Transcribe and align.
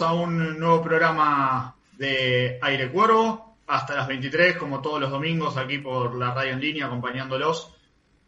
a 0.00 0.12
un 0.12 0.58
nuevo 0.58 0.82
programa 0.82 1.76
de 1.92 2.58
Aire 2.62 2.90
Cuervo, 2.90 3.58
hasta 3.66 3.94
las 3.94 4.08
23, 4.08 4.56
como 4.56 4.80
todos 4.80 5.00
los 5.00 5.10
domingos, 5.10 5.56
aquí 5.56 5.78
por 5.78 6.14
la 6.16 6.34
radio 6.34 6.54
en 6.54 6.60
línea, 6.60 6.86
acompañándolos 6.86 7.72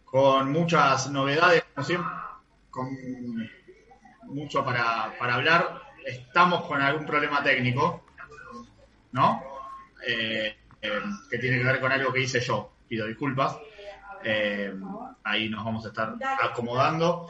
con 0.05 0.53
muchas 0.53 1.11
novedades, 1.11 1.65
como 1.75 1.87
siempre, 1.87 2.11
con 2.71 2.89
mucho 4.25 4.65
para, 4.65 5.15
para 5.19 5.35
hablar. 5.35 5.81
Estamos 6.05 6.65
con 6.67 6.81
algún 6.81 7.05
problema 7.05 7.43
técnico, 7.43 8.05
¿no? 9.13 9.43
Eh, 10.07 10.57
eh, 10.81 11.01
que 11.29 11.39
tiene 11.39 11.59
que 11.59 11.65
ver 11.65 11.81
con 11.81 11.91
algo 11.91 12.13
que 12.13 12.21
hice 12.21 12.41
yo, 12.41 12.71
pido 12.87 13.07
disculpas. 13.07 13.57
Eh, 14.23 14.73
ahí 15.25 15.49
nos 15.49 15.65
vamos 15.65 15.85
a 15.85 15.89
estar 15.89 16.15
acomodando. 16.43 17.27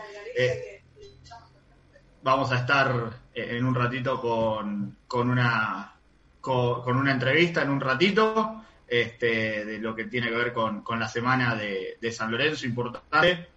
Vamos 2.23 2.51
a 2.53 2.57
estar 2.57 3.26
en 3.37 3.65
un 3.65 3.75
ratito 3.75 4.21
con, 4.21 4.97
con 5.07 5.29
una 5.31 5.93
con, 6.41 6.83
con 6.83 6.97
una 6.97 7.13
entrevista 7.13 7.63
en 7.63 7.71
un 7.71 7.81
ratito 7.81 8.63
este, 8.89 9.65
de 9.65 9.79
lo 9.79 9.95
que 9.95 10.05
tiene 10.05 10.29
que 10.29 10.37
ver 10.37 10.53
con, 10.53 10.83
con 10.83 10.99
la 10.99 11.09
semana 11.09 11.55
de, 11.55 11.99
de 12.01 12.13
San 12.13 12.31
Lorenzo 12.31 12.67
importante. 12.67 13.49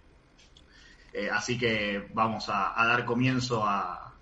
Eh, 1.14 1.30
así 1.32 1.58
que 1.58 2.10
vamos 2.14 2.50
a, 2.50 2.74
dar 2.86 3.06
comienzo 3.06 3.66
a- 3.66 4.14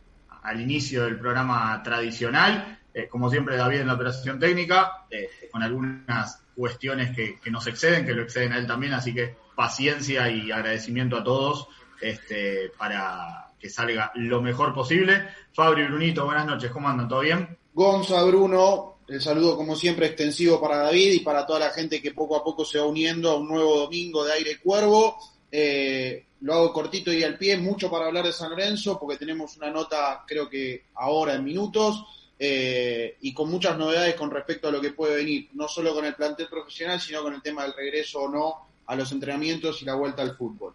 al 0.43 0.61
inicio 0.61 1.03
del 1.05 1.17
programa 1.19 1.81
tradicional. 1.83 2.79
Eh, 2.93 3.07
como 3.07 3.29
siempre 3.29 3.57
David 3.57 3.81
en 3.81 3.87
la 3.87 3.93
operación 3.93 4.39
técnica 4.39 5.05
eh, 5.09 5.29
con 5.51 5.61
algunas 5.63 6.41
cuestiones 6.55 7.15
que, 7.15 7.39
que 7.39 7.51
nos 7.51 7.67
exceden 7.67 8.05
que 8.05 8.13
lo 8.13 8.23
exceden 8.23 8.53
a 8.53 8.57
él 8.57 8.65
también 8.65 8.93
así 8.93 9.13
que 9.13 9.35
paciencia 9.55 10.29
y 10.31 10.51
agradecimiento 10.51 11.17
a 11.17 11.23
todos 11.23 11.67
este, 12.01 12.71
para 12.77 13.51
que 13.59 13.69
salga 13.69 14.11
lo 14.15 14.41
mejor 14.41 14.73
posible. 14.73 15.27
Fabri 15.53 15.85
Brunito, 15.85 16.25
buenas 16.25 16.45
noches, 16.45 16.71
¿cómo 16.71 16.87
andan? 16.87 17.07
¿Todo 17.07 17.21
bien? 17.21 17.57
Gonza, 17.73 18.23
Bruno, 18.23 18.99
el 19.07 19.21
saludo 19.21 19.55
como 19.55 19.75
siempre 19.75 20.07
extensivo 20.07 20.59
para 20.59 20.77
David 20.77 21.13
y 21.13 21.19
para 21.19 21.45
toda 21.45 21.59
la 21.59 21.69
gente 21.69 22.01
que 22.01 22.11
poco 22.11 22.35
a 22.35 22.43
poco 22.43 22.65
se 22.65 22.79
va 22.79 22.85
uniendo 22.85 23.31
a 23.31 23.37
un 23.37 23.47
nuevo 23.47 23.79
domingo 23.79 24.25
de 24.25 24.33
Aire 24.33 24.59
Cuervo. 24.59 25.17
Eh, 25.51 26.25
lo 26.41 26.53
hago 26.53 26.73
cortito 26.73 27.11
y 27.11 27.23
al 27.23 27.37
pie, 27.37 27.57
mucho 27.57 27.89
para 27.89 28.07
hablar 28.07 28.25
de 28.25 28.33
San 28.33 28.49
Lorenzo 28.49 28.99
porque 28.99 29.17
tenemos 29.17 29.55
una 29.57 29.71
nota 29.71 30.23
creo 30.27 30.49
que 30.49 30.85
ahora 30.95 31.33
en 31.33 31.43
minutos 31.43 32.03
eh, 32.37 33.17
y 33.21 33.33
con 33.33 33.49
muchas 33.49 33.77
novedades 33.77 34.13
con 34.15 34.29
respecto 34.29 34.67
a 34.67 34.71
lo 34.71 34.79
que 34.79 34.91
puede 34.91 35.15
venir, 35.15 35.49
no 35.53 35.67
solo 35.67 35.93
con 35.93 36.05
el 36.05 36.13
plantel 36.13 36.47
profesional, 36.47 37.01
sino 37.01 37.23
con 37.23 37.33
el 37.33 37.41
tema 37.41 37.63
del 37.63 37.73
regreso 37.73 38.21
o 38.21 38.29
no 38.29 38.67
a 38.85 38.95
los 38.95 39.11
entrenamientos 39.11 39.81
y 39.81 39.85
la 39.85 39.95
vuelta 39.95 40.21
al 40.21 40.35
fútbol. 40.35 40.73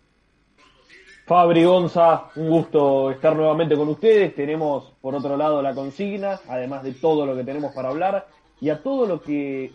Fabri 1.24 1.62
Gonza, 1.62 2.30
un 2.34 2.50
gusto 2.50 3.12
estar 3.12 3.36
nuevamente 3.36 3.76
con 3.76 3.88
ustedes. 3.88 4.34
Tenemos 4.34 4.92
por 5.00 5.14
otro 5.14 5.36
lado 5.36 5.62
la 5.62 5.72
consigna, 5.72 6.40
además 6.48 6.82
de 6.82 6.94
todo 6.94 7.24
lo 7.24 7.36
que 7.36 7.44
tenemos 7.44 7.72
para 7.72 7.90
hablar 7.90 8.26
y 8.60 8.70
a 8.70 8.82
todo 8.82 9.06
lo 9.06 9.22
que 9.22 9.70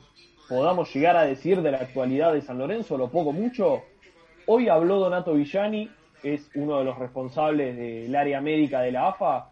podamos 0.49 0.93
llegar 0.93 1.15
a 1.15 1.23
decir 1.23 1.61
de 1.61 1.71
la 1.71 1.77
actualidad 1.77 2.33
de 2.33 2.41
San 2.41 2.57
Lorenzo, 2.57 2.97
lo 2.97 3.09
poco 3.09 3.31
mucho. 3.31 3.83
Hoy 4.45 4.67
habló 4.67 4.99
Donato 4.99 5.33
Villani, 5.33 5.89
es 6.21 6.49
uno 6.53 6.79
de 6.79 6.83
los 6.83 6.99
responsables 6.99 7.77
del 7.77 8.13
área 8.13 8.41
médica 8.41 8.81
de 8.81 8.91
la 8.91 9.07
AFA, 9.07 9.49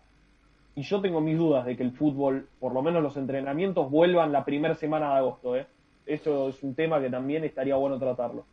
y 0.76 0.82
yo 0.82 1.00
tengo 1.00 1.22
mis 1.22 1.38
dudas 1.38 1.66
de 1.66 1.78
que 1.78 1.84
el 1.84 1.94
fútbol, 1.94 2.50
por 2.60 2.74
lo 2.74 2.82
menos 2.82 3.02
los 3.02 3.16
entrenamientos, 3.16 3.90
vuelvan 3.90 4.34
la 4.34 4.44
primera 4.44 4.76
semana 4.76 5.12
de 5.12 5.20
agosto. 5.20 5.56
¿eh? 5.56 5.66
Esto 6.06 6.50
es 6.50 6.62
un 6.62 6.76
tema 6.76 7.00
que 7.00 7.10
también 7.10 7.46
estaría 7.46 7.78
bueno 7.78 7.98
tratarlo. 7.98 8.46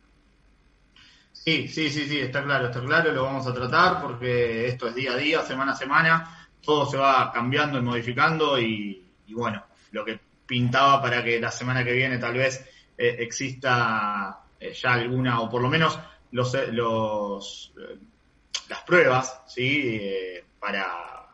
Sí, 1.45 1.67
sí, 1.67 1.89
sí, 1.89 2.07
sí, 2.07 2.19
está 2.19 2.41
claro, 2.41 2.67
está 2.67 2.79
claro, 2.79 3.11
lo 3.11 3.23
vamos 3.23 3.45
a 3.47 3.53
tratar 3.53 4.01
porque 4.01 4.65
esto 4.67 4.87
es 4.87 4.95
día 4.95 5.11
a 5.11 5.17
día, 5.17 5.41
semana 5.41 5.73
a 5.73 5.75
semana, 5.75 6.47
todo 6.61 6.85
se 6.85 6.95
va 6.95 7.31
cambiando 7.33 7.77
y 7.77 7.81
modificando 7.81 8.57
y, 8.57 9.05
y 9.27 9.33
bueno, 9.33 9.61
lo 9.91 10.05
que 10.05 10.19
pintaba 10.45 11.01
para 11.01 11.21
que 11.21 11.41
la 11.41 11.51
semana 11.51 11.83
que 11.83 11.91
viene 11.91 12.17
tal 12.17 12.35
vez 12.35 12.65
eh, 12.97 13.17
exista 13.19 14.39
eh, 14.59 14.73
ya 14.73 14.93
alguna, 14.93 15.41
o 15.41 15.49
por 15.49 15.61
lo 15.61 15.67
menos 15.67 15.99
los, 16.31 16.53
eh, 16.55 16.67
los 16.71 17.73
las 18.69 18.81
pruebas, 18.83 19.41
¿sí? 19.47 19.99
Para 20.59 21.27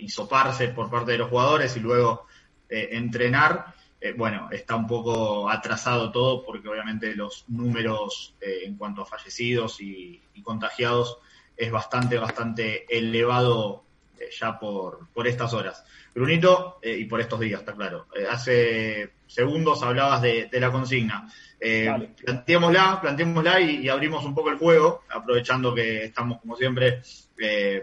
hisoparse 0.00 0.68
por 0.68 0.90
parte 0.90 1.12
de 1.12 1.18
los 1.18 1.30
jugadores 1.30 1.74
y 1.76 1.80
luego 1.80 2.26
entrenar. 2.68 3.74
Eh, 4.00 4.12
bueno, 4.16 4.48
está 4.52 4.76
un 4.76 4.86
poco 4.86 5.50
atrasado 5.50 6.12
todo 6.12 6.44
porque 6.44 6.68
obviamente 6.68 7.16
los 7.16 7.44
números 7.48 8.36
eh, 8.40 8.60
en 8.64 8.76
cuanto 8.76 9.02
a 9.02 9.06
fallecidos 9.06 9.80
y, 9.80 10.22
y 10.34 10.42
contagiados 10.42 11.18
es 11.56 11.72
bastante, 11.72 12.18
bastante 12.18 12.86
elevado 12.96 13.84
eh, 14.18 14.28
ya 14.30 14.58
por, 14.58 15.08
por 15.12 15.26
estas 15.26 15.52
horas. 15.54 15.84
Brunito, 16.14 16.78
eh, 16.82 16.96
y 16.98 17.04
por 17.04 17.20
estos 17.20 17.40
días, 17.40 17.60
está 17.60 17.74
claro. 17.74 18.06
Eh, 18.14 18.26
hace 18.28 19.12
segundos 19.26 19.82
hablabas 19.82 20.22
de, 20.22 20.48
de 20.50 20.60
la 20.60 20.70
consigna. 20.70 21.28
Dale. 21.60 22.10
planteémosla, 22.24 23.00
planteémosla 23.00 23.60
y, 23.60 23.78
y 23.78 23.88
abrimos 23.88 24.24
un 24.24 24.32
poco 24.32 24.50
el 24.50 24.58
juego, 24.58 25.02
aprovechando 25.10 25.74
que 25.74 26.04
estamos 26.04 26.40
como 26.40 26.54
siempre 26.54 27.02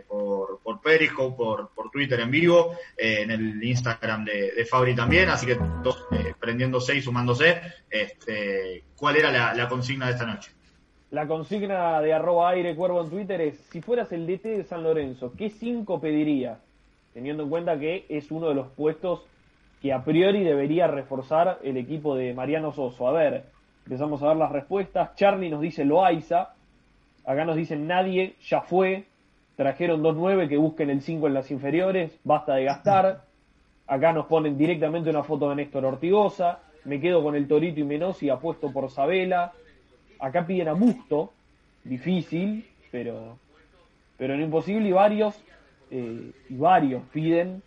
por, 0.08 0.62
por 0.62 0.80
Periscope, 0.80 1.36
por, 1.36 1.74
por 1.76 1.92
Twitter 1.92 2.22
en 2.22 2.32
vivo, 2.32 2.78
en 2.96 3.32
el 3.32 3.62
Instagram 3.62 4.24
de, 4.24 4.52
de 4.52 4.66
Fabri 4.66 4.96
también, 4.96 5.28
así 5.28 5.46
que 5.46 5.56
todos 5.56 6.06
prendiéndose 6.40 6.96
y 6.96 7.02
sumándose. 7.02 7.62
Este, 7.90 8.86
¿Cuál 8.96 9.18
era 9.18 9.30
la, 9.30 9.54
la 9.54 9.68
consigna 9.68 10.06
de 10.06 10.14
esta 10.14 10.26
noche? 10.26 10.55
La 11.16 11.28
consigna 11.28 12.02
de 12.02 12.14
arroba 12.14 12.50
aire 12.50 12.76
cuervo 12.76 13.02
en 13.02 13.10
Twitter 13.10 13.40
es, 13.40 13.58
si 13.72 13.80
fueras 13.80 14.12
el 14.12 14.28
DT 14.28 14.50
de 14.50 14.64
San 14.66 14.84
Lorenzo, 14.84 15.32
¿qué 15.38 15.50
cinco 15.50 16.02
pedirías? 16.02 16.60
Teniendo 17.14 17.44
en 17.44 17.50
cuenta 17.50 17.80
que 17.80 18.06
es 18.10 18.32
uno 18.32 18.50
de 18.50 18.56
los 18.56 18.68
puestos 18.68 19.26
que 19.82 19.94
a 19.94 20.04
priori 20.04 20.44
debería 20.44 20.88
reforzar 20.88 21.60
el 21.64 21.78
equipo 21.78 22.18
de 22.18 22.34
Mariano 22.34 22.74
Soso. 22.74 23.08
A 23.08 23.14
ver, 23.14 23.46
empezamos 23.86 24.22
a 24.22 24.28
ver 24.28 24.36
las 24.36 24.52
respuestas. 24.52 25.16
Charlie 25.16 25.50
nos 25.50 25.62
dice 25.62 25.86
Loaiza. 25.86 26.50
Acá 27.26 27.46
nos 27.46 27.56
dicen 27.56 27.88
nadie, 27.88 28.36
ya 28.42 28.60
fue. 28.60 29.06
Trajeron 29.56 30.04
2-9 30.04 30.50
que 30.50 30.58
busquen 30.58 30.90
el 30.90 31.02
5 31.02 31.28
en 31.28 31.34
las 31.34 31.50
inferiores. 31.50 32.20
Basta 32.26 32.56
de 32.56 32.66
gastar. 32.66 33.22
Acá 33.88 34.12
nos 34.12 34.26
ponen 34.26 34.58
directamente 34.58 35.12
una 35.12 35.24
foto 35.24 35.48
de 35.50 35.56
Néstor 35.56 35.86
Ortigosa. 35.86 36.60
Me 36.84 37.00
quedo 37.00 37.24
con 37.24 37.36
el 37.36 37.48
Torito 37.48 37.80
y 37.80 37.86
Menossi 37.86 38.30
apuesto 38.30 38.74
por 38.74 38.92
Sabela. 38.92 39.54
Acá 40.20 40.46
piden 40.46 40.68
a 40.68 40.74
Busto, 40.74 41.34
difícil, 41.84 42.68
pero, 42.92 43.38
pero 44.18 44.36
no 44.36 44.44
imposible, 44.44 44.90
y 44.90 44.92
varios, 44.92 45.36
eh, 45.92 46.32
y 46.50 46.56
varios 46.56 47.04
piden 47.12 47.62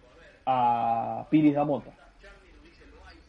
a 0.46 1.26
Piris 1.30 1.54
Damota. 1.54 1.92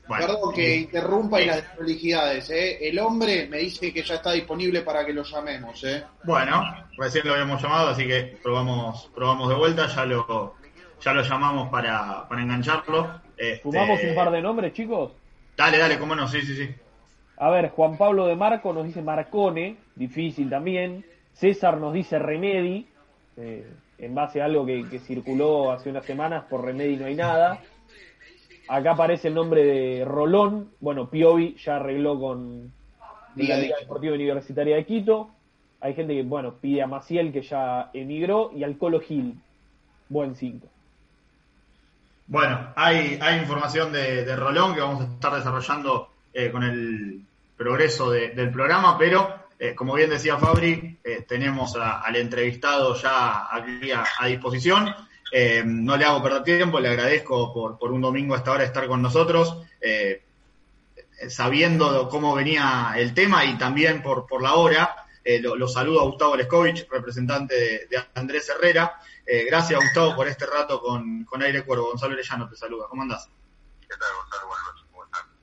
Bueno, 0.07 0.25
Perdón 0.25 0.53
que 0.55 0.73
eh, 0.73 0.77
interrumpa 0.77 1.39
y 1.39 1.45
las 1.45 1.57
desprolijidades, 1.57 2.49
¿eh? 2.49 2.89
El 2.89 2.97
hombre 2.97 3.47
me 3.47 3.57
dice 3.59 3.93
que 3.93 4.01
ya 4.01 4.15
está 4.15 4.31
disponible 4.31 4.81
para 4.81 5.05
que 5.05 5.13
lo 5.13 5.21
llamemos, 5.21 5.83
¿eh? 5.83 6.03
Bueno, 6.23 6.63
recién 6.97 7.27
lo 7.27 7.33
habíamos 7.33 7.61
llamado, 7.61 7.89
así 7.89 8.07
que 8.07 8.39
probamos, 8.41 9.11
probamos 9.13 9.49
de 9.49 9.55
vuelta, 9.55 9.85
ya 9.85 10.05
lo, 10.05 10.55
ya 10.99 11.13
lo 11.13 11.21
llamamos 11.21 11.69
para, 11.69 12.27
para 12.27 12.41
engancharlo. 12.41 13.21
Este, 13.37 13.61
¿Fumamos 13.61 14.01
un 14.03 14.15
par 14.15 14.31
de 14.31 14.41
nombres, 14.41 14.73
chicos? 14.73 15.11
Dale, 15.55 15.77
dale, 15.77 15.99
cómo 15.99 16.15
no, 16.15 16.27
sí, 16.27 16.41
sí, 16.41 16.55
sí. 16.55 16.73
A 17.39 17.49
ver, 17.49 17.69
Juan 17.69 17.97
Pablo 17.97 18.27
de 18.27 18.35
Marco 18.35 18.73
nos 18.73 18.85
dice 18.85 19.01
Marcone, 19.01 19.77
difícil 19.95 20.49
también. 20.49 21.05
César 21.31 21.77
nos 21.77 21.93
dice 21.93 22.19
Remedi, 22.19 22.85
eh, 23.37 23.65
en 23.97 24.13
base 24.13 24.41
a 24.41 24.45
algo 24.45 24.65
que, 24.65 24.87
que 24.89 24.99
circuló 24.99 25.71
hace 25.71 25.89
unas 25.89 26.03
semanas, 26.03 26.43
por 26.49 26.65
Remedi 26.65 26.97
no 26.97 27.05
hay 27.05 27.15
nada. 27.15 27.61
Acá 28.67 28.91
aparece 28.91 29.29
el 29.29 29.35
nombre 29.35 29.63
de 29.63 30.05
Rolón. 30.05 30.69
Bueno, 30.81 31.09
Piovi 31.09 31.55
ya 31.55 31.77
arregló 31.77 32.19
con 32.19 32.73
Liga 33.35 33.55
la 33.55 33.61
Liga. 33.61 33.77
Deportiva 33.79 34.15
Universitaria 34.15 34.75
de 34.75 34.85
Quito. 34.85 35.29
Hay 35.79 35.93
gente 35.93 36.13
que, 36.13 36.23
bueno, 36.23 36.55
pide 36.59 36.81
a 36.81 36.87
Maciel, 36.87 37.31
que 37.31 37.41
ya 37.41 37.89
emigró, 37.93 38.51
y 38.53 38.65
al 38.65 38.77
Colo 38.77 38.99
Gil. 38.99 39.39
Buen 40.09 40.35
5. 40.35 40.67
Bueno, 42.27 42.73
hay, 42.75 43.17
hay 43.21 43.39
información 43.39 43.93
de, 43.93 44.25
de 44.25 44.35
Rolón 44.35 44.75
que 44.75 44.81
vamos 44.81 45.01
a 45.01 45.05
estar 45.05 45.33
desarrollando 45.33 46.09
eh, 46.33 46.51
con 46.51 46.63
el 46.63 47.23
progreso 47.59 48.09
de- 48.09 48.29
del 48.29 48.51
programa, 48.51 48.97
pero 48.97 49.47
eh, 49.59 49.75
como 49.75 49.93
bien 49.93 50.09
decía 50.09 50.37
Fabri, 50.37 50.97
eh, 51.03 51.25
tenemos 51.27 51.75
al 51.75 52.15
entrevistado 52.15 52.95
ya 52.95 53.53
aquí 53.53 53.91
a, 53.91 54.25
disposición. 54.27 54.95
Eh, 55.29 55.61
no 55.65 55.97
le 55.97 56.05
hago 56.05 56.23
perder 56.23 56.43
tiempo, 56.43 56.79
le 56.79 56.87
agradezco 56.87 57.53
por, 57.53 57.77
por 57.77 57.91
un 57.91 57.99
domingo 57.99 58.33
a 58.33 58.37
esta 58.37 58.53
hora 58.53 58.63
estar 58.63 58.87
con 58.87 59.01
nosotros, 59.01 59.57
sabiendo 61.27 62.07
cómo 62.07 62.33
venía 62.33 62.93
el 62.95 63.13
tema 63.13 63.43
y 63.43 63.57
también 63.57 64.01
por, 64.01 64.25
por 64.25 64.41
la 64.41 64.53
hora. 64.53 64.95
Lo, 65.41 65.67
saludo 65.67 65.99
a 65.99 66.05
Gustavo 66.05 66.37
Leskovich, 66.37 66.87
representante 66.89 67.53
de, 67.89 68.03
Andrés 68.15 68.47
Herrera. 68.49 68.99
Gracias, 69.45 69.79
Gustavo, 69.81 70.15
por 70.15 70.27
este 70.29 70.45
rato 70.45 70.81
con, 70.81 71.25
con 71.25 71.43
Aire 71.43 71.63
Cuervo. 71.63 71.89
Gonzalo 71.89 72.13
Orellano 72.13 72.47
te 72.49 72.55
saluda. 72.55 72.87
¿Cómo 72.89 73.01
andás? 73.01 73.29
¿Qué 73.81 73.95
tal, 73.99 74.09
Gonzalo? 74.21 74.47
Buenas 74.47 74.65
noches. 74.67 74.78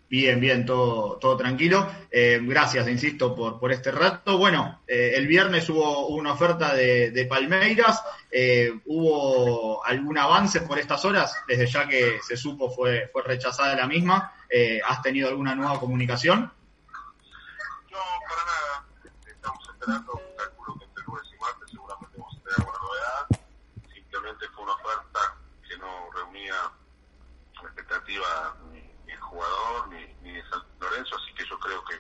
Bien, 0.09 0.39
bien, 0.39 0.65
todo, 0.65 1.17
todo 1.17 1.37
tranquilo. 1.37 1.91
Eh, 2.11 2.39
gracias, 2.43 2.87
insisto, 2.89 3.35
por, 3.35 3.59
por 3.59 3.73
este 3.73 3.91
rato. 3.91 4.39
Bueno, 4.39 4.83
eh, 4.87 5.15
el 5.17 5.27
viernes 5.27 5.69
hubo 5.69 6.07
una 6.09 6.33
oferta 6.33 6.75
de, 6.75 7.11
de 7.11 7.27
Palmeiras. 7.27 8.03
Eh, 8.31 8.73
¿Hubo 8.87 9.85
algún 9.85 10.17
avance 10.17 10.61
por 10.61 10.79
estas 10.79 11.05
horas? 11.05 11.35
Desde 11.49 11.67
ya 11.67 11.89
que 11.89 12.21
se 12.23 12.37
supo 12.37 12.71
fue, 12.71 13.09
fue 13.13 13.23
rechazada 13.23 13.75
la 13.75 13.87
misma. 13.87 14.33
Eh, 14.49 14.81
¿Has 14.87 15.03
tenido 15.03 15.29
alguna 15.29 15.57
nueva 15.57 15.81
comunicación? 15.81 16.53
No, 17.91 17.99
para 18.29 18.45
nada. 18.45 18.87
Estamos 19.27 19.69
esperando, 19.69 20.23
calculo 20.37 20.79
que 20.79 20.85
entre 20.85 21.05
lunes 21.05 21.27
y 21.33 21.41
martes 21.41 21.71
seguramente 21.71 22.19
vamos 22.19 22.37
a 22.37 22.43
tener 22.43 22.59
alguna 22.59 22.79
novedad. 22.79 23.27
Simplemente 23.93 24.47
fue 24.55 24.65
una 24.65 24.75
oferta 24.75 25.37
que 25.69 25.79
no 25.79 26.11
reunía 26.15 26.55
la 27.55 27.69
expectativa 27.69 28.57
ni 28.71 29.13
el 29.13 29.21
jugador 29.21 29.89
ni, 29.89 30.15
ni 30.23 30.37
de 30.37 30.43
San 30.51 30.61
Así 31.01 31.35
que 31.35 31.45
yo 31.49 31.59
creo 31.59 31.85
que 31.85 31.95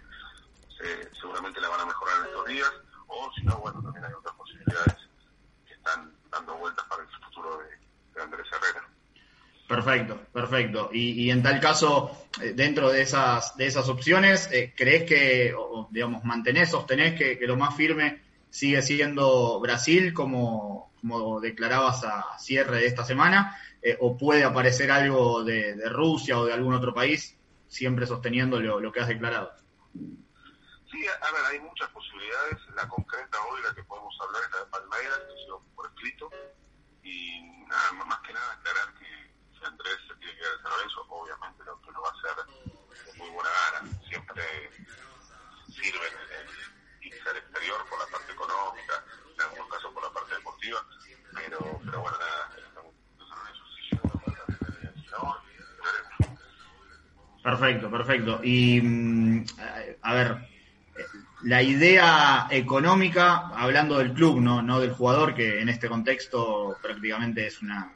se- 0.76 1.14
seguramente 1.20 1.60
la 1.60 1.68
van 1.68 1.80
a 1.80 1.86
mejorar 1.86 2.20
en 2.20 2.26
estos 2.26 2.46
días. 2.46 2.72
O 3.08 3.30
si 3.34 3.42
no, 3.44 3.58
bueno, 3.58 3.82
también 3.82 4.04
hay 4.04 4.12
otras 4.12 4.34
posibilidades 4.34 4.96
que 5.66 5.74
están 5.74 6.12
dando 6.30 6.56
vueltas 6.56 6.84
para 6.86 7.02
el 7.02 7.08
futuro 7.08 7.58
de, 7.58 8.20
Andrés 8.20 8.46
Herrera. 8.50 8.88
Perfecto, 9.68 10.18
perfecto. 10.32 10.90
Y, 10.92 11.30
en 11.30 11.42
tal 11.42 11.60
caso, 11.60 12.28
eh, 12.40 12.52
dentro 12.54 12.90
de 12.90 13.02
esas, 13.02 13.56
de 13.56 13.66
esas 13.66 13.88
opciones, 13.88 14.48
eh, 14.50 14.72
¿crees 14.74 15.04
que, 15.04 15.54
o, 15.54 15.88
digamos, 15.90 16.24
mantenés, 16.24 16.70
sostenés 16.70 17.18
que, 17.18 17.38
lo 17.46 17.56
más 17.56 17.76
firme 17.76 18.22
sigue 18.48 18.80
siendo 18.80 19.60
Brasil, 19.60 20.14
como, 20.14 20.92
como 21.00 21.40
declarabas 21.40 22.04
a 22.04 22.38
cierre 22.38 22.78
de 22.78 22.86
esta 22.86 23.04
semana? 23.04 23.54
Eh, 23.82 23.98
¿O 24.00 24.16
puede 24.16 24.44
aparecer 24.44 24.90
algo 24.90 25.44
de 25.44 25.74
Rusia 25.90 26.38
o 26.38 26.46
de 26.46 26.54
algún 26.54 26.72
otro 26.72 26.94
país, 26.94 27.35
siempre 27.68 28.06
sosteniendo 28.06 28.60
lo, 28.60 28.80
lo 28.80 28.92
que 28.92 29.00
has 29.00 29.08
declarado? 29.08 29.52
Sí, 30.90 31.06
a 31.06 31.32
ver, 31.32 31.44
hay 31.46 31.60
muchas 31.60 31.90
posibilidades. 31.90 32.58
La 32.74 32.88
concreta 32.88 33.38
hoy, 33.46 33.62
la 33.62 33.74
que 33.74 33.82
podemos 33.84 34.16
hablar 34.20 34.42
es 34.44 34.50
la 34.52 34.58
de 34.60 34.66
Palmeiras, 34.66 35.18
que 35.18 35.34
se 35.44 35.74
por 35.74 35.86
escrito. 35.88 36.30
Y 37.02 37.42
nada, 37.66 37.92
más 38.04 38.20
que 38.20 38.32
nada 38.32 38.52
aclarar 38.52 38.94
que 38.94 39.06
si 39.58 39.64
Andrés 39.64 39.98
se 40.08 40.14
tiene 40.16 40.32
que 40.34 40.40
ir 40.40 40.46
a 40.46 40.62
San 40.62 40.70
Lorenzo, 40.70 41.06
obviamente 41.08 41.64
lo 41.64 41.80
que 41.82 41.90
lo 41.90 42.02
va 42.02 42.08
a 42.08 42.12
hacer 42.12 42.46
de 42.46 43.18
muy 43.18 43.30
buena 43.30 43.50
gana. 43.50 44.00
Siempre 44.08 44.42
sirve 45.68 46.06
el, 46.06 47.28
al 47.28 47.36
exterior 47.36 47.88
por 47.88 47.98
la 47.98 48.06
parte 48.06 48.32
económica, 48.32 49.04
en 49.34 49.40
algunos 49.40 49.68
casos 49.68 49.92
por 49.92 50.02
la 50.02 50.12
parte 50.12 50.34
deportiva. 50.34 50.86
Pero, 51.34 51.80
pero 51.84 52.00
bueno, 52.00 52.18
nada, 52.18 52.55
Perfecto, 57.46 57.88
perfecto. 57.88 58.40
Y, 58.42 58.80
mm, 58.80 59.44
a 60.02 60.14
ver, 60.14 60.36
la 61.44 61.62
idea 61.62 62.48
económica, 62.50 63.50
hablando 63.54 63.98
del 63.98 64.12
club, 64.14 64.40
no, 64.40 64.62
no 64.62 64.80
del 64.80 64.90
jugador, 64.90 65.32
que 65.32 65.60
en 65.60 65.68
este 65.68 65.88
contexto 65.88 66.76
prácticamente 66.82 67.46
es 67.46 67.62
una, 67.62 67.92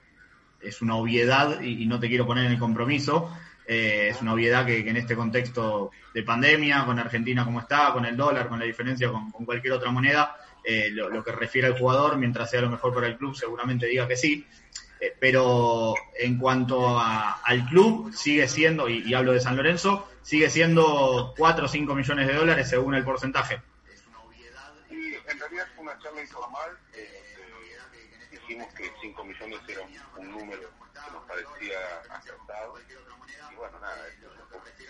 es 0.60 0.80
una 0.82 0.94
obviedad 0.94 1.62
y, 1.62 1.84
no 1.86 1.98
te 1.98 2.06
quiero 2.06 2.26
poner 2.26 2.46
en 2.46 2.52
el 2.52 2.58
compromiso. 2.60 3.36
eh, 3.66 4.10
es 4.10 4.22
una 4.22 4.34
obviedad 4.34 4.64
que, 4.64 4.84
que 4.84 4.90
en 4.90 4.98
este 4.98 5.16
contexto 5.16 5.90
de 6.14 6.22
pandemia, 6.22 6.84
con 6.84 7.00
Argentina 7.00 7.44
como 7.44 7.58
está, 7.58 7.92
con 7.92 8.04
el 8.04 8.16
dólar, 8.16 8.48
con 8.48 8.60
la 8.60 8.66
diferencia 8.66 9.10
con, 9.10 9.32
con 9.32 9.44
cualquier 9.44 9.72
otra 9.72 9.90
moneda, 9.90 10.36
eh, 10.62 10.90
lo, 10.92 11.10
lo 11.10 11.24
que 11.24 11.32
refiere 11.32 11.66
al 11.66 11.76
jugador, 11.76 12.18
mientras 12.18 12.50
sea 12.50 12.60
lo 12.60 12.70
mejor 12.70 12.94
para 12.94 13.08
el 13.08 13.16
club, 13.16 13.34
seguramente 13.34 13.86
diga 13.86 14.06
que 14.06 14.16
sí. 14.16 14.46
Eh, 15.00 15.16
pero 15.18 15.94
en 16.18 16.38
cuanto 16.38 16.98
a- 16.98 17.40
al 17.42 17.64
club, 17.66 18.12
sigue 18.14 18.46
siendo, 18.46 18.88
y, 18.88 18.98
y 19.08 19.14
hablo 19.14 19.32
de 19.32 19.40
San 19.40 19.56
Lorenzo, 19.56 20.08
sigue 20.22 20.50
siendo 20.50 21.32
4 21.38 21.64
o 21.64 21.68
5 21.68 21.94
millones 21.94 22.26
de 22.26 22.34
dólares 22.34 22.68
según 22.68 22.94
el 22.94 23.04
porcentaje. 23.04 23.62
Sí, 24.88 25.16
en 25.26 25.38
realidad 25.38 25.66
fue 25.74 25.84
una 25.84 25.98
charla 26.00 26.20
informal. 26.20 26.78
eh, 26.92 27.22
dijimos 28.30 28.72
que 28.74 28.90
5 29.00 29.24
millones 29.24 29.60
era 29.68 29.82
un, 30.18 30.30
número 30.30 30.60
que 30.60 31.12
nos 31.12 31.24
parecía 31.24 31.78
acertado. 32.10 32.74
Y 33.50 33.54
bueno, 33.54 33.78
nada, 33.80 34.06
es 34.08 34.22
un 34.22 34.48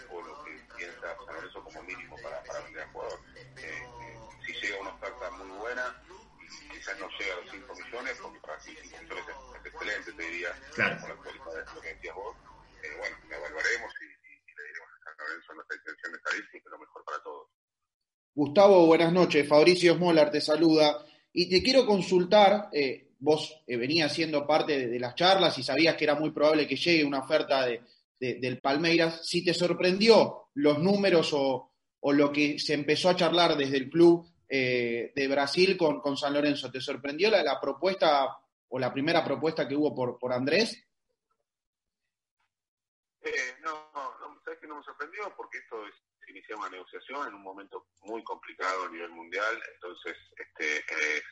poco 0.08 0.22
lo 0.26 0.44
que 0.44 0.60
piensa 0.76 1.16
San 1.24 1.34
Lorenzo 1.34 1.62
como 1.62 1.82
mínimo 1.82 2.16
para, 2.22 2.42
para 2.44 2.60
vender 2.60 2.82
al 2.82 2.88
jugador. 2.90 3.20
Eh, 3.36 3.54
eh, 3.62 4.18
si 4.46 4.52
llega 4.54 4.80
una 4.80 4.90
oferta 4.90 5.30
muy 5.32 5.48
buena, 5.58 6.02
quizás 6.72 6.98
no 6.98 7.08
llega 7.18 7.34
a 7.34 7.40
los 7.40 7.50
5 7.50 7.74
millones, 7.74 8.14
porque 8.22 8.40
para 8.40 8.56
mí 8.58 8.72
5 8.82 9.02
millones 9.02 9.24
es, 9.28 9.72
excelente, 9.72 10.12
te 10.12 10.22
diría, 10.30 10.50
Claro. 10.74 10.96
con 11.00 11.08
la 11.08 11.14
actualidad 11.14 11.64
de 11.66 11.74
lo 11.74 11.80
que 11.80 11.94
decías 11.94 12.14
vos. 12.14 12.36
Eh, 12.82 12.88
bueno, 12.98 13.16
la 13.28 13.36
evaluaremos 13.36 13.90
y, 14.00 14.04
y, 14.04 14.32
y 14.40 14.52
le 14.56 14.62
diremos 14.68 14.88
a 14.90 14.98
San 15.04 15.14
Lorenzo 15.18 15.54
nuestra 15.54 15.76
intención 15.76 16.14
está 16.14 16.30
ahí, 16.32 16.40
que 16.50 16.58
es 16.58 16.64
lo 16.70 16.78
mejor 16.78 17.04
para 17.04 17.22
todos. 17.22 17.46
Gustavo, 18.34 18.86
buenas 18.86 19.12
noches. 19.12 19.46
Fabricio 19.48 19.94
Smolar 19.94 20.30
te 20.30 20.40
saluda. 20.40 21.04
Y 21.32 21.48
te 21.50 21.62
quiero 21.62 21.84
consultar, 21.86 22.68
eh, 22.72 23.10
vos 23.18 23.62
eh, 23.66 23.76
venías 23.76 24.12
siendo 24.12 24.46
parte 24.46 24.78
de, 24.78 24.86
de 24.88 24.98
las 24.98 25.14
charlas 25.14 25.58
y 25.58 25.62
sabías 25.62 25.96
que 25.96 26.04
era 26.04 26.14
muy 26.14 26.30
probable 26.30 26.66
que 26.66 26.76
llegue 26.76 27.04
una 27.04 27.20
oferta 27.20 27.66
de, 27.66 27.82
de- 28.18 28.34
del 28.40 28.60
Palmeiras. 28.60 29.26
Si 29.28 29.44
te 29.44 29.52
sorprendió 29.54 30.48
los 30.54 30.78
números 30.78 31.32
o, 31.34 31.72
o 32.00 32.12
lo 32.12 32.32
que 32.32 32.58
se 32.58 32.74
empezó 32.74 33.10
a 33.10 33.16
charlar 33.16 33.56
desde 33.56 33.76
el 33.76 33.90
club 33.90 34.26
eh, 34.50 35.12
de 35.14 35.28
Brasil 35.28 35.76
con, 35.78 36.00
con 36.00 36.16
San 36.16 36.34
Lorenzo, 36.34 36.70
¿te 36.70 36.80
sorprendió 36.80 37.30
la, 37.30 37.42
la 37.42 37.60
propuesta 37.60 38.36
o 38.68 38.78
la 38.78 38.92
primera 38.92 39.24
propuesta 39.24 39.66
que 39.68 39.76
hubo 39.76 39.94
por, 39.94 40.18
por 40.18 40.32
Andrés? 40.32 40.84
Eh, 43.22 43.54
no, 43.62 43.90
no, 43.94 44.40
sabes 44.44 44.58
que 44.60 44.66
no 44.66 44.76
me 44.76 44.82
sorprendió 44.82 45.32
porque 45.36 45.58
esto 45.58 45.86
es 45.86 45.94
se 46.24 46.30
inicia 46.32 46.56
una 46.56 46.68
negociación 46.70 47.28
en 47.28 47.34
un 47.34 47.42
momento 47.42 47.86
muy 48.02 48.22
complicado 48.24 48.84
a 48.86 48.90
nivel 48.90 49.10
mundial, 49.10 49.60
entonces 49.74 50.16
este 50.36 50.76
es- 50.78 51.24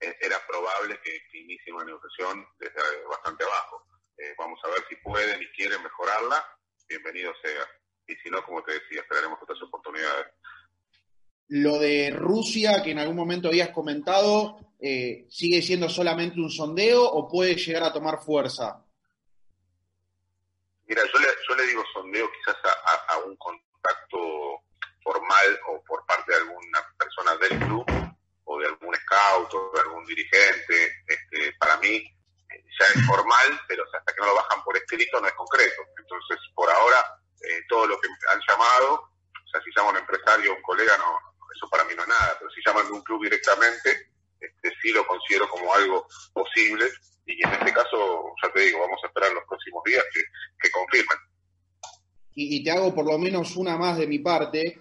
es- 0.00 0.16
era 0.20 0.38
probable 0.46 0.98
que, 1.02 1.18
que 1.30 1.38
inicie 1.38 1.72
una 1.72 1.84
negociación 1.84 2.46
desde 2.58 2.80
bastante 3.08 3.44
abajo. 3.44 3.84
Eh, 4.18 4.34
vamos 4.38 4.58
a 4.64 4.68
ver 4.68 4.84
si 4.88 4.96
pueden 4.96 5.40
y 5.42 5.46
quieren 5.52 5.82
mejorarla, 5.82 6.44
bienvenido 6.88 7.32
sea. 7.42 7.66
Y 8.06 8.14
si 8.16 8.28
no, 8.30 8.44
como 8.44 8.62
te 8.62 8.72
decía, 8.72 9.00
esperaremos 9.00 9.38
otras 9.42 9.60
oportunidades. 9.62 10.26
Lo 11.48 11.78
de 11.78 12.10
Rusia, 12.10 12.82
que 12.82 12.92
en 12.92 12.98
algún 12.98 13.16
momento 13.16 13.48
habías 13.48 13.70
comentado, 13.70 14.58
eh, 14.80 15.26
¿sigue 15.30 15.62
siendo 15.62 15.88
solamente 15.88 16.40
un 16.40 16.50
sondeo 16.50 17.04
o 17.04 17.28
puede 17.28 17.54
llegar 17.56 17.82
a 17.84 17.92
tomar 17.92 18.18
fuerza? 18.22 18.84
Mira, 20.86 21.02
yo 21.12 21.18
le, 21.18 21.28
yo 21.48 21.56
le 21.56 21.66
digo 21.66 21.82
sondeo 21.92 22.30
quizás 22.32 22.56
a, 23.08 23.18
un 23.18 23.36
contacto 23.36 24.18
formal 25.02 25.60
o 25.68 25.82
por 25.84 26.04
parte 26.04 26.32
de 26.32 26.38
alguna 26.38 26.80
persona 26.98 27.36
del 27.36 27.58
club 27.60 27.84
o 28.44 28.58
de 28.58 28.66
algún 28.66 28.94
scout 28.94 29.54
o 29.54 29.72
de 29.74 29.80
algún 29.80 30.04
dirigente. 30.04 31.02
Este, 31.06 31.52
para 31.58 31.78
mí 31.78 31.96
eh, 31.96 32.64
ya 32.78 32.86
es 32.86 33.06
formal, 33.06 33.60
pero 33.66 33.84
hasta 33.92 34.12
que 34.12 34.20
no 34.20 34.26
lo 34.26 34.34
bajan 34.36 34.62
por 34.64 34.76
escrito 34.76 35.20
no 35.20 35.26
es 35.26 35.34
concreto. 35.34 35.82
Entonces, 35.96 36.38
por 36.54 36.70
ahora, 36.70 36.98
eh, 37.40 37.62
todo 37.68 37.86
lo 37.86 37.98
que 38.00 38.08
han 38.30 38.40
llamado, 38.46 38.94
o 38.94 39.48
sea, 39.50 39.62
si 39.62 39.70
llama 39.74 39.90
un 39.90 39.96
empresario 39.96 40.52
o 40.52 40.56
un 40.56 40.62
colega, 40.62 40.96
no, 40.98 41.18
eso 41.54 41.68
para 41.70 41.84
mí 41.84 41.94
no 41.96 42.02
es 42.02 42.03
pero 42.38 42.50
si 42.50 42.60
llaman 42.66 42.86
de 42.86 42.92
un 42.92 43.02
club 43.02 43.22
directamente, 43.22 44.10
este, 44.40 44.72
sí 44.82 44.90
lo 44.92 45.06
considero 45.06 45.48
como 45.48 45.72
algo 45.74 46.06
posible 46.32 46.86
y 47.26 47.42
en 47.44 47.52
este 47.52 47.72
caso, 47.72 48.34
ya 48.42 48.52
te 48.52 48.60
digo, 48.60 48.80
vamos 48.80 49.00
a 49.02 49.06
esperar 49.06 49.32
los 49.32 49.44
próximos 49.48 49.82
días 49.84 50.04
que, 50.12 50.20
que 50.60 50.70
confirmen. 50.70 51.18
Y, 52.36 52.62
te 52.64 52.70
hago 52.70 52.94
por 52.94 53.06
lo 53.06 53.16
menos 53.18 53.56
una 53.56 53.76
más 53.76 53.96
de 53.96 54.06
mi 54.06 54.18
parte, 54.18 54.78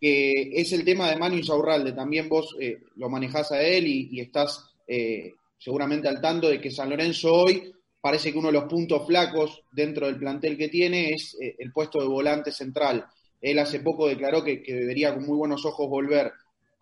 que 0.00 0.52
es 0.54 0.72
el 0.72 0.84
tema 0.84 1.10
de 1.10 1.16
Manu 1.16 1.36
Insaurralde. 1.36 1.92
También 1.92 2.28
vos 2.28 2.56
eh, 2.60 2.78
lo 2.96 3.08
manejás 3.08 3.52
a 3.52 3.60
él 3.60 3.86
y, 3.86 4.20
estás 4.20 4.72
eh, 4.86 5.34
seguramente 5.58 6.08
al 6.08 6.20
tanto 6.20 6.48
de 6.48 6.60
que 6.60 6.70
San 6.70 6.90
Lorenzo 6.90 7.32
hoy 7.32 7.72
parece 8.00 8.32
que 8.32 8.38
uno 8.38 8.48
de 8.48 8.54
los 8.54 8.64
puntos 8.64 9.06
flacos 9.06 9.62
dentro 9.70 10.06
del 10.06 10.18
plantel 10.18 10.56
que 10.56 10.68
tiene 10.68 11.10
es 11.10 11.36
eh, 11.40 11.56
el 11.58 11.72
puesto 11.72 12.00
de 12.00 12.06
volante 12.06 12.52
central. 12.52 13.04
Él 13.40 13.58
hace 13.58 13.80
poco 13.80 14.06
declaró 14.06 14.44
que, 14.44 14.62
debería 14.64 15.12
con 15.12 15.26
muy 15.26 15.36
buenos 15.36 15.64
ojos 15.66 15.88
volver. 15.88 16.32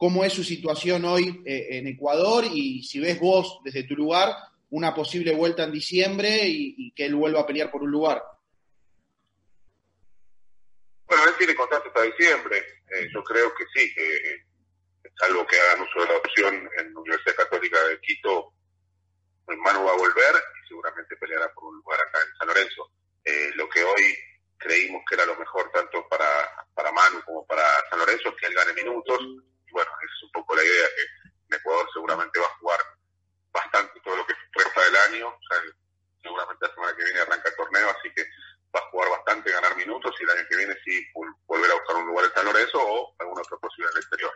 ¿Cómo 0.00 0.24
es 0.24 0.32
su 0.32 0.42
situación 0.42 1.04
hoy 1.04 1.42
eh, 1.44 1.76
en 1.76 1.86
Ecuador? 1.86 2.44
Y 2.50 2.82
si 2.84 2.98
ves 3.00 3.20
vos 3.20 3.60
desde 3.62 3.82
tu 3.82 3.94
lugar 3.94 4.34
una 4.70 4.94
posible 4.94 5.34
vuelta 5.34 5.64
en 5.64 5.72
diciembre 5.72 6.40
y, 6.46 6.90
que 6.92 7.04
él 7.04 7.14
vuelva 7.14 7.40
a 7.40 7.46
pelear 7.46 7.70
por 7.70 7.82
un 7.82 7.90
lugar. 7.90 8.22
Bueno, 11.04 11.24
él 11.28 11.34
tiene 11.36 11.54
contrato 11.54 11.88
hasta 11.88 12.00
diciembre. 12.00 12.56
Eh, 12.56 13.10
yo 13.12 13.22
creo 13.22 13.52
que 13.54 13.64
sí, 13.74 13.92
que 13.92 14.46
salvo 15.20 15.46
que 15.46 15.60
hagan 15.60 15.82
uso 15.82 16.00
de 16.00 16.06
la 16.06 16.16
opción 16.16 16.70
en 16.78 16.94
la 16.94 17.00
Universidad 17.00 17.36
Católica 17.36 17.78
de 17.84 18.00
Quito, 18.00 18.54
pues 19.44 19.58
Manu 19.58 19.84
va 19.84 19.92
a 19.92 19.98
volver 19.98 20.34
y 20.64 20.66
seguramente 20.66 21.14
peleará 21.16 21.52
por 21.52 21.64
un 21.64 21.76
lugar 21.76 22.00
acá 22.00 22.20
en 22.26 22.36
San 22.38 22.48
Lorenzo. 22.48 22.90
Eh, 23.22 23.50
lo 23.54 23.68
que 23.68 23.84
hoy 23.84 24.16
creímos 24.56 25.02
que 25.06 25.16
era 25.16 25.26
lo 25.26 25.36
mejor 25.36 25.70
tanto 25.70 26.08
para, 26.08 26.26
para 26.72 26.90
Manu 26.90 27.20
como 27.26 27.46
para 27.46 27.64
San 27.90 27.98
Lorenzo 27.98 28.30
es 28.30 28.34
que 28.36 28.46
él 28.46 28.54
gane 28.54 28.72
minutos. 28.72 29.49
Y 29.70 29.72
bueno, 29.72 29.90
esa 30.02 30.14
es 30.14 30.22
un 30.24 30.32
poco 30.32 30.56
la 30.56 30.64
idea, 30.64 30.86
que 30.96 31.02
en 31.46 31.60
Ecuador 31.60 31.86
seguramente 31.94 32.40
va 32.40 32.46
a 32.46 32.58
jugar 32.58 32.80
bastante 33.52 34.00
todo 34.02 34.16
lo 34.16 34.26
que 34.26 34.34
resta 34.52 34.82
del 34.82 34.96
año. 34.96 35.34
Seguramente 36.22 36.66
la 36.66 36.74
semana 36.74 36.96
que 36.96 37.04
viene 37.04 37.20
arranca 37.20 37.48
el 37.48 37.56
torneo, 37.56 37.90
así 37.90 38.10
que 38.14 38.22
va 38.74 38.80
a 38.80 38.90
jugar 38.90 39.10
bastante, 39.10 39.52
ganar 39.52 39.76
minutos 39.76 40.14
y 40.18 40.24
el 40.24 40.30
año 40.30 40.46
que 40.48 40.56
viene 40.56 40.74
sí 40.84 41.06
volver 41.46 41.70
a 41.70 41.74
buscar 41.74 41.96
un 41.96 42.06
lugar 42.06 42.26
en 42.26 42.32
San 42.34 42.44
Lorenzo 42.44 42.78
o 42.78 43.14
alguna 43.18 43.42
otra 43.42 43.58
posibilidad 43.58 43.92
en 43.92 43.96
el 43.96 44.02
exterior. 44.02 44.32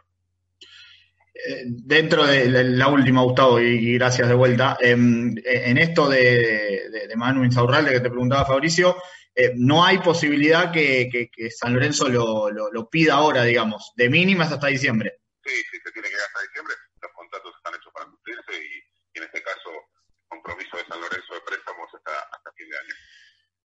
Eh, 1.35 1.63
dentro 1.67 2.25
de 2.25 2.65
la 2.65 2.89
última, 2.89 3.23
Gustavo, 3.23 3.61
y, 3.61 3.95
gracias 3.95 4.29
de 4.29 4.35
vuelta, 4.35 4.79
eh, 4.81 4.93
en 4.93 5.79
esto 5.79 6.09
de, 6.09 6.89
de, 6.91 7.09
de 7.09 7.17
Manu 7.17 7.45
Insaurralde 7.45 7.93
que 7.93 8.01
te 8.01 8.11
preguntaba 8.11 8.47
Fabricio, 8.47 8.97
eh, 9.37 9.53
no 9.57 9.85
hay 9.85 9.99
posibilidad 9.99 10.71
que, 10.71 11.29
San 11.51 11.75
Lorenzo 11.75 12.09
lo, 12.09 12.51
lo, 12.51 12.71
lo, 12.71 12.89
pida 12.89 13.15
ahora, 13.15 13.43
digamos, 13.43 13.93
de 13.97 14.09
mínimas 14.09 14.53
hasta 14.53 14.69
diciembre. 14.69 15.19
Sí, 15.45 15.55
sí, 15.71 15.79
se 15.85 15.93
tiene 15.93 16.09
que 16.09 16.15
ir 16.15 16.21
hasta 16.21 16.41
diciembre, 16.41 16.75
los 17.03 17.13
contratos 17.13 17.55
están 17.57 17.75
hechos 17.75 17.93
para 17.93 18.07
cumplirse 18.07 18.53
y, 18.57 18.81
y 19.13 19.19
en 19.19 19.25
este 19.25 19.43
caso 19.43 19.71
el 19.71 20.29
compromiso 20.29 20.77
de 20.77 20.87
San 20.87 21.01
Lorenzo 21.01 21.35
de 21.35 21.41
préstamos 21.43 21.89
hasta, 21.95 22.19
hasta 22.33 22.53
fin 22.57 22.69
de 22.71 22.79
año. 22.79 22.95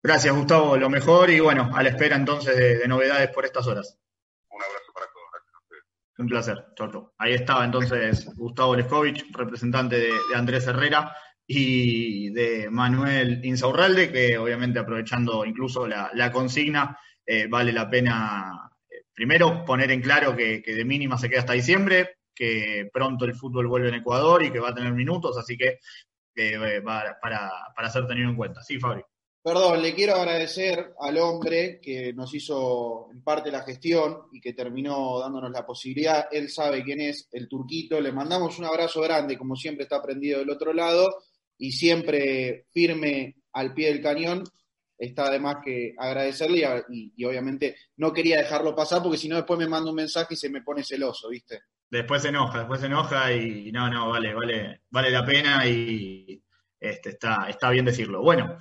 Gracias, 0.02 0.34
Gustavo, 0.34 0.78
lo 0.78 0.90
mejor 0.90 1.30
y 1.30 1.40
bueno, 1.42 1.70
a 1.76 1.84
la 1.84 1.90
espera 1.90 2.16
entonces 2.16 2.56
de, 2.56 2.78
de 2.78 2.88
novedades 2.88 3.30
por 3.32 3.44
estas 3.44 3.68
horas. 3.68 4.00
Un 4.50 4.64
abrazo 4.64 4.94
para 4.94 5.08
todos, 5.08 5.28
gracias 5.34 5.54
a 5.54 5.60
ustedes. 5.60 5.84
Un 6.18 6.28
placer, 6.28 6.66
Chocho. 6.76 7.14
Ahí 7.18 7.34
estaba 7.34 7.66
entonces 7.66 8.26
Gustavo 8.36 8.76
Leskovich, 8.76 9.26
representante 9.34 9.98
de, 9.98 10.08
de, 10.08 10.36
Andrés 10.36 10.68
Herrera 10.68 11.14
y 11.46 12.32
de 12.32 12.70
Manuel 12.70 13.44
Insaurralde, 13.44 14.12
que 14.12 14.38
obviamente 14.38 14.80
aprovechando 14.80 15.44
incluso 15.44 15.86
la, 15.86 16.12
la 16.14 16.32
consigna, 16.32 16.98
eh, 17.26 17.48
vale 17.48 17.74
la 17.74 17.90
pena 17.90 18.72
primero 19.18 19.66
poner 19.66 19.90
en 19.90 20.00
claro 20.00 20.36
que, 20.36 20.62
de 20.64 20.86
mínima 20.86 21.18
se 21.18 21.28
queda 21.28 21.40
hasta 21.40 21.54
diciembre, 21.54 22.18
que 22.36 22.88
pronto 22.94 23.26
el 23.26 23.34
fútbol 23.34 23.66
vuelve 23.66 23.90
en 23.90 23.96
Ecuador 23.96 24.44
y 24.44 24.52
que 24.52 24.60
va 24.60 24.70
a 24.70 24.76
tener 24.76 24.94
minutos, 24.94 25.36
así 25.40 25.58
que 25.58 25.80
eh, 26.36 26.80
va 26.82 27.18
para, 27.20 27.52
para 27.76 27.90
ser 27.90 28.06
tenido 28.06 28.30
en 28.30 28.36
cuenta. 28.36 28.62
Sí, 28.62 28.78
Fabri. 28.78 29.02
Perdón, 29.42 29.82
le 29.82 29.96
quiero 29.96 30.14
agradecer 30.14 30.94
al 31.00 31.18
hombre 31.18 31.80
que 31.82 32.14
nos 32.14 32.32
hizo 32.36 33.10
en 33.12 33.24
parte 33.24 33.50
la 33.50 33.64
gestión 33.64 34.28
y 34.32 34.40
que 34.40 34.54
terminó 34.54 35.20
dándonos 35.20 35.50
la 35.50 35.66
posibilidad. 35.66 36.28
Él 36.32 36.50
sabe 36.52 36.84
quién 36.84 37.02
es 37.02 37.28
el 37.32 37.48
turquito. 37.48 38.00
Le 38.00 38.12
mandamos 38.12 38.60
un 38.60 38.66
abrazo 38.66 39.02
grande, 39.02 39.36
como 39.36 39.56
siempre 39.56 39.84
está 39.84 40.00
prendido 40.04 40.40
del 40.40 40.52
otro 40.52 40.74
lado 40.74 41.08
y 41.58 41.72
siempre 41.72 42.68
firme 42.72 43.38
al 43.54 43.74
pie 43.74 43.88
del 43.88 44.04
cañón. 44.04 44.44
Está 44.98 45.28
además 45.28 45.58
que 45.64 45.94
agradecerle 45.98 46.84
y, 46.90 47.24
obviamente 47.26 47.76
no 47.98 48.12
quería 48.12 48.38
dejarlo 48.38 48.76
pasar 48.76 49.04
porque 49.04 49.18
si 49.18 49.30
no 49.30 49.36
después 49.36 49.60
me 49.60 49.68
manda 49.68 49.90
un 49.90 49.96
mensaje 49.96 50.34
y 50.34 50.38
se 50.38 50.50
me 50.50 50.62
pone 50.62 50.84
celoso, 50.84 51.30
¿viste? 51.30 51.62
Después 51.90 52.22
se 52.22 52.30
enoja, 52.30 52.60
después 52.60 52.82
se 52.82 52.88
enoja 52.88 53.32
y 53.32 53.72
no, 53.72 53.90
no, 53.90 54.10
vale, 54.10 54.34
vale, 54.34 54.82
vale 54.90 55.12
la 55.12 55.26
pena 55.26 55.66
y 55.68 56.42
este, 56.80 57.10
está, 57.10 57.48
está 57.50 57.70
bien 57.70 57.86
decirlo. 57.86 58.22
Bueno, 58.22 58.58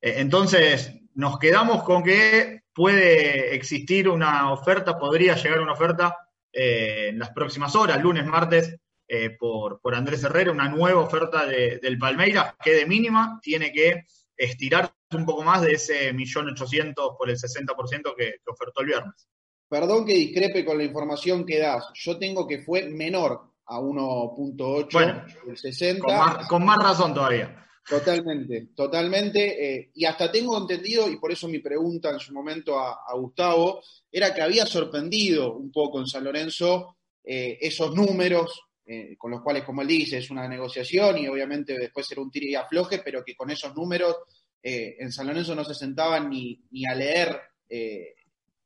eh, 0.00 0.14
entonces, 0.18 0.92
nos 1.14 1.38
quedamos 1.38 1.82
con 1.82 2.02
que 2.02 2.62
puede 2.72 3.54
existir 3.54 4.08
una 4.08 4.52
oferta, 4.52 4.98
podría 4.98 5.34
llegar 5.34 5.60
una 5.60 5.72
oferta 5.72 6.16
eh, 6.52 7.08
en 7.08 7.18
las 7.18 7.30
próximas 7.30 7.74
horas, 7.74 8.00
lunes, 8.00 8.24
martes, 8.24 8.76
eh, 9.06 9.30
por, 9.30 9.80
por, 9.80 9.94
Andrés 9.94 10.22
Herrera, 10.22 10.52
una 10.52 10.68
nueva 10.68 11.00
oferta 11.00 11.46
de, 11.46 11.78
del 11.78 11.98
Palmeiras 11.98 12.54
que 12.62 12.74
de 12.74 12.86
mínima 12.86 13.40
tiene 13.42 13.72
que 13.72 14.04
estirar 14.38 14.90
un 15.12 15.26
poco 15.26 15.42
más 15.42 15.62
de 15.62 15.72
ese 15.72 16.12
millón 16.12 16.48
ochocientos 16.50 17.10
por 17.18 17.28
el 17.28 17.36
60% 17.36 18.14
que, 18.16 18.24
que 18.24 18.50
ofertó 18.50 18.80
el 18.80 18.86
viernes. 18.86 19.28
Perdón 19.68 20.06
que 20.06 20.14
discrepe 20.14 20.64
con 20.64 20.78
la 20.78 20.84
información 20.84 21.44
que 21.44 21.58
das. 21.58 21.84
Yo 21.94 22.18
tengo 22.18 22.46
que 22.46 22.62
fue 22.62 22.88
menor 22.88 23.52
a 23.66 23.78
1.8, 23.78 24.88
bueno, 24.92 25.24
el 25.46 25.56
60. 25.58 26.02
Con 26.02 26.16
más, 26.16 26.48
con 26.48 26.64
más 26.64 26.78
razón 26.78 27.12
todavía. 27.12 27.66
Totalmente, 27.86 28.68
totalmente. 28.74 29.74
Eh, 29.74 29.90
y 29.94 30.04
hasta 30.04 30.30
tengo 30.30 30.56
entendido, 30.56 31.10
y 31.10 31.18
por 31.18 31.32
eso 31.32 31.48
mi 31.48 31.58
pregunta 31.58 32.10
en 32.10 32.20
su 32.20 32.32
momento 32.32 32.78
a, 32.78 33.00
a 33.06 33.14
Gustavo, 33.14 33.82
era 34.10 34.34
que 34.34 34.42
había 34.42 34.64
sorprendido 34.64 35.54
un 35.54 35.70
poco 35.70 36.00
en 36.00 36.06
San 36.06 36.24
Lorenzo 36.24 36.96
eh, 37.24 37.58
esos 37.60 37.94
números, 37.94 38.67
eh, 38.88 39.16
con 39.18 39.30
los 39.30 39.42
cuales, 39.42 39.64
como 39.64 39.82
él 39.82 39.88
dice, 39.88 40.18
es 40.18 40.30
una 40.30 40.48
negociación 40.48 41.18
y 41.18 41.28
obviamente 41.28 41.78
después 41.78 42.06
será 42.06 42.22
un 42.22 42.30
tiro 42.30 42.46
y 42.46 42.54
afloje, 42.54 43.02
pero 43.04 43.22
que 43.22 43.36
con 43.36 43.50
esos 43.50 43.74
números 43.76 44.16
eh, 44.62 44.96
en 44.98 45.12
San 45.12 45.26
Lorenzo 45.26 45.54
no 45.54 45.62
se 45.62 45.74
sentaban 45.74 46.30
ni, 46.30 46.60
ni 46.70 46.86
a 46.86 46.94
leer 46.94 47.40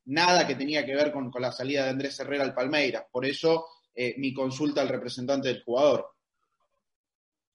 nada 0.05 0.47
que 0.47 0.55
tenía 0.55 0.87
que 0.87 0.95
ver 0.95 1.11
con, 1.11 1.31
con, 1.31 1.43
la 1.43 1.50
salida 1.50 1.85
de 1.85 1.91
Andrés 1.91 2.21
Herrera 2.21 2.45
al 2.45 2.55
Palmeiras. 2.55 3.05
Por 3.11 3.26
eso 3.26 3.67
mi 4.17 4.33
consulta 4.33 4.81
al 4.81 4.88
representante 4.88 5.49
del 5.49 5.64
jugador. 5.64 6.12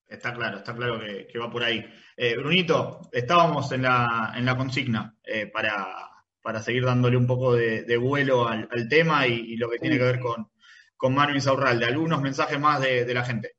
Está 0.08 0.34
claro, 0.34 0.58
está 0.58 0.74
claro 0.74 1.00
que, 1.00 1.28
que 1.28 1.38
va 1.38 1.52
por 1.52 1.64
ahí. 1.64 1.84
Eh, 2.16 2.38
Brunito, 2.38 3.02
estábamos 3.12 3.72
en 3.74 3.82
la, 3.82 4.34
en 4.36 4.46
la 4.46 4.56
consigna 4.56 5.18
eh, 5.22 5.48
para, 5.48 6.10
para, 6.42 6.62
seguir 6.62 6.86
dándole 6.86 7.18
un 7.18 7.28
poco 7.28 7.54
de, 7.54 7.84
de 7.84 7.98
vuelo 7.98 8.48
al, 8.48 8.70
al 8.72 8.88
tema 8.88 9.28
y, 9.28 9.34
y, 9.34 9.58
lo 9.58 9.70
que 9.70 9.80
tiene 9.80 9.98
que 9.98 10.04
ver 10.04 10.20
con, 10.20 10.50
con 10.98 11.13
Manu 11.13 11.36
Insaurralde. 11.36 11.86
Algunos 11.86 12.22
mensajes 12.22 12.60
más 12.60 12.82
de, 12.82 13.06
de, 13.06 13.13
la 13.13 13.24
gente. 13.24 13.51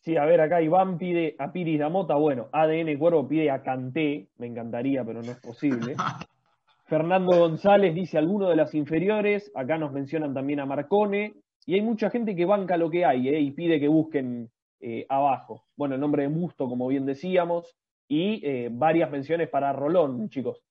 Sí, 0.00 0.16
a 0.16 0.24
ver, 0.24 0.40
acá 0.40 0.60
Iván 0.60 0.98
pide 0.98 1.34
a 1.38 1.52
Piris 1.52 1.78
Damota, 1.78 2.14
bueno, 2.14 2.48
ADN 2.52 2.98
Cuervo 2.98 3.26
pide 3.26 3.50
a 3.50 3.62
Canté, 3.62 4.28
me 4.38 4.46
encantaría, 4.46 5.04
pero 5.04 5.22
no 5.22 5.32
es 5.32 5.38
posible. 5.38 5.96
Fernando 6.86 7.38
González 7.38 7.94
dice 7.94 8.16
alguno 8.16 8.48
de 8.48 8.56
las 8.56 8.74
inferiores, 8.74 9.52
acá 9.54 9.76
nos 9.76 9.92
mencionan 9.92 10.32
también 10.32 10.60
a 10.60 10.66
Marcone, 10.66 11.34
y 11.66 11.74
hay 11.74 11.82
mucha 11.82 12.08
gente 12.08 12.34
que 12.34 12.46
banca 12.46 12.78
lo 12.78 12.88
que 12.88 13.04
hay 13.04 13.28
eh, 13.28 13.40
y 13.40 13.50
pide 13.50 13.78
que 13.78 13.88
busquen 13.88 14.50
eh, 14.80 15.04
abajo. 15.10 15.66
Bueno, 15.76 15.96
el 15.96 16.00
nombre 16.00 16.22
de 16.22 16.30
Musto, 16.30 16.66
como 16.66 16.88
bien 16.88 17.04
decíamos, 17.04 17.76
y 18.08 18.40
eh, 18.42 18.70
varias 18.72 19.10
menciones 19.10 19.50
para 19.50 19.74
Rolón, 19.74 20.30
chicos. 20.30 20.62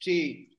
Sí, 0.00 0.57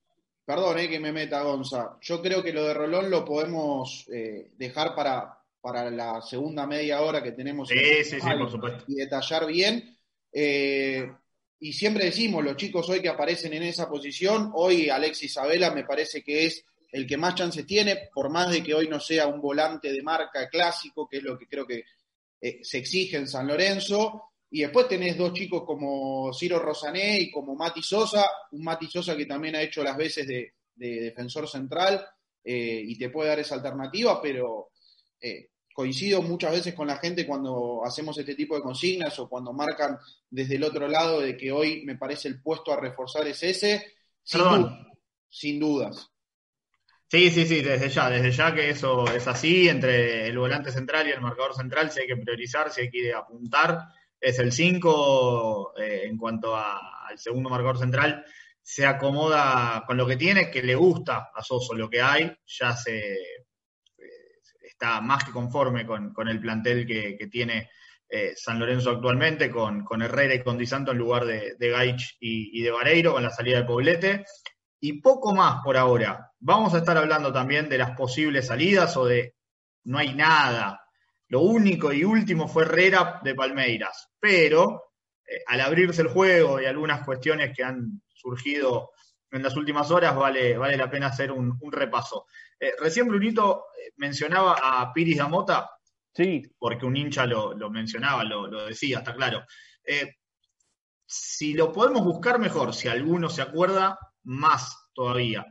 perdón 0.49 0.79
eh, 0.79 0.89
que 0.89 0.99
me 0.99 1.11
meta 1.11 1.43
Gonza. 1.43 1.99
Yo 2.01 2.23
creo 2.23 2.41
que 2.41 2.51
lo 2.51 2.63
de 2.63 2.73
Rolón 2.73 3.11
lo 3.11 3.23
podemos 3.23 4.07
eh, 4.11 4.49
dejar 4.57 4.95
para, 4.95 5.37
para 5.61 5.91
la 5.91 6.23
segunda 6.23 6.65
media 6.65 7.01
hora 7.01 7.21
que 7.21 7.33
tenemos. 7.33 7.69
Sí, 7.69 7.77
sí, 8.03 8.19
sí, 8.19 8.27
por 8.35 8.49
supuesto. 8.49 8.83
Y 8.87 8.95
detallar 8.95 9.45
bien. 9.45 9.95
Eh, 10.33 11.07
y 11.59 11.71
siempre 11.71 12.05
decimos, 12.05 12.43
los 12.43 12.55
chicos 12.55 12.89
hoy 12.89 12.99
que 12.99 13.09
aparecen 13.09 13.53
en 13.53 13.61
esa 13.61 13.87
posición, 13.87 14.49
hoy 14.55 14.89
Alexis 14.89 15.29
Isabela 15.29 15.69
me 15.69 15.83
parece 15.83 16.23
que 16.23 16.47
es 16.47 16.65
el 16.91 17.05
que 17.05 17.17
más 17.17 17.35
chances 17.35 17.67
tiene, 17.67 18.09
por 18.11 18.31
más 18.31 18.49
de 18.49 18.63
que 18.63 18.73
hoy 18.73 18.87
no 18.87 18.99
sea 18.99 19.27
un 19.27 19.39
volante 19.39 19.93
de 19.93 20.01
marca 20.01 20.49
clásico, 20.49 21.07
que 21.07 21.17
es 21.17 21.23
lo 21.23 21.37
que 21.37 21.45
creo 21.45 21.67
que 21.67 21.83
eh, 22.41 22.57
se 22.63 22.79
exige 22.79 23.17
en 23.17 23.27
San 23.27 23.45
Lorenzo. 23.45 24.28
Y 24.51 24.61
después 24.61 24.87
tenés 24.87 25.17
dos 25.17 25.33
chicos 25.33 25.63
como 25.65 26.33
Ciro 26.33 26.59
Rosané 26.59 27.19
y 27.19 27.31
como 27.31 27.55
Mati 27.55 27.83
Sosa, 27.83 28.25
un 28.51 28.63
Mati 28.63 28.87
Sosa 28.87 29.15
que 29.15 29.25
también 29.25 29.55
ha 29.55 29.61
hecho 29.61 29.83
las 29.83 29.95
veces 29.95 30.27
de, 30.27 30.53
de 30.75 31.01
defensor 31.01 31.47
central 31.47 32.03
eh, 32.43 32.81
y 32.85 32.97
te 32.97 33.09
puede 33.09 33.29
dar 33.29 33.39
esa 33.39 33.55
alternativa, 33.55 34.21
pero 34.21 34.69
eh, 35.19 35.49
coincido 35.73 36.21
muchas 36.21 36.51
veces 36.51 36.73
con 36.73 36.87
la 36.87 36.97
gente 36.97 37.27
cuando 37.27 37.81
hacemos 37.85 38.17
este 38.17 38.33
tipo 38.33 38.55
de 38.55 38.61
consignas 38.61 39.19
o 39.19 39.29
cuando 39.29 39.53
marcan 39.53 39.97
desde 40.29 40.55
el 40.55 40.63
otro 40.63 40.87
lado 40.87 41.21
de 41.21 41.37
que 41.37 41.51
hoy 41.51 41.83
me 41.85 41.95
parece 41.95 42.27
el 42.29 42.41
puesto 42.41 42.71
a 42.71 42.79
reforzar 42.79 43.27
es 43.27 43.43
ese, 43.43 43.93
sin, 44.23 44.39
duda, 44.41 44.87
sin 45.29 45.59
dudas. 45.59 46.09
Sí, 47.07 47.29
sí, 47.29 47.45
sí, 47.45 47.61
desde 47.61 47.89
ya, 47.89 48.09
desde 48.09 48.31
ya 48.31 48.53
que 48.53 48.69
eso 48.69 49.05
es 49.11 49.27
así, 49.27 49.67
entre 49.67 50.27
el 50.27 50.37
volante 50.37 50.71
central 50.71 51.07
y 51.07 51.11
el 51.11 51.21
marcador 51.21 51.55
central, 51.55 51.91
si 51.91 52.01
hay 52.01 52.07
que 52.07 52.17
priorizar, 52.17 52.71
si 52.71 52.81
hay 52.81 52.89
que 52.89 53.13
apuntar, 53.13 53.79
es 54.19 54.39
el 54.39 54.51
5 54.51 55.73
eh, 55.77 56.03
en 56.05 56.17
cuanto 56.17 56.55
al 56.55 57.17
segundo 57.17 57.49
marcador 57.49 57.77
central, 57.77 58.25
se 58.61 58.85
acomoda 58.85 59.83
con 59.87 59.97
lo 59.97 60.05
que 60.05 60.17
tiene, 60.17 60.51
que 60.51 60.61
le 60.61 60.75
gusta 60.75 61.31
a 61.33 61.41
Soso 61.41 61.73
lo 61.73 61.89
que 61.89 62.01
hay, 62.01 62.31
ya 62.45 62.75
se 62.75 63.13
eh, 63.13 63.45
está 64.61 65.01
más 65.01 65.23
que 65.23 65.31
conforme 65.31 65.85
con, 65.85 66.13
con 66.13 66.27
el 66.27 66.39
plantel 66.39 66.85
que, 66.85 67.17
que 67.17 67.27
tiene 67.27 67.69
eh, 68.11 68.33
San 68.35 68.59
Lorenzo 68.59 68.89
actualmente, 68.89 69.51
con, 69.51 69.83
con, 69.83 70.01
Herrera 70.01 70.33
y 70.33 70.43
con 70.43 70.57
Di 70.57 70.65
Santo 70.65 70.91
en 70.91 70.97
lugar 70.97 71.25
de, 71.25 71.55
de 71.57 71.69
Gaich 71.69 72.17
y, 72.19 72.59
y, 72.59 72.63
de 72.63 72.71
Vareiro, 72.71 73.13
con 73.13 73.23
la 73.23 73.29
salida 73.29 73.59
de 73.59 73.65
Poblete. 73.65 74.25
Y 74.81 75.01
poco 75.01 75.35
más 75.35 75.61
por 75.63 75.77
ahora. 75.77 76.31
Vamos 76.39 76.73
a 76.73 76.79
estar 76.79 76.97
hablando 76.97 77.31
también 77.31 77.69
de 77.69 77.77
las 77.77 77.91
posibles 77.91 78.47
salidas 78.47 78.97
o 78.97 79.05
de 79.05 79.35
no 79.83 79.99
hay 79.99 80.15
nada. 80.15 80.88
Lo 81.29 81.41
único 81.41 81.91
y 81.93 82.03
último 82.03 82.47
fue 82.47 82.63
Herrera 82.63 83.21
de 83.23 83.35
Palmeiras. 83.35 84.09
Pero 84.19 84.93
eh, 85.25 85.41
al 85.47 85.61
abrirse 85.61 86.01
el 86.01 86.09
juego 86.09 86.61
y 86.61 86.65
algunas 86.65 87.05
cuestiones 87.05 87.55
que 87.55 87.63
han 87.63 88.01
surgido 88.13 88.91
en 89.31 89.43
las 89.43 89.55
últimas 89.55 89.91
horas, 89.91 90.15
vale, 90.15 90.57
vale 90.57 90.75
la 90.75 90.89
pena 90.89 91.07
hacer 91.07 91.31
un, 91.31 91.57
un 91.61 91.71
repaso. 91.71 92.25
Eh, 92.59 92.73
recién 92.79 93.07
Brunito 93.07 93.65
mencionaba 93.97 94.57
a 94.61 94.91
Piris 94.91 95.17
Damota, 95.17 95.69
sí. 96.13 96.41
porque 96.57 96.85
un 96.85 96.97
hincha 96.97 97.25
lo, 97.25 97.53
lo 97.53 97.69
mencionaba, 97.69 98.23
lo, 98.23 98.47
lo, 98.47 98.65
decía, 98.65 98.99
está 98.99 99.13
claro. 99.13 99.43
Eh, 99.83 100.15
si 101.05 101.53
lo 101.53 101.71
podemos 101.71 102.03
buscar 102.03 102.39
mejor, 102.39 102.73
si 102.73 102.87
alguno 102.87 103.29
se 103.29 103.41
acuerda, 103.41 103.97
más 104.23 104.89
todavía. 104.93 105.45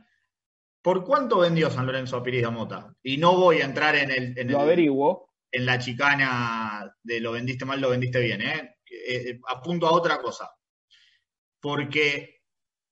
¿Por 0.81 1.03
cuánto 1.03 1.39
vendió 1.39 1.69
San 1.69 1.85
Lorenzo 1.85 2.17
a 2.17 2.23
Piris 2.23 2.43
Damota? 2.43 2.93
Y 3.03 3.17
no 3.17 3.35
voy 3.35 3.61
a 3.61 3.65
entrar 3.65 3.95
en 3.95 4.11
el, 4.11 4.37
en, 4.37 4.51
lo 4.51 4.59
el, 4.59 4.63
averiguo. 4.63 5.28
En 5.51 5.65
la 5.65 5.79
chicana 5.79 6.95
de 7.03 7.19
lo 7.19 7.31
vendiste 7.31 7.65
mal, 7.65 7.81
lo 7.81 7.89
vendiste 7.89 8.19
bien. 8.19 8.41
¿eh? 8.41 8.77
Eh, 8.89 9.39
apunto 9.47 9.87
a 9.87 9.91
otra 9.91 10.19
cosa. 10.21 10.49
Porque 11.59 12.43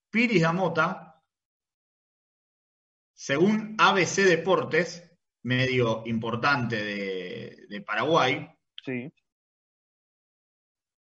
Piris 0.10 0.42
Damota, 0.42 1.24
según 3.14 3.76
ABC 3.78 4.24
Deportes, 4.24 5.04
medio 5.44 6.04
importante 6.06 6.84
de, 6.84 7.66
de 7.70 7.82
Paraguay, 7.82 8.48
sí. 8.84 9.12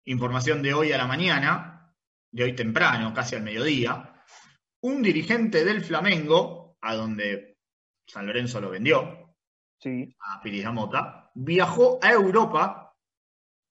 información 0.06 0.62
de 0.62 0.74
hoy 0.74 0.92
a 0.92 0.98
la 0.98 1.08
mañana, 1.08 1.96
de 2.32 2.44
hoy 2.44 2.54
temprano, 2.54 3.14
casi 3.14 3.36
al 3.36 3.44
mediodía, 3.44 4.14
un 4.82 5.02
dirigente 5.02 5.64
del 5.64 5.84
Flamengo, 5.84 6.78
a 6.82 6.96
donde 6.96 7.58
San 8.06 8.28
Lorenzo 8.28 8.62
lo 8.62 8.70
vendió, 8.70 9.17
sí. 9.80 10.16
a 10.20 10.42
Piris 10.42 10.64
Damota, 10.64 11.32
viajó 11.36 12.00
a 12.02 12.12
Europa 12.12 12.96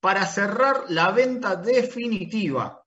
para 0.00 0.24
cerrar 0.26 0.84
la 0.88 1.10
venta 1.10 1.56
definitiva 1.56 2.82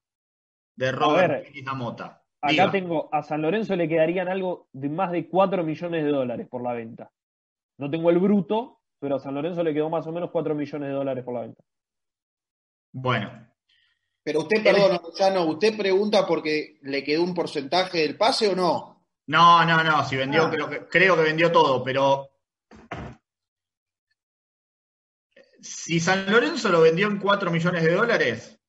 de 0.76 0.92
Robert 0.92 1.46
Piris 1.46 1.66
Damota. 1.66 2.24
Acá 2.42 2.52
Diga. 2.52 2.72
tengo, 2.72 3.10
a 3.12 3.22
San 3.22 3.42
Lorenzo 3.42 3.76
le 3.76 3.90
quedarían 3.90 4.30
algo 4.30 4.70
de 4.72 4.88
más 4.88 5.12
de 5.12 5.28
4 5.28 5.64
millones 5.64 6.04
de 6.06 6.10
dólares 6.10 6.48
por 6.50 6.64
la 6.64 6.74
venta. 6.74 7.12
No 7.78 7.90
tengo 7.90 8.10
el 8.10 8.20
bruto, 8.20 8.80
pero 9.00 9.16
a 9.16 9.20
San 9.20 9.34
Lorenzo 9.34 9.64
le 9.64 9.74
quedó 9.74 9.90
más 9.90 10.08
o 10.08 10.12
menos 10.12 10.32
4 10.32 10.56
millones 10.56 10.90
de 10.90 10.96
dólares 10.96 11.24
por 11.24 11.34
la 11.34 11.42
venta. 11.42 11.64
Bueno. 12.94 13.48
Pero 14.24 14.40
usted, 14.42 14.64
perdón, 14.64 15.00
Luciano, 15.04 15.46
¿usted 15.46 15.78
pregunta 15.78 16.26
porque 16.26 16.78
le 16.84 17.04
quedó 17.04 17.24
un 17.24 17.34
porcentaje 17.34 18.00
del 18.00 18.18
pase 18.18 18.50
o 18.50 18.56
no? 18.56 19.06
No, 19.28 19.66
no, 19.66 19.84
no, 19.84 20.04
si 20.06 20.16
vendió, 20.16 20.46
ah. 20.46 20.50
creo, 20.50 20.70
que, 20.70 20.88
creo 20.88 21.16
que 21.16 21.22
vendió 21.24 21.52
todo, 21.52 21.84
pero 21.84 22.30
si 25.62 26.00
San 26.00 26.32
Lorenzo 26.32 26.70
lo 26.70 26.82
vendió 26.82 27.08
en 27.08 27.20
4 27.20 27.52
millones 27.52 27.84
de 27.84 27.94
dólares, 27.94 28.60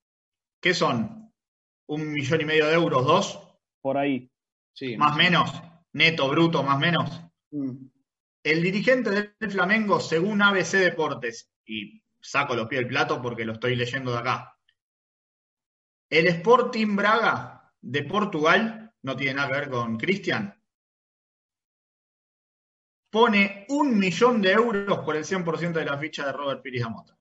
¿qué 0.60 0.74
son? 0.74 1.32
¿Un 1.86 2.12
millón 2.12 2.40
y 2.40 2.44
medio 2.44 2.66
de 2.66 2.74
euros? 2.74 3.04
¿Dos? 3.04 3.48
Por 3.80 3.98
ahí. 3.98 4.30
Sí, 4.72 4.96
más 4.96 5.14
o 5.14 5.16
menos. 5.16 5.50
Neto, 5.92 6.28
bruto, 6.28 6.62
más 6.62 6.78
menos. 6.78 7.22
Mm. 7.50 7.86
El 8.42 8.62
dirigente 8.62 9.10
del 9.10 9.50
Flamengo, 9.50 10.00
según 10.00 10.40
ABC 10.40 10.78
Deportes, 10.78 11.50
y 11.66 12.02
saco 12.20 12.54
los 12.54 12.68
pies 12.68 12.80
del 12.80 12.88
plato 12.88 13.20
porque 13.20 13.44
lo 13.44 13.54
estoy 13.54 13.76
leyendo 13.76 14.12
de 14.12 14.18
acá. 14.18 14.56
El 16.08 16.26
Sporting 16.26 16.96
Braga 16.96 17.72
de 17.80 18.02
Portugal, 18.04 18.92
no 19.02 19.16
tiene 19.16 19.34
nada 19.34 19.48
que 19.48 19.60
ver 19.60 19.70
con 19.70 19.96
Cristian, 19.96 20.59
pone 23.10 23.66
un 23.68 23.98
millón 23.98 24.40
de 24.40 24.52
euros 24.52 24.98
por 25.00 25.16
el 25.16 25.24
100% 25.24 25.72
de 25.72 25.84
la 25.84 25.98
ficha 25.98 26.24
de 26.24 26.32
Robert 26.32 26.62
Piris 26.62 26.82
Damota. 26.82 27.16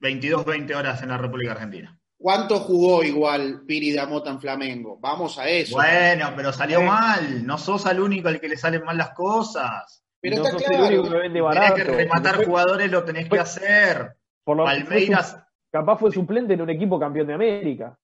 22-20 0.00 0.74
horas 0.74 1.02
en 1.02 1.10
la 1.10 1.18
República 1.18 1.52
Argentina. 1.52 1.96
¿Cuánto 2.22 2.60
jugó 2.60 3.02
igual 3.02 3.62
Piri 3.66 3.92
Damota 3.92 4.30
en 4.30 4.40
Flamengo? 4.40 4.96
Vamos 5.00 5.38
a 5.38 5.48
eso. 5.48 5.74
Bueno, 5.74 6.32
pero 6.36 6.52
salió 6.52 6.80
eh. 6.80 6.86
mal. 6.86 7.46
No 7.46 7.58
sos 7.58 7.84
el 7.86 7.98
único 8.00 8.28
al 8.28 8.40
que 8.40 8.48
le 8.48 8.56
salen 8.56 8.84
mal 8.84 8.96
las 8.96 9.10
cosas. 9.10 10.04
Pero 10.20 10.36
no 10.36 10.44
está 10.44 10.58
sos 10.58 10.68
claro. 10.68 10.84
el 10.86 10.98
único 10.98 11.12
que 11.12 11.18
vende 11.18 11.40
barato. 11.40 11.74
Tenés 11.74 11.88
que 11.88 11.96
rematar 11.96 12.44
jugadores, 12.44 12.90
lo 12.90 13.04
tenés 13.04 13.28
que 13.28 13.40
hacer. 13.40 14.16
Por 14.44 14.56
lo 14.56 14.64
Palmeiras. 14.64 15.32
Fue, 15.32 15.42
capaz 15.72 15.98
fue 15.98 16.12
suplente 16.12 16.54
en 16.54 16.60
un 16.60 16.70
equipo 16.70 16.98
campeón 16.98 17.26
de 17.26 17.34
América. 17.34 17.98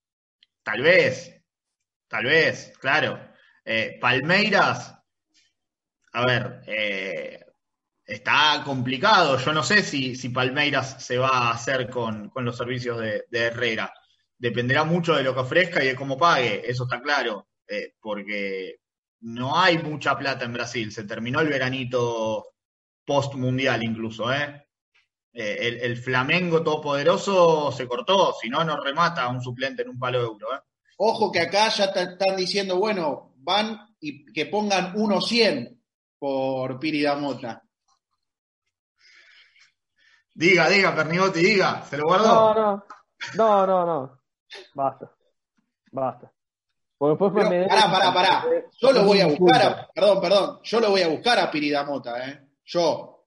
Tal 0.64 0.82
vez. 0.82 1.40
Tal 2.08 2.24
vez, 2.24 2.72
claro. 2.80 3.20
Eh, 3.64 3.98
Palmeiras. 4.00 4.97
A 6.18 6.26
ver, 6.26 6.62
eh, 6.66 7.46
está 8.04 8.60
complicado. 8.64 9.38
Yo 9.38 9.52
no 9.52 9.62
sé 9.62 9.84
si, 9.84 10.16
Palmeiras 10.30 10.96
se 10.98 11.16
va 11.16 11.28
a 11.28 11.50
hacer 11.52 11.88
con, 11.88 12.28
con 12.30 12.44
los 12.44 12.56
servicios 12.56 12.98
de, 13.00 13.26
de, 13.30 13.38
Herrera. 13.38 13.94
Dependerá 14.36 14.82
mucho 14.82 15.14
de 15.14 15.22
lo 15.22 15.32
que 15.32 15.40
ofrezca 15.40 15.82
y 15.82 15.86
de 15.86 15.94
cómo 15.94 16.18
pague, 16.18 16.68
eso 16.68 16.84
está 16.84 17.00
claro, 17.00 17.46
eh, 17.68 17.94
porque 18.00 18.80
no 19.20 19.60
hay 19.60 19.78
mucha 19.78 20.18
plata 20.18 20.44
en 20.44 20.54
Brasil. 20.54 20.90
Se 20.90 21.04
terminó 21.04 21.38
el 21.38 21.50
veranito 21.50 22.46
post 23.04 23.34
mundial 23.34 23.84
incluso, 23.84 24.32
¿eh? 24.32 24.66
el, 25.32 25.78
el, 25.78 25.96
Flamengo 25.98 26.64
todopoderoso 26.64 27.70
se 27.70 27.86
cortó, 27.86 28.34
si 28.42 28.48
no, 28.48 28.64
no 28.64 28.82
remata 28.82 29.22
a 29.22 29.28
un 29.28 29.40
suplente 29.40 29.82
en 29.82 29.90
un 29.90 30.00
palo 30.00 30.20
euro. 30.20 30.52
¿eh? 30.52 30.58
Ojo 30.96 31.30
que 31.30 31.42
acá 31.42 31.68
ya 31.68 31.84
están 31.84 32.36
diciendo, 32.36 32.76
bueno, 32.76 33.34
van 33.36 33.94
y 34.00 34.24
que 34.32 34.46
pongan 34.46 34.94
1.100 34.94 35.77
por 36.18 36.78
Piri 36.78 37.02
Damota. 37.02 37.62
Diga, 40.34 40.68
diga, 40.68 40.94
Pernigotti, 40.94 41.40
diga, 41.40 41.82
¿se 41.82 41.96
lo 41.96 42.04
guardó? 42.04 42.26
No, 42.26 42.54
no, 42.54 42.86
no, 43.36 43.66
no, 43.66 43.86
no. 43.86 44.20
Basta, 44.74 45.12
basta. 45.90 46.32
Porque 46.96 47.10
después 47.10 47.32
Pero, 47.34 47.50
me 47.50 47.68
pará, 47.68 47.90
pará, 47.90 48.14
pará. 48.14 48.44
Yo 48.80 48.92
lo 48.92 49.04
voy 49.04 49.20
a 49.20 49.26
buscar, 49.26 49.62
a, 49.62 49.88
perdón, 49.94 50.20
perdón, 50.20 50.60
yo 50.62 50.80
lo 50.80 50.90
voy 50.90 51.02
a 51.02 51.08
buscar 51.08 51.38
a 51.38 51.50
Piridamota, 51.50 52.28
¿eh? 52.28 52.48
Yo. 52.64 53.24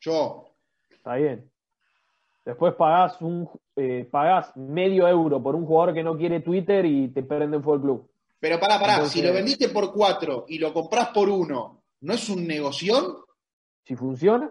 Yo. 0.00 0.56
Está 0.88 1.14
bien. 1.14 1.50
Después 2.44 2.74
pagás, 2.74 3.20
un, 3.20 3.48
eh, 3.76 4.08
pagás 4.10 4.56
medio 4.56 5.06
euro 5.06 5.42
por 5.42 5.54
un 5.54 5.66
jugador 5.66 5.94
que 5.94 6.02
no 6.02 6.16
quiere 6.16 6.40
Twitter 6.40 6.84
y 6.84 7.08
te 7.08 7.22
prenden 7.22 7.62
full 7.62 7.80
club. 7.80 8.11
Pero 8.42 8.58
pará, 8.58 8.80
pará, 8.80 8.94
Entonces, 8.94 9.12
si 9.20 9.22
lo 9.22 9.32
vendiste 9.32 9.68
por 9.68 9.92
cuatro 9.92 10.46
y 10.48 10.58
lo 10.58 10.74
comprás 10.74 11.10
por 11.10 11.28
uno, 11.28 11.84
¿no 12.00 12.12
es 12.12 12.28
un 12.28 12.44
negoción? 12.44 13.18
Si 13.84 13.94
funciona. 13.94 14.50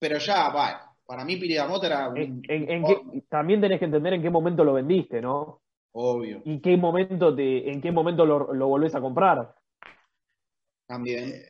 Pero 0.00 0.18
ya, 0.18 0.48
va, 0.48 0.92
para 1.06 1.24
mí 1.24 1.36
Piridamota 1.36 1.86
era 1.86 2.08
un... 2.08 2.16
En, 2.18 2.42
en, 2.48 2.68
en 2.68 2.84
qué, 2.84 3.22
también 3.28 3.60
tenés 3.60 3.78
que 3.78 3.84
entender 3.84 4.14
en 4.14 4.22
qué 4.22 4.28
momento 4.28 4.64
lo 4.64 4.72
vendiste, 4.72 5.20
¿no? 5.22 5.62
Obvio. 5.92 6.42
¿Y 6.44 6.60
qué 6.60 6.76
momento 6.76 7.32
te, 7.32 7.70
en 7.70 7.80
qué 7.80 7.92
momento 7.92 8.26
lo, 8.26 8.52
lo 8.52 8.66
volvés 8.66 8.96
a 8.96 9.00
comprar? 9.00 9.54
También. 10.84 11.44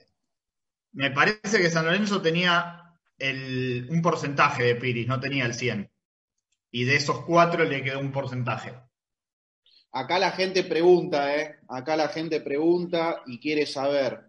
Me 0.92 1.11
parece 1.11 1.57
que 1.57 1.70
San 1.70 1.87
Lorenzo 1.87 2.20
tenía 2.20 2.98
el, 3.16 3.88
un 3.90 4.03
porcentaje 4.03 4.64
de 4.64 4.76
Piris, 4.76 5.09
no 5.09 5.18
tenía 5.18 5.46
el 5.46 5.55
100. 5.55 5.90
Y 6.70 6.85
de 6.85 6.96
esos 6.96 7.24
cuatro 7.24 7.64
le 7.64 7.83
quedó 7.83 7.98
un 7.98 8.12
porcentaje. 8.12 8.74
Acá 9.92 10.18
la 10.18 10.31
gente 10.31 10.64
pregunta, 10.64 11.37
¿eh? 11.37 11.57
Acá 11.68 11.96
la 11.96 12.09
gente 12.09 12.40
pregunta 12.40 13.22
y 13.26 13.38
quiere 13.38 13.66
saber. 13.66 14.20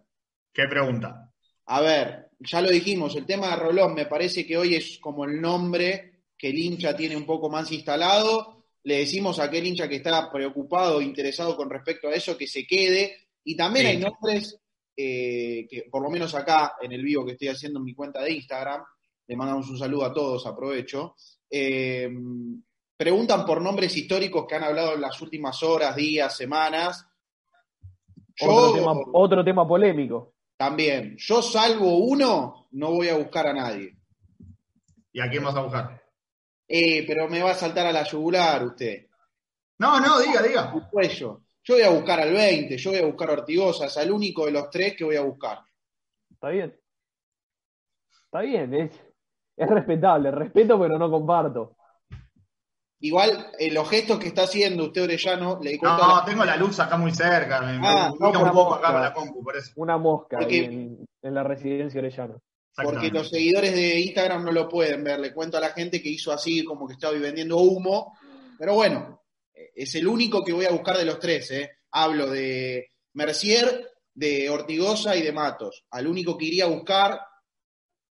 ¿Qué 0.52 0.64
pregunta? 0.68 1.32
A 1.66 1.80
ver, 1.80 2.30
ya 2.40 2.60
lo 2.60 2.70
dijimos, 2.70 3.14
el 3.14 3.26
tema 3.26 3.50
de 3.50 3.56
Rolón 3.56 3.94
me 3.94 4.06
parece 4.06 4.44
que 4.44 4.58
hoy 4.58 4.74
es 4.74 4.98
como 4.98 5.24
el 5.24 5.40
nombre 5.40 6.24
que 6.36 6.48
el 6.48 6.58
hincha 6.58 6.96
tiene 6.96 7.16
un 7.16 7.24
poco 7.24 7.48
más 7.48 7.70
instalado. 7.70 8.64
Le 8.82 8.98
decimos 8.98 9.38
a 9.38 9.44
aquel 9.44 9.64
hincha 9.64 9.88
que 9.88 9.96
está 9.96 10.30
preocupado, 10.32 11.00
interesado 11.00 11.56
con 11.56 11.70
respecto 11.70 12.08
a 12.08 12.14
eso, 12.14 12.36
que 12.36 12.48
se 12.48 12.66
quede. 12.66 13.28
Y 13.44 13.56
también 13.56 13.86
sí. 13.86 13.92
hay 13.92 13.98
nombres 13.98 14.58
eh, 14.96 15.66
que, 15.70 15.84
por 15.88 16.02
lo 16.02 16.10
menos 16.10 16.34
acá 16.34 16.74
en 16.82 16.90
el 16.92 17.02
vivo 17.02 17.24
que 17.24 17.32
estoy 17.32 17.48
haciendo 17.48 17.78
en 17.78 17.84
mi 17.84 17.94
cuenta 17.94 18.22
de 18.22 18.32
Instagram, 18.32 18.82
le 19.28 19.36
mandamos 19.36 19.70
un 19.70 19.78
saludo 19.78 20.04
a 20.04 20.12
todos, 20.12 20.44
aprovecho. 20.44 21.14
Eh, 21.48 22.10
preguntan 23.02 23.44
por 23.44 23.60
nombres 23.60 23.96
históricos 23.96 24.46
que 24.46 24.54
han 24.54 24.62
hablado 24.62 24.94
en 24.94 25.00
las 25.00 25.20
últimas 25.20 25.60
horas, 25.64 25.96
días, 25.96 26.36
semanas. 26.36 27.04
Yo, 28.36 28.46
otro, 28.46 28.74
tema, 28.78 28.92
otro 29.12 29.44
tema 29.44 29.66
polémico. 29.66 30.34
También, 30.56 31.16
yo 31.18 31.42
salvo 31.42 31.96
uno, 31.96 32.68
no 32.70 32.92
voy 32.92 33.08
a 33.08 33.16
buscar 33.16 33.48
a 33.48 33.52
nadie. 33.52 33.96
¿Y 35.12 35.20
a 35.20 35.28
quién 35.28 35.42
vas 35.42 35.56
a 35.56 35.62
buscar? 35.62 36.00
Eh, 36.68 37.04
pero 37.04 37.28
me 37.28 37.42
va 37.42 37.50
a 37.50 37.54
saltar 37.54 37.86
a 37.86 37.92
la 37.92 38.04
yugular 38.04 38.64
usted. 38.66 39.08
No, 39.78 39.98
no, 39.98 40.20
diga, 40.20 40.40
diga. 40.40 40.72
El 40.72 40.88
cuello. 40.88 41.40
Yo 41.64 41.74
voy 41.74 41.82
a 41.82 41.90
buscar 41.90 42.20
al 42.20 42.32
20, 42.32 42.76
yo 42.76 42.90
voy 42.92 43.00
a 43.00 43.06
buscar 43.06 43.30
a 43.30 43.32
Ortigosa, 43.32 43.86
es 43.86 43.96
el 43.96 44.12
único 44.12 44.46
de 44.46 44.52
los 44.52 44.70
tres 44.70 44.94
que 44.96 45.02
voy 45.02 45.16
a 45.16 45.22
buscar. 45.22 45.58
Está 46.30 46.50
bien. 46.50 46.72
Está 48.26 48.40
bien, 48.42 48.72
es, 48.74 48.92
es 49.56 49.68
respetable, 49.68 50.30
respeto 50.30 50.78
pero 50.78 50.98
no 50.98 51.10
comparto. 51.10 51.76
Igual, 53.04 53.48
eh, 53.58 53.70
los 53.72 53.88
gestos 53.90 54.18
que 54.20 54.28
está 54.28 54.44
haciendo 54.44 54.84
usted, 54.84 55.02
Orellano, 55.02 55.58
le 55.60 55.76
No, 55.82 55.98
la- 55.98 56.24
tengo 56.24 56.44
la 56.44 56.56
luz 56.56 56.78
acá 56.78 56.96
muy 56.96 57.12
cerca. 57.12 57.60
Me, 57.60 57.78
Ah, 57.86 58.12
no, 58.18 58.28
un 58.30 58.50
poco 58.52 58.74
acá 58.74 58.92
con 58.92 59.00
la 59.02 59.12
compu, 59.12 59.42
por 59.42 59.56
eso. 59.56 59.72
Una 59.76 59.98
mosca 59.98 60.38
Porque- 60.38 60.64
en, 60.64 61.04
en 61.20 61.34
la 61.34 61.42
residencia 61.42 61.98
Orellano. 62.00 62.40
porque 62.82 63.10
los 63.10 63.28
seguidores 63.28 63.74
de 63.74 63.98
Instagram 64.00 64.44
no 64.44 64.52
lo 64.52 64.68
pueden 64.68 65.02
ver. 65.04 65.18
Le 65.20 65.34
cuento 65.34 65.56
a 65.56 65.60
la 65.60 65.70
gente 65.70 66.00
que 66.00 66.08
hizo 66.10 66.32
así, 66.32 66.64
como 66.64 66.86
que 66.86 66.94
estaba 66.94 67.12
vendiendo 67.18 67.56
humo. 67.58 68.16
Pero 68.58 68.74
bueno, 68.74 69.20
eh, 69.52 69.70
es 69.74 69.94
el 69.96 70.06
único 70.06 70.44
que 70.44 70.52
voy 70.52 70.64
a 70.66 70.70
buscar 70.70 70.96
de 70.96 71.04
los 71.04 71.18
tres. 71.18 71.50
¿eh? 71.50 71.70
Hablo 71.90 72.30
de 72.30 72.86
Mercier, 73.14 73.90
de 74.14 74.48
Ortigosa 74.48 75.16
y 75.16 75.22
de 75.22 75.32
Matos. 75.32 75.84
Al 75.90 76.06
único 76.06 76.38
que 76.38 76.44
iría 76.46 76.64
a 76.66 76.68
buscar, 76.68 77.18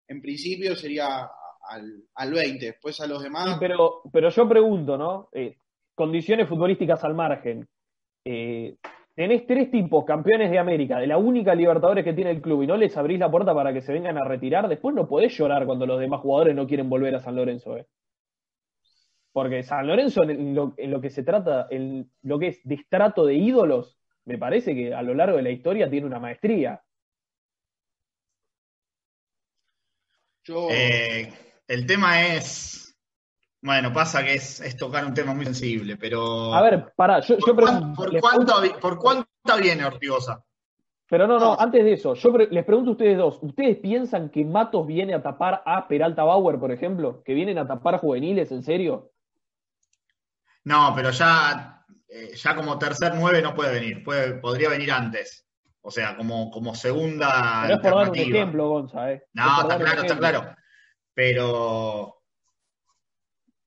en 0.09 0.21
principio, 0.21 0.77
sería 0.77 1.27
al, 1.69 2.05
al 2.15 2.33
20. 2.33 2.67
Después 2.67 3.01
a 3.01 3.07
los 3.07 3.23
Sí, 3.23 3.25
demás. 3.25 3.59
pero, 3.59 4.03
pero 4.13 4.31
yo 4.31 4.49
pregunto, 4.49 4.97
¿no? 4.97 5.29
Eh, 5.33 5.57
condiciones 5.95 6.49
futbolísticas 6.49 7.05
al 7.05 7.15
margen. 7.15 7.69
Eh, 8.25 8.77
tenés 9.15 9.47
tres 9.47 9.71
tipos 9.71 10.05
campeones 10.05 10.51
de 10.51 10.59
América, 10.59 10.99
de 10.99 11.07
la 11.07 11.19
única 11.19 11.55
Libertadores 11.55 12.05
que 12.05 12.15
tiene 12.15 12.31
el 12.31 12.41
club, 12.43 12.63
y 12.63 12.67
no 12.67 12.77
les 12.77 12.97
abrís 12.97 13.19
la 13.19 13.31
puerta 13.31 13.55
para 13.55 13.73
que 13.73 13.83
se 13.83 13.93
vengan 13.93 14.19
a 14.19 14.25
retirar, 14.25 14.69
después 14.69 14.95
no 14.95 15.09
podés 15.09 15.37
llorar 15.37 15.67
cuando 15.67 15.87
los 15.87 16.01
demás 16.01 16.21
jugadores 16.21 16.55
no 16.57 16.67
quieren 16.67 16.89
volver 16.91 17.15
a 17.15 17.21
San 17.21 17.37
Lorenzo, 17.37 17.77
¿eh? 17.77 17.87
Porque 19.33 19.63
San 19.65 19.87
Lorenzo, 19.87 20.23
en 20.23 20.55
lo, 20.55 20.75
en 20.77 20.91
lo 20.93 21.01
que 21.01 21.11
se 21.11 21.25
trata, 21.25 21.67
en 21.71 22.11
lo 22.23 22.39
que 22.39 22.49
es 22.49 22.61
destrato 22.65 23.27
de 23.27 23.35
ídolos, 23.35 23.99
me 24.25 24.39
parece 24.39 24.75
que 24.75 24.95
a 24.95 25.03
lo 25.03 25.13
largo 25.15 25.37
de 25.37 25.43
la 25.43 25.51
historia 25.51 25.91
tiene 25.91 26.07
una 26.07 26.21
maestría. 26.21 26.83
Yo, 30.45 30.69
Eh, 30.71 31.33
el 31.69 31.87
tema 31.87 32.27
es. 32.27 32.97
Bueno, 33.63 33.93
pasa 33.93 34.23
que 34.23 34.35
es, 34.35 34.61
es 34.61 34.77
tocar 34.77 35.05
un 35.07 35.15
tema 35.15 35.35
muy 35.35 35.45
sensible, 35.47 35.97
pero. 35.97 36.55
A 36.55 36.63
ver, 36.63 36.93
pará, 36.95 37.21
yo, 37.21 37.39
¿por, 37.39 38.21
cuánto, 38.21 38.55
¿por 38.81 38.99
cuánta 38.99 39.57
viene 39.61 39.85
Ortigosa? 39.85 40.45
Pero 41.09 41.27
no, 41.27 41.39
no, 41.39 41.57
antes 41.59 41.85
de 41.85 41.93
eso, 41.93 42.15
yo 42.15 42.37
les 42.37 42.65
pregunto 42.65 42.91
a 42.91 42.93
ustedes 42.93 43.19
dos, 43.19 43.39
¿ustedes 43.43 43.77
piensan 43.79 44.31
que 44.31 44.45
Matos 44.45 44.87
viene 44.87 45.15
a 45.15 45.23
tapar 45.23 45.63
a 45.65 45.87
Peralta 45.87 46.25
Bauer, 46.25 46.59
por 46.59 46.73
ejemplo? 46.73 47.23
¿Que 47.23 47.35
vienen 47.35 47.59
a 47.59 47.67
tapar 47.67 47.99
juveniles, 47.99 48.51
en 48.53 48.63
serio? 48.63 49.13
No, 50.65 50.93
pero 50.97 51.11
ya, 51.11 51.85
eh, 52.09 52.33
ya 52.35 52.57
como 52.57 52.79
tercer 52.79 53.13
nueve 53.15 53.43
no 53.43 53.55
puede 53.55 53.75
venir, 53.75 54.03
puede, 54.03 54.35
podría 54.35 54.71
venir 54.71 54.91
antes. 54.93 55.47
O 55.83 55.91
sea, 55.91 56.17
como, 56.17 56.51
como 56.51 56.75
segunda 56.75 57.61
Pero 57.63 57.75
es 57.75 57.81
por 57.81 57.95
dar 57.95 58.11
un 58.11 58.17
ejemplo, 58.17 58.69
Gonza, 58.71 59.13
¿eh? 59.13 59.23
No, 59.35 59.61
está 59.61 59.77
claro, 59.77 60.01
está 60.01 60.19
claro. 60.19 60.57
Pero 61.15 62.21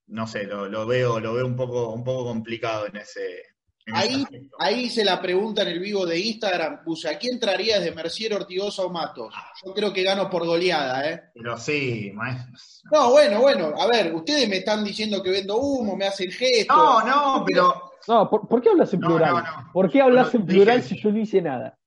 no 0.08 0.28
sé, 0.28 0.44
lo, 0.44 0.68
lo 0.68 0.86
veo, 0.86 1.20
lo 1.20 1.34
veo 1.34 1.46
un 1.46 1.56
poco, 1.56 1.90
un 1.92 2.04
poco 2.04 2.26
complicado 2.26 2.88
en 2.88 2.98
ese, 2.98 3.42
en 3.86 3.96
ese 3.96 4.08
ahí, 4.08 4.26
ahí 4.60 4.80
hice 4.86 5.04
la 5.04 5.22
pregunta 5.22 5.62
en 5.64 5.70
el 5.70 5.80
vivo 5.80 6.06
de 6.06 6.20
Instagram. 6.20 6.84
Puse, 6.84 7.10
¿a 7.10 7.18
quién 7.18 7.40
traerías 7.40 7.84
de 7.84 7.92
Mercier, 7.92 8.34
Ortigosa 8.34 8.84
o 8.84 8.90
Matos? 8.90 9.34
Yo 9.66 9.74
creo 9.74 9.92
que 9.94 10.04
gano 10.04 10.30
por 10.30 10.46
goleada, 10.46 11.10
¿eh? 11.10 11.22
Pero 11.34 11.58
sí, 11.58 12.12
maestro. 12.14 12.54
No, 12.92 13.12
bueno, 13.12 13.42
bueno, 13.42 13.74
a 13.80 13.88
ver, 13.88 14.14
ustedes 14.14 14.48
me 14.48 14.58
están 14.58 14.84
diciendo 14.84 15.22
que 15.24 15.30
vendo 15.32 15.58
humo, 15.58 15.96
me 15.98 16.06
hacen 16.08 16.32
gesto. 16.32 16.74
No, 16.76 17.02
no, 17.06 17.46
pero 17.46 17.92
No, 18.08 18.30
¿por, 18.30 18.48
por 18.48 18.62
qué 18.62 18.70
hablas 18.70 18.94
en 18.94 19.00
No, 19.02 19.08
plural? 19.08 19.34
no, 19.34 19.42
no. 19.42 19.70
¿Por 19.74 19.92
qué 19.92 20.02
hablas 20.02 20.32
Bueno, 20.32 20.40
en 20.40 20.46
plural 20.48 20.82
dije- 20.82 20.96
si 20.96 21.02
yo 21.02 21.12
no 21.12 21.20
hice 21.20 21.42
nada? 21.42 21.78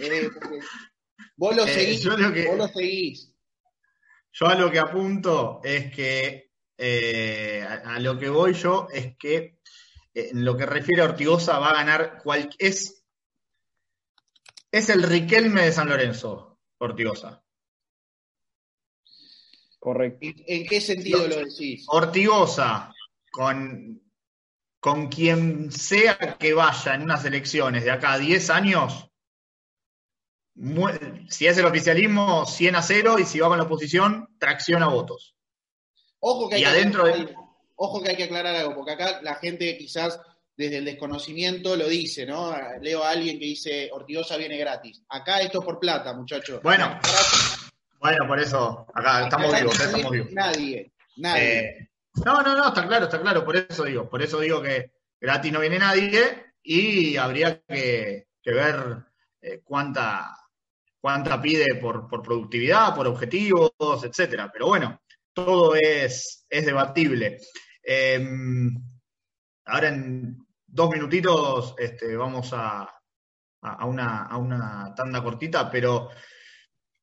Eh, 0.00 0.28
porque 0.32 0.60
vos 1.36 1.56
lo 1.56 1.64
Eh, 1.64 1.68
seguís, 1.68 2.00
yo 2.02 2.16
lo 2.16 2.32
que- 2.32 2.46
vos 2.46 2.56
lo 2.56 2.68
seguís. 2.68 3.33
Yo 4.34 4.46
a 4.48 4.56
lo 4.56 4.70
que 4.70 4.80
apunto 4.80 5.60
es 5.62 5.94
que 5.94 6.50
eh, 6.76 7.64
a, 7.66 7.94
a 7.94 7.98
lo 8.00 8.18
que 8.18 8.28
voy 8.28 8.52
yo 8.52 8.88
es 8.92 9.16
que 9.16 9.60
eh, 10.12 10.30
en 10.32 10.44
lo 10.44 10.56
que 10.56 10.66
refiere 10.66 11.02
a 11.02 11.06
Ortigosa 11.06 11.60
va 11.60 11.70
a 11.70 11.84
ganar 11.84 12.20
cual, 12.20 12.50
es, 12.58 13.04
es 14.72 14.88
el 14.88 15.04
Riquelme 15.04 15.62
de 15.62 15.72
San 15.72 15.88
Lorenzo, 15.88 16.58
Ortigosa. 16.78 17.44
Correcto. 19.78 20.18
¿En, 20.22 20.34
en 20.46 20.66
qué 20.66 20.80
sentido 20.80 21.28
lo 21.28 21.36
decís? 21.36 21.84
Ortigosa, 21.88 22.92
con, 23.30 24.02
con 24.80 25.08
quien 25.08 25.70
sea 25.70 26.36
que 26.38 26.54
vaya 26.54 26.94
en 26.94 27.02
unas 27.02 27.24
elecciones 27.24 27.84
de 27.84 27.92
acá 27.92 28.14
a 28.14 28.18
10 28.18 28.50
años, 28.50 29.10
si 31.28 31.46
es 31.46 31.58
el 31.58 31.64
oficialismo, 31.66 32.46
100 32.46 32.76
a 32.76 32.82
0, 32.82 33.18
y 33.18 33.24
si 33.24 33.40
va 33.40 33.48
con 33.48 33.58
la 33.58 33.64
oposición, 33.64 34.28
tracción 34.38 34.82
a 34.82 34.88
votos. 34.88 35.34
Ojo 36.20 36.48
que 36.48 36.56
hay 36.56 36.60
Y 36.62 36.64
que 36.64 36.70
adentro 36.70 37.04
de- 37.04 37.10
aclarar 37.12 37.30
algo. 37.30 37.44
Ojo 37.76 38.02
que 38.02 38.10
hay 38.10 38.16
que 38.16 38.24
aclarar 38.24 38.54
algo, 38.54 38.74
porque 38.76 38.92
acá 38.92 39.20
la 39.22 39.34
gente 39.34 39.76
quizás 39.76 40.20
desde 40.56 40.76
el 40.78 40.84
desconocimiento 40.84 41.74
lo 41.74 41.88
dice, 41.88 42.24
¿no? 42.24 42.54
Leo 42.80 43.02
a 43.02 43.10
alguien 43.10 43.38
que 43.40 43.46
dice 43.46 43.90
Ortigosa 43.92 44.36
viene 44.36 44.56
gratis. 44.56 45.02
Acá 45.08 45.40
esto 45.40 45.58
es 45.58 45.64
por 45.64 45.80
plata, 45.80 46.14
muchachos. 46.14 46.60
Bueno, 46.62 47.00
bueno, 47.98 48.26
por 48.28 48.38
eso, 48.38 48.86
acá 48.94 49.24
estamos 49.24 49.48
Acá 49.48 49.58
vivos, 49.60 49.78
no 49.78 49.84
estamos 49.86 50.10
vivos. 50.12 50.32
Nadie, 50.32 50.92
nadie. 51.16 51.58
Eh, 51.58 51.88
no, 52.24 52.42
no, 52.42 52.54
no, 52.56 52.68
está 52.68 52.86
claro, 52.86 53.06
está 53.06 53.20
claro, 53.20 53.44
por 53.44 53.56
eso 53.56 53.82
digo, 53.84 54.08
por 54.08 54.22
eso 54.22 54.38
digo 54.38 54.62
que 54.62 54.92
gratis 55.20 55.50
no 55.52 55.58
viene 55.58 55.80
nadie 55.80 56.52
y 56.62 57.16
habría 57.16 57.60
que, 57.66 58.28
que 58.40 58.50
ver 58.52 58.98
eh, 59.42 59.62
cuánta, 59.64 60.32
cuánta 61.04 61.38
pide 61.38 61.74
por, 61.74 62.08
por 62.08 62.22
productividad, 62.22 62.94
por 62.94 63.06
objetivos, 63.06 63.72
etcétera. 64.04 64.50
Pero 64.50 64.68
bueno, 64.68 65.02
todo 65.34 65.74
es, 65.74 66.46
es 66.48 66.64
debatible. 66.64 67.36
Eh, 67.82 68.26
ahora 69.66 69.88
en 69.88 70.38
dos 70.66 70.88
minutitos 70.88 71.74
este, 71.76 72.16
vamos 72.16 72.54
a, 72.54 72.90
a- 73.60 73.84
una, 73.84 74.22
a 74.22 74.38
una 74.38 74.94
tanda 74.96 75.22
cortita, 75.22 75.70
pero 75.70 76.08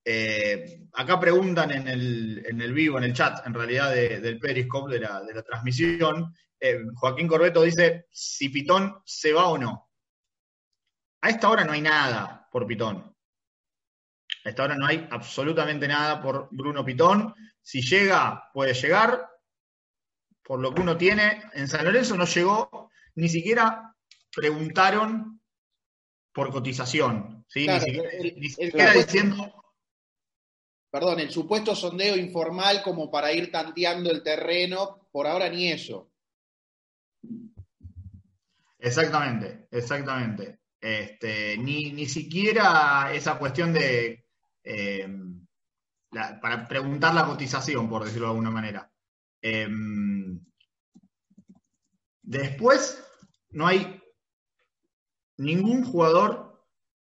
eh, 0.04 0.88
acá 0.94 1.20
preguntan 1.20 1.70
en 1.70 1.88
el, 1.88 2.44
en 2.44 2.60
el 2.60 2.74
vivo, 2.74 2.98
en 2.98 3.04
el 3.04 3.14
chat, 3.14 3.46
en 3.46 3.54
realidad, 3.54 3.92
de- 3.92 4.20
del 4.20 4.40
Periscope, 4.40 4.94
de 4.96 5.00
la, 5.02 5.22
de 5.22 5.34
la 5.36 5.44
transmisión. 5.44 6.34
eh, 6.60 6.80
Joaquín 6.96 7.28
Corbeto 7.28 7.62
dice 7.62 8.08
si 8.12 8.50
Pitón 8.50 9.00
se 9.06 9.32
va 9.32 9.46
o 9.50 9.60
no. 9.60 9.92
A 11.22 11.30
esta 11.30 11.50
hora 11.50 11.64
no 11.64 11.74
hay 11.74 11.82
nada 11.84 12.48
por 12.52 12.66
Pitón. 12.66 13.11
A 14.44 14.50
esta 14.50 14.64
hora 14.64 14.76
no 14.76 14.86
hay 14.88 15.08
absolutamente 15.12 15.88
nada 15.88 16.22
por 16.22 16.48
Bruno 16.52 16.84
Pitón. 16.84 17.34
Si 17.62 17.82
llega, 17.82 18.50
puede 18.54 18.74
llegar. 18.74 19.28
Por 20.44 20.60
lo 20.60 20.74
que 20.74 20.82
uno 20.82 20.98
tiene, 20.98 21.44
en 21.54 21.68
San 21.68 21.86
Lorenzo 21.86 22.18
no 22.18 22.26
llegó, 22.26 22.90
ni 23.16 23.30
siquiera 23.30 23.96
preguntaron 24.36 25.40
por 26.34 26.52
cotización. 26.52 27.46
¿sí? 27.48 27.66
Claro, 27.66 27.86
ni 27.86 27.92
siquiera, 27.94 28.10
el- 28.10 28.36
ni 28.40 28.46
el- 28.48 28.52
siquiera 28.52 28.94
el- 28.94 29.06
diciendo 29.06 29.56
Perdón, 30.90 31.22
el 31.22 31.32
supuesto 31.32 31.74
sondeo 31.74 32.18
informal 32.18 32.82
como 32.84 33.10
para 33.10 33.32
ir 33.32 33.50
tanteando 33.50 34.12
el 34.12 34.22
terreno, 34.24 35.08
por 35.10 35.26
ahora 35.26 35.48
ni 35.48 35.72
eso. 35.72 36.12
Exactamente, 38.80 39.68
exactamente. 39.72 40.60
Este, 40.82 41.58
ni, 41.58 41.94
ni 41.94 42.08
siquiera 42.08 43.10
esa 43.14 43.38
cuestión 43.38 43.72
de 43.72 44.21
la- 46.12 46.40
para 46.42 46.68
preguntar 46.68 47.14
la 47.14 47.26
cotización, 47.26 47.90
por 47.90 48.04
decirlo 48.04 48.28
de 48.28 48.32
alguna 48.32 48.52
manera. 48.52 48.92
Em, 49.42 50.40
después, 52.22 53.04
no 53.50 53.68
hay 53.68 54.02
ningún 55.38 55.84
jugador 55.84 56.66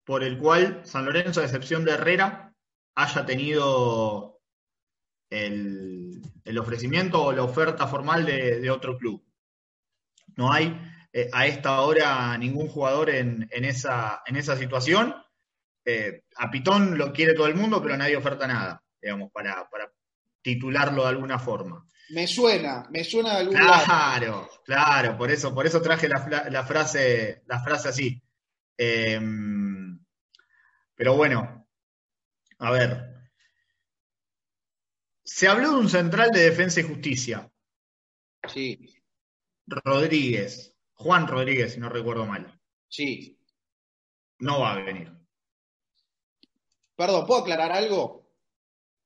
por 0.04 0.22
el 0.22 0.38
cual 0.38 0.82
San 0.84 1.04
Lorenzo, 1.04 1.40
a 1.40 1.44
excepción 1.44 1.84
de 1.84 1.92
Herrera, 1.92 2.54
haya 2.94 3.24
tenido 3.24 4.40
el, 5.30 6.22
ofrecimiento 6.58 7.22
o 7.22 7.32
la 7.32 7.44
oferta 7.44 7.86
formal 7.86 8.24
de, 8.24 8.70
otro 8.70 8.98
club. 8.98 9.24
No 10.36 10.52
hay 10.52 10.80
eh, 11.12 11.28
a 11.32 11.46
esta 11.46 11.80
hora 11.82 12.36
ningún 12.38 12.68
jugador 12.68 13.10
en 13.10 13.48
esa 13.52 14.22
situación. 14.56 15.14
Eh, 15.90 16.24
a 16.36 16.50
Pitón 16.50 16.98
lo 16.98 17.10
quiere 17.14 17.32
todo 17.32 17.46
el 17.46 17.54
mundo, 17.54 17.80
pero 17.82 17.96
nadie 17.96 18.14
oferta 18.14 18.46
nada, 18.46 18.82
digamos, 19.00 19.32
para, 19.32 19.66
para 19.70 19.90
titularlo 20.42 21.02
de 21.04 21.08
alguna 21.08 21.38
forma. 21.38 21.82
Me 22.10 22.26
suena, 22.26 22.86
me 22.90 23.02
suena 23.04 23.30
de 23.32 23.38
algún 23.38 23.54
lado. 23.54 23.84
Claro, 23.86 24.50
claro, 24.66 25.16
por 25.16 25.30
eso, 25.30 25.54
por 25.54 25.66
eso 25.66 25.80
traje 25.80 26.06
la, 26.06 26.18
frase, 26.64 27.42
la 27.46 27.60
frase 27.60 27.88
así. 27.88 28.22
Eh, 28.76 29.18
pero 30.94 31.16
bueno, 31.16 31.66
a 32.58 32.70
ver. 32.70 33.14
Se 35.24 35.48
habló 35.48 35.70
de 35.70 35.76
un 35.76 35.88
central 35.88 36.30
de 36.32 36.40
defensa 36.42 36.80
y 36.80 36.82
justicia, 36.82 37.50
Sí, 38.46 38.94
Rodríguez, 39.66 40.76
Juan 40.92 41.26
Rodríguez, 41.26 41.72
si 41.72 41.80
no 41.80 41.88
recuerdo 41.88 42.26
mal. 42.26 42.60
sí. 42.88 43.34
No 44.40 44.60
va 44.60 44.74
a 44.74 44.82
venir. 44.82 45.17
Perdón, 46.98 47.26
¿puedo 47.26 47.42
aclarar 47.42 47.70
algo? 47.70 48.28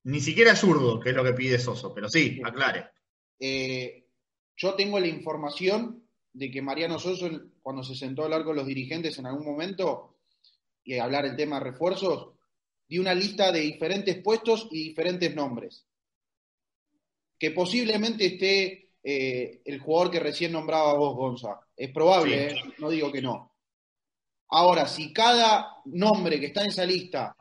Ni 0.05 0.19
siquiera 0.19 0.53
es 0.53 0.61
zurdo, 0.61 0.99
que 0.99 1.11
es 1.11 1.15
lo 1.15 1.23
que 1.23 1.35
pide 1.35 1.59
Soso, 1.59 1.93
pero 1.93 2.09
sí, 2.09 2.41
aclare. 2.43 2.87
Eh, 3.39 4.07
yo 4.57 4.73
tengo 4.75 4.99
la 4.99 5.09
información 5.09 6.03
de 6.33 6.51
que 6.51 6.63
Mariano 6.63 6.99
Soso, 6.99 7.29
cuando 7.61 7.83
se 7.83 7.95
sentó 7.95 8.23
a 8.23 8.25
hablar 8.25 8.45
con 8.45 8.57
los 8.57 8.67
dirigentes 8.67 9.19
en 9.19 9.27
algún 9.27 9.45
momento 9.45 10.17
y 10.83 10.97
a 10.97 11.05
hablar 11.05 11.27
el 11.27 11.37
tema 11.37 11.59
de 11.59 11.65
refuerzos, 11.67 12.31
dio 12.89 13.03
una 13.03 13.13
lista 13.13 13.53
de 13.53 13.61
diferentes 13.61 14.23
puestos 14.23 14.69
y 14.71 14.85
diferentes 14.89 15.35
nombres. 15.37 15.87
Que 17.39 17.51
posiblemente 17.51 18.25
esté 18.25 18.93
eh, 19.05 19.61
el 19.67 19.81
jugador 19.81 20.11
que 20.13 20.21
recién 20.21 20.53
nombraba 20.53 20.95
vos, 20.95 21.15
Gonza. 21.15 21.61
Es 21.77 21.93
probable, 21.93 22.49
Sí. 22.51 22.57
¿eh? 22.57 22.75
no 22.79 22.89
digo 22.89 23.13
que 23.13 23.21
no. 23.21 23.55
Ahora, 24.49 24.89
si 24.89 25.13
cada 25.13 25.77
nombre 25.85 26.41
que 26.41 26.47
está 26.47 26.63
en 26.63 26.69
esa 26.69 26.87
lista 26.87 27.37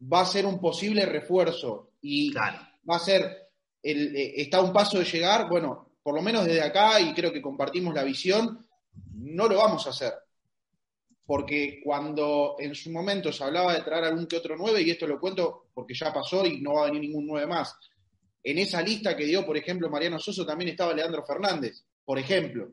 va 0.00 0.20
a 0.20 0.26
ser 0.26 0.46
un 0.46 0.60
posible 0.60 1.06
refuerzo 1.06 1.92
y 2.00 2.32
Claro. 2.32 2.58
va 2.88 2.96
a 2.96 3.00
ser, 3.00 3.48
el, 3.82 4.14
eh, 4.16 4.34
está 4.40 4.58
a 4.58 4.62
un 4.62 4.72
paso 4.72 4.98
de 4.98 5.04
llegar, 5.04 5.48
bueno, 5.48 5.90
por 6.02 6.14
lo 6.14 6.22
menos 6.22 6.44
desde 6.44 6.62
acá, 6.62 7.00
y 7.00 7.12
creo 7.14 7.32
que 7.32 7.42
compartimos 7.42 7.94
la 7.94 8.04
visión, 8.04 8.66
no 9.14 9.48
lo 9.48 9.56
vamos 9.56 9.86
a 9.86 9.90
hacer. 9.90 10.12
Porque 11.24 11.80
cuando 11.82 12.54
en 12.60 12.74
su 12.76 12.92
momento 12.92 13.32
se 13.32 13.42
hablaba 13.42 13.74
de 13.74 13.82
traer 13.82 14.04
algún 14.04 14.26
que 14.26 14.36
otro 14.36 14.54
9, 14.56 14.82
y 14.82 14.90
esto 14.90 15.06
lo 15.06 15.18
cuento 15.18 15.66
porque 15.74 15.94
ya 15.94 16.12
pasó 16.12 16.46
y 16.46 16.60
no 16.60 16.74
va 16.74 16.82
a 16.82 16.86
venir 16.86 17.00
ningún 17.02 17.26
9 17.26 17.46
más, 17.46 17.76
en 18.44 18.58
esa 18.58 18.80
lista 18.82 19.16
que 19.16 19.24
dio, 19.24 19.44
por 19.44 19.56
ejemplo, 19.56 19.90
Mariano 19.90 20.20
Soso 20.20 20.46
también 20.46 20.70
estaba 20.70 20.94
Leandro 20.94 21.24
Fernández, 21.26 21.84
por 22.04 22.16
ejemplo. 22.18 22.70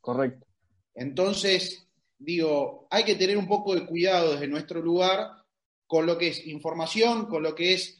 Correcto. 0.00 0.46
Entonces, 0.94 1.88
digo, 2.16 2.86
hay 2.90 3.02
que 3.02 3.16
tener 3.16 3.36
un 3.36 3.48
poco 3.48 3.74
de 3.74 3.84
cuidado 3.84 4.32
desde 4.32 4.46
nuestro 4.46 4.80
lugar 4.80 5.37
con 5.88 6.04
lo 6.06 6.18
que 6.18 6.28
es 6.28 6.46
información, 6.46 7.26
con 7.26 7.42
lo 7.42 7.54
que 7.54 7.72
es 7.72 7.98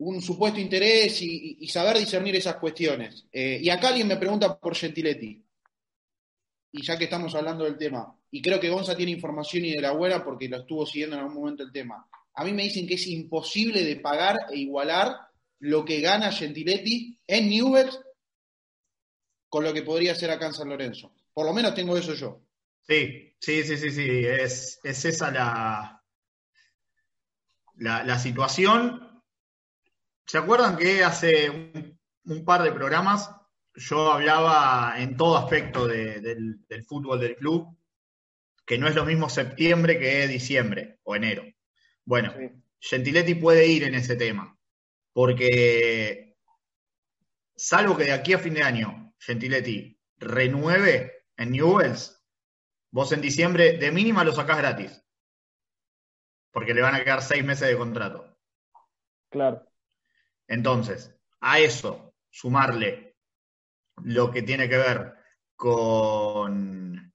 un 0.00 0.20
supuesto 0.20 0.60
interés 0.60 1.20
y, 1.22 1.66
saber 1.66 1.98
discernir 1.98 2.36
esas 2.36 2.56
cuestiones. 2.56 3.26
Eh, 3.32 3.58
y 3.62 3.70
acá 3.70 3.88
alguien 3.88 4.06
me 4.06 4.18
pregunta 4.18 4.58
por 4.60 4.76
Gentiletti. 4.76 5.42
Y 6.72 6.82
ya 6.82 6.96
que 6.96 7.04
estamos 7.04 7.34
hablando 7.34 7.64
del 7.64 7.76
tema, 7.76 8.16
y 8.30 8.40
creo 8.40 8.60
que 8.60 8.68
Gonza 8.68 8.94
tiene 8.94 9.12
información 9.12 9.64
y 9.64 9.72
de 9.72 9.80
la 9.80 9.92
buena 9.92 10.22
porque 10.22 10.48
lo 10.48 10.58
estuvo 10.58 10.86
siguiendo 10.86 11.16
en 11.16 11.22
algún 11.22 11.40
momento 11.40 11.62
el 11.62 11.72
tema. 11.72 12.06
A 12.34 12.44
mí 12.44 12.52
me 12.52 12.62
dicen 12.62 12.86
que 12.86 12.94
es 12.94 13.06
imposible 13.08 13.82
de 13.82 13.96
pagar 13.96 14.36
e 14.52 14.58
igualar 14.58 15.16
lo 15.58 15.84
que 15.84 16.00
gana 16.00 16.30
Gentiletti 16.30 17.18
en 17.26 17.48
Newell's 17.48 17.98
con 19.48 19.64
lo 19.64 19.72
que 19.72 19.82
podría 19.82 20.14
ser 20.14 20.30
acá 20.30 20.46
en 20.46 20.54
San 20.54 20.68
Lorenzo. 20.68 21.14
Por 21.32 21.46
lo 21.46 21.52
menos 21.52 21.74
tengo 21.74 21.96
eso 21.96 22.14
yo. 22.14 22.42
Sí, 22.86 23.34
sí, 23.40 23.64
sí, 23.64 23.76
sí, 23.76 23.90
sí. 23.90 24.24
Es, 24.24 24.78
es 24.84 25.04
esa 25.04 25.30
la, 25.30 25.99
la, 27.80 28.04
la 28.04 28.18
situación. 28.18 29.22
¿Se 30.26 30.38
acuerdan 30.38 30.76
que 30.76 31.02
hace 31.02 31.50
un, 31.50 31.98
un 32.24 32.44
par 32.44 32.62
de 32.62 32.72
programas 32.72 33.30
yo 33.74 34.12
hablaba 34.12 34.94
en 34.98 35.16
todo 35.16 35.36
aspecto 35.36 35.86
de- 35.86 36.20
del, 36.20 36.66
del 36.68 36.84
fútbol 36.84 37.20
del 37.20 37.36
club, 37.36 37.76
que 38.66 38.78
no 38.78 38.86
es 38.86 38.94
lo 38.94 39.04
mismo 39.04 39.28
septiembre 39.28 39.98
que 39.98 40.28
diciembre 40.28 40.98
o 41.02 41.16
enero? 41.16 41.44
Bueno, 42.04 42.32
Sí. 42.36 42.48
Gentiletti 42.82 43.34
puede 43.34 43.66
ir 43.66 43.84
en 43.84 43.94
ese 43.94 44.16
tema, 44.16 44.56
porque 45.12 46.36
salvo 47.54 47.94
que 47.96 48.04
de 48.04 48.12
aquí 48.12 48.32
a 48.32 48.38
fin 48.38 48.54
de 48.54 48.62
año 48.62 49.14
Gentiletti 49.18 49.98
renueve 50.16 51.26
en 51.36 51.50
Newells, 51.52 52.24
vos 52.90 53.12
en 53.12 53.20
diciembre 53.20 53.74
de 53.76 53.92
mínima 53.92 54.24
lo 54.24 54.32
sacás 54.32 54.56
gratis, 54.58 55.02
porque 56.50 56.74
le 56.74 56.82
van 56.82 56.94
a 56.94 57.04
quedar 57.04 57.22
seis 57.22 57.44
meses 57.44 57.68
de 57.68 57.76
contrato. 57.76 58.38
Claro. 59.30 59.64
Entonces, 60.48 61.14
a 61.40 61.60
eso 61.60 62.14
sumarle 62.28 63.16
lo 64.02 64.30
que 64.30 64.42
tiene 64.42 64.68
que 64.68 64.76
ver 64.76 65.14
con 65.54 67.12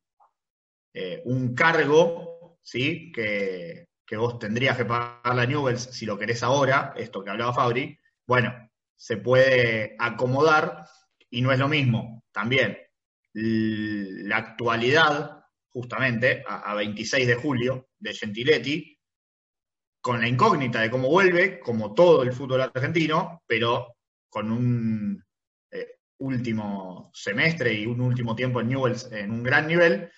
eh, 0.93 1.21
un 1.25 1.53
cargo, 1.53 2.57
¿sí? 2.61 3.11
Que, 3.11 3.89
que 4.05 4.17
vos 4.17 4.39
tendrías 4.39 4.77
que 4.77 4.85
pagarle 4.85 5.41
a 5.41 5.45
Newells 5.45 5.81
si 5.81 6.05
lo 6.05 6.17
querés 6.17 6.43
ahora, 6.43 6.93
esto 6.95 7.23
que 7.23 7.31
hablaba 7.31 7.53
Fabri, 7.53 7.99
bueno, 8.25 8.53
se 8.95 9.17
puede 9.17 9.95
acomodar 9.99 10.85
y 11.29 11.41
no 11.41 11.51
es 11.51 11.59
lo 11.59 11.67
mismo. 11.67 12.23
También 12.31 12.77
la 13.33 14.37
actualidad, 14.37 15.43
justamente, 15.69 16.43
a, 16.47 16.71
a 16.71 16.75
26 16.75 17.27
de 17.27 17.35
julio, 17.35 17.89
de 17.99 18.13
Gentiletti, 18.13 18.94
con 20.05 20.21
la 20.21 20.27
incógnita 20.27 20.81
de 20.81 20.91
cómo 20.91 21.09
vuelve, 21.09 21.59
como 21.59 21.95
todo 21.95 22.21
el 22.21 22.31
fútbol 22.31 22.61
argentino, 22.61 23.41
pero 23.47 23.95
con 24.29 24.51
un 24.51 25.25
eh, 25.71 25.95
último 26.19 27.09
semestre 27.11 27.73
y 27.73 27.87
un 27.87 27.99
último 28.01 28.35
tiempo 28.35 28.61
en 28.61 28.67
Newells 28.67 29.11
en 29.11 29.31
un 29.31 29.41
gran 29.41 29.65
nivel, 29.65 30.11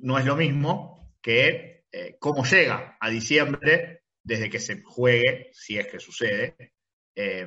no 0.00 0.18
es 0.18 0.26
lo 0.26 0.36
mismo 0.36 1.14
que 1.22 1.86
eh, 1.90 2.18
cómo 2.20 2.44
llega 2.44 2.98
a 3.00 3.08
diciembre 3.08 4.02
desde 4.22 4.50
que 4.50 4.60
se 4.60 4.82
juegue, 4.82 5.48
si 5.54 5.78
es 5.78 5.86
que 5.86 5.98
sucede, 5.98 6.74
eh, 7.16 7.46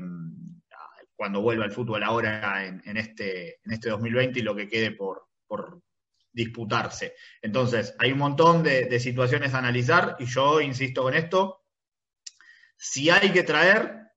cuando 1.15 1.41
vuelva 1.41 1.65
el 1.65 1.71
fútbol 1.71 2.01
ahora 2.01 2.65
en, 2.65 2.97
este, 2.97 3.59
en 3.63 3.73
este 3.73 3.91
2020 3.91 4.39
y 4.39 4.41
lo 4.41 4.55
que 4.55 4.67
quede 4.67 4.89
por 4.89 5.27
disputarse. 6.33 7.15
Entonces, 7.41 7.95
hay 7.99 8.11
un 8.11 8.17
montón 8.17 8.63
de, 8.63 8.85
de 8.85 8.99
situaciones 8.99 9.53
a 9.53 9.59
analizar 9.59 10.17
y 10.19 10.25
yo 10.25 10.59
insisto 10.59 11.03
con 11.03 11.13
esto, 11.13 11.63
si 12.75 13.09
hay 13.09 13.31
que 13.31 13.43
traer, 13.43 14.11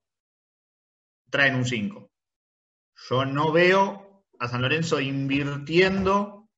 traen 1.29 1.55
un 1.55 1.65
5. 1.65 2.11
Yo 3.09 3.25
no 3.25 3.51
veo 3.51 4.25
a 4.39 4.47
San 4.47 4.61
Lorenzo 4.61 4.99
invirtiendo, 4.99 6.49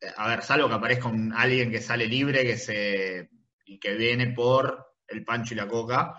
eh, 0.00 0.12
a 0.16 0.28
ver, 0.28 0.42
salvo 0.42 0.68
que 0.68 0.74
aparezca 0.74 1.08
un, 1.08 1.32
alguien 1.32 1.70
que 1.70 1.80
sale 1.80 2.06
libre 2.06 2.44
que 2.44 2.56
se, 2.56 3.30
y 3.64 3.78
que 3.78 3.94
viene 3.94 4.32
por 4.32 4.86
el 5.06 5.24
pancho 5.24 5.54
y 5.54 5.56
la 5.56 5.68
coca, 5.68 6.14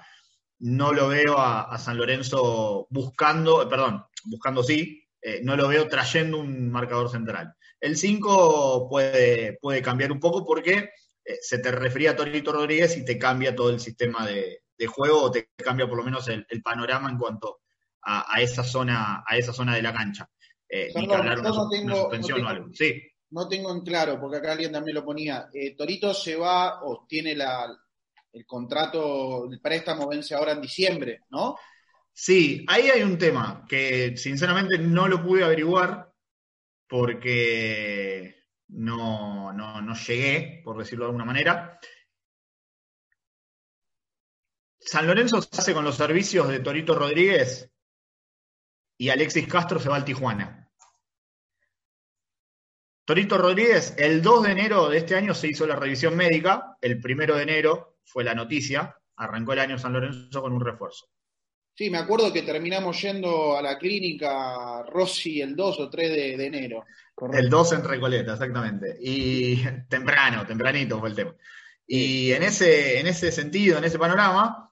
no 0.59 0.93
lo 0.93 1.09
veo 1.09 1.37
a, 1.37 1.77
San 1.77 1.97
Lorenzo 1.97 2.87
buscando, 2.89 3.61
eh, 3.61 3.67
perdón, 3.67 4.05
buscando 4.25 4.63
sí, 4.63 5.07
eh, 5.21 5.41
no 5.43 5.55
lo 5.55 5.67
veo 5.67 5.87
trayendo 5.87 6.39
un 6.39 6.71
marcador 6.71 7.09
central. 7.09 7.53
El 7.86 7.98
5 7.98 8.88
puede, 8.89 9.58
puede 9.62 9.82
cambiar 9.82 10.12
un 10.12 10.19
poco 10.19 10.45
porque 10.45 10.89
eh, 11.24 11.38
se 11.41 11.60
te 11.60 11.71
refería 11.71 12.12
a 12.12 12.15
Torito 12.15 12.52
Rodríguez 12.52 12.98
y 12.98 13.06
te 13.06 13.17
cambia 13.17 13.56
todo 13.56 13.69
el 13.69 13.80
sistema 13.80 14.26
de, 14.26 14.62
de 14.78 14.88
juego 14.88 15.21
o 15.24 15.32
te 15.32 15.50
cambia 15.56 15.88
por 15.88 15.98
lo 15.98 16.04
menos 16.04 16.28
el, 16.30 16.45
el 16.50 16.62
panorama 16.63 17.10
en 17.10 17.17
cuanto 17.17 17.60
a, 18.02 18.36
a, 18.36 18.41
esa 18.41 18.63
zona, 18.63 19.24
a 19.28 19.38
esa 19.38 19.54
zona 19.54 19.76
de 19.76 19.82
la 19.82 19.93
cancha. 19.93 20.28
Eh, 20.67 20.91
Perdón, 20.93 21.10
ni 21.10 21.15
una, 21.28 21.36
no 21.36 21.69
tengo- 21.69 21.86
una 21.86 21.95
suspensión 21.95 22.41
no 22.41 22.48
o 22.48 22.50
algo. 22.50 22.67
Sí, 22.74 23.02
No 23.30 23.48
tengo 23.48 23.71
en 23.71 23.82
claro, 23.82 24.19
porque 24.19 24.38
acá 24.38 24.54
alguien 24.54 24.71
también 24.71 24.95
lo 24.95 25.06
ponía. 25.06 25.48
Eh, 25.54 25.76
Torito 25.76 26.13
se 26.13 26.36
va 26.36 26.84
o 26.84 27.06
tiene 27.08 27.36
la, 27.36 27.67
el 28.34 28.45
contrato, 28.45 29.48
el 29.52 29.62
préstamo 29.62 30.08
vence 30.08 30.34
ahora 30.36 30.54
en 30.54 30.62
diciembre, 30.62 31.21
¿no? 31.30 31.56
Sí, 32.12 32.65
ahí 32.67 32.89
hay 32.89 33.04
un 33.04 33.17
tema 33.17 33.65
que 33.67 34.15
sinceramente 34.17 34.78
no 34.80 35.08
lo 35.08 35.21
pude 35.21 35.43
averiguar 35.43 36.12
porque 36.88 38.36
no, 38.67 39.54
no, 39.54 39.82
no 39.82 39.95
llegué, 39.95 40.62
por 40.63 40.78
decirlo 40.78 41.06
de 41.06 41.10
alguna 41.10 41.26
manera. 41.26 41.80
San 44.80 45.08
Lorenzo 45.08 45.41
se 45.41 45.60
hace 45.60 45.74
con 45.74 45.84
los 45.84 45.98
servicios 45.98 46.48
de 46.48 46.60
Torito 46.60 46.93
Rodríguez 46.93 47.71
y 48.98 49.10
Alexis 49.10 49.48
Castro 49.48 49.80
se 49.80 49.89
va 49.89 49.95
al 49.95 50.06
Tijuana. 50.06 50.71
Torito 53.04 53.38
Rodríguez, 53.38 53.93
el 53.98 54.21
2 54.21 54.43
de 54.43 54.52
enero 54.52 54.89
de 54.89 54.98
este 54.98 55.15
año 55.15 55.36
se 55.36 55.48
hizo 55.48 55.67
la 55.67 55.76
revisión 55.76 56.15
médica, 56.15 56.78
el 56.82 57.02
1 57.04 57.36
de 57.36 57.43
enero 57.43 57.98
fue 58.04 58.24
la 58.24 58.34
noticia, 58.34 58.95
arrancó 59.15 59.54
el 59.54 59.60
año 59.60 59.78
San 59.78 59.93
Lorenzo 59.93 60.41
con 60.41 60.54
un 60.54 60.65
refuerzo. 60.65 61.08
Sí, 61.77 61.89
me 61.89 61.97
acuerdo 61.97 62.31
que 62.31 62.43
terminamos 62.43 63.01
yendo 63.01 63.57
a 63.57 63.61
la 63.61 63.77
clínica 63.77 64.81
Rossi 64.83 65.41
el 65.41 65.57
2 65.57 65.79
o 65.81 65.89
3 65.89 66.09
de, 66.09 66.38
de 66.38 66.45
enero. 66.45 66.85
El 67.33 67.49
2 67.49 67.73
en 67.73 67.83
Recoleta, 67.83 68.33
exactamente. 68.33 68.97
Y 69.01 69.61
temprano, 69.89 70.45
tempranito 70.45 70.99
fue 70.99 71.09
el 71.09 71.15
tema. 71.15 71.35
Y 71.85 72.31
en 72.31 72.43
ese, 72.43 72.99
en 72.99 73.07
ese 73.07 73.29
sentido, 73.29 73.77
en 73.77 73.83
ese 73.83 73.99
panorama, 73.99 74.71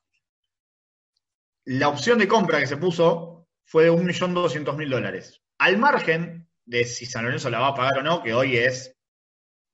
la 1.66 1.90
opción 1.90 2.20
de 2.20 2.28
compra 2.28 2.60
que 2.60 2.68
se 2.68 2.78
puso 2.78 3.48
fue 3.66 3.84
de 3.84 3.92
1.200.000 3.92 4.90
dólares. 4.90 5.42
Al 5.58 5.78
margen 5.78 6.48
de 6.66 6.86
si 6.86 7.06
San 7.06 7.26
Lorenzo 7.26 7.50
la 7.50 7.60
va 7.60 7.68
a 7.68 7.76
pagar 7.76 8.00
o 8.00 8.04
no, 8.04 8.24
que 8.24 8.34
hoy 8.34 8.58
es 8.58 8.96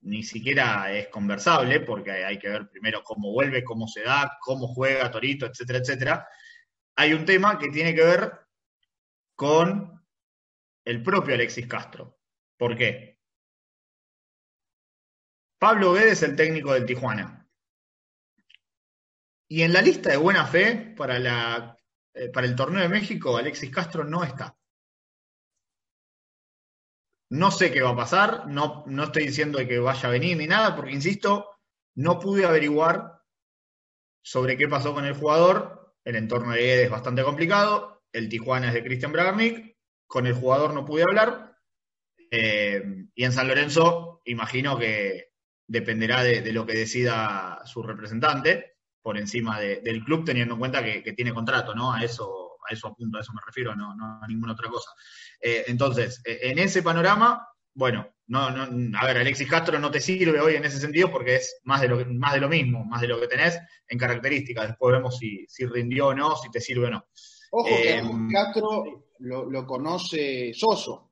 ni 0.01 0.23
siquiera 0.23 0.91
es 0.93 1.09
conversable, 1.09 1.81
porque 1.81 2.11
hay 2.11 2.39
que 2.39 2.49
ver 2.49 2.69
primero 2.69 3.03
cómo 3.03 3.31
vuelve, 3.31 3.63
cómo 3.63 3.87
se 3.87 4.01
da, 4.01 4.37
cómo 4.41 4.67
juega 4.67 5.11
Torito, 5.11 5.45
etcétera, 5.45 5.79
etcétera. 5.79 6.27
Hay 6.99 7.13
un 7.13 7.23
tema 7.23 7.57
que 7.57 7.69
tiene 7.69 7.95
que 7.95 8.03
ver 8.03 8.45
con 9.33 10.05
el 10.83 11.01
propio 11.01 11.33
Alexis 11.33 11.65
Castro. 11.65 12.19
¿Por 12.57 12.75
qué? 12.75 13.17
Pablo 15.57 15.93
Guedes 15.93 16.11
es 16.11 16.23
el 16.23 16.35
técnico 16.35 16.73
del 16.73 16.85
Tijuana. 16.85 17.49
Y 19.47 19.61
en 19.61 19.71
la 19.71 19.81
lista 19.81 20.09
de 20.09 20.17
buena 20.17 20.45
fe 20.45 20.93
para, 20.97 21.19
la, 21.19 21.77
eh, 22.15 22.27
para 22.33 22.45
el 22.45 22.55
torneo 22.57 22.81
de 22.81 22.89
México, 22.89 23.37
Alexis 23.37 23.71
Castro 23.71 24.03
no 24.03 24.25
está. 24.25 24.57
No 27.29 27.49
sé 27.49 27.71
qué 27.71 27.81
va 27.81 27.91
a 27.91 27.95
pasar, 27.95 28.47
no, 28.47 28.83
no 28.87 29.05
estoy 29.05 29.27
diciendo 29.27 29.57
que 29.65 29.79
vaya 29.79 30.09
a 30.09 30.11
venir 30.11 30.35
ni 30.35 30.47
nada, 30.47 30.75
porque 30.75 30.91
insisto, 30.91 31.61
no 31.95 32.19
pude 32.19 32.45
averiguar 32.45 33.23
sobre 34.21 34.57
qué 34.57 34.67
pasó 34.67 34.93
con 34.93 35.05
el 35.05 35.13
jugador. 35.13 35.78
El 36.09 36.15
entorno 36.15 36.53
de 36.53 36.73
Ed 36.73 36.79
es 36.79 36.89
bastante 36.89 37.21
complicado. 37.21 38.01
El 38.11 38.29
Tijuana 38.29 38.69
es 38.69 38.73
de 38.73 38.83
Christian 38.83 39.11
Bragarnik. 39.11 39.77
Con 40.07 40.25
el 40.25 40.33
jugador 40.33 40.73
no 40.73 40.83
pude 40.83 41.03
hablar. 41.03 41.55
Eh, 42.31 43.05
y 43.13 43.23
en 43.23 43.31
San 43.31 43.47
Lorenzo, 43.47 44.19
imagino 44.25 44.75
que 44.79 45.33
dependerá 45.67 46.23
de, 46.23 46.51
lo 46.51 46.65
que 46.65 46.73
decida 46.73 47.61
su 47.63 47.83
representante 47.83 48.77
por 49.03 49.19
encima 49.19 49.59
de- 49.59 49.81
del 49.81 50.03
club, 50.03 50.25
teniendo 50.25 50.55
en 50.55 50.59
cuenta 50.59 50.83
que, 50.83 51.13
tiene 51.13 51.31
contrato, 51.31 51.75
¿no? 51.75 51.93
A 51.93 52.03
eso, 52.03 52.57
a 52.67 52.73
eso 52.73 52.87
apunto, 52.87 53.19
a 53.19 53.21
eso 53.21 53.31
me 53.33 53.41
refiero, 53.45 53.75
no, 53.75 53.93
no 53.95 54.19
a 54.23 54.27
ninguna 54.27 54.53
otra 54.53 54.67
cosa. 54.67 54.89
Eh, 55.39 55.65
entonces, 55.67 56.23
eh, 56.25 56.39
en 56.41 56.57
ese 56.57 56.81
panorama, 56.81 57.47
bueno, 57.79 58.07
no, 58.27 58.51
no, 58.51 58.99
a 58.99 59.05
ver, 59.05 59.17
Alexis 59.17 59.49
Castro 59.49 59.79
no 59.79 59.89
te 59.89 60.01
sirve 60.01 60.39
hoy 60.41 60.55
en 60.55 60.65
ese 60.65 60.79
sentido 60.79 61.09
porque 61.09 61.37
es 61.37 61.59
más 61.63 61.79
de 61.81 61.87
lo, 61.87 61.97
que- 61.97 62.05
más 62.05 62.33
de 62.33 62.41
lo 62.41 62.49
mismo, 62.49 62.83
más 62.83 62.99
de 63.01 63.07
lo 63.07 63.19
que 63.19 63.27
tenés 63.27 63.57
en 63.87 63.97
características. 63.97 64.67
Después 64.67 64.93
vemos 64.95 65.17
si, 65.17 65.45
si 65.47 65.65
rindió 65.65 66.07
o 66.07 66.13
no, 66.13 66.35
si 66.35 66.51
te 66.51 66.59
sirve 66.59 66.87
o 66.87 66.91
no. 66.91 67.05
Ojo 67.51 67.67
que 67.67 67.95
Eh, 67.95 67.99
a 67.99 68.27
Castro 68.31 69.05
lo, 69.19 69.49
lo 69.49 69.65
conoce 69.65 70.53
Soso. 70.53 71.11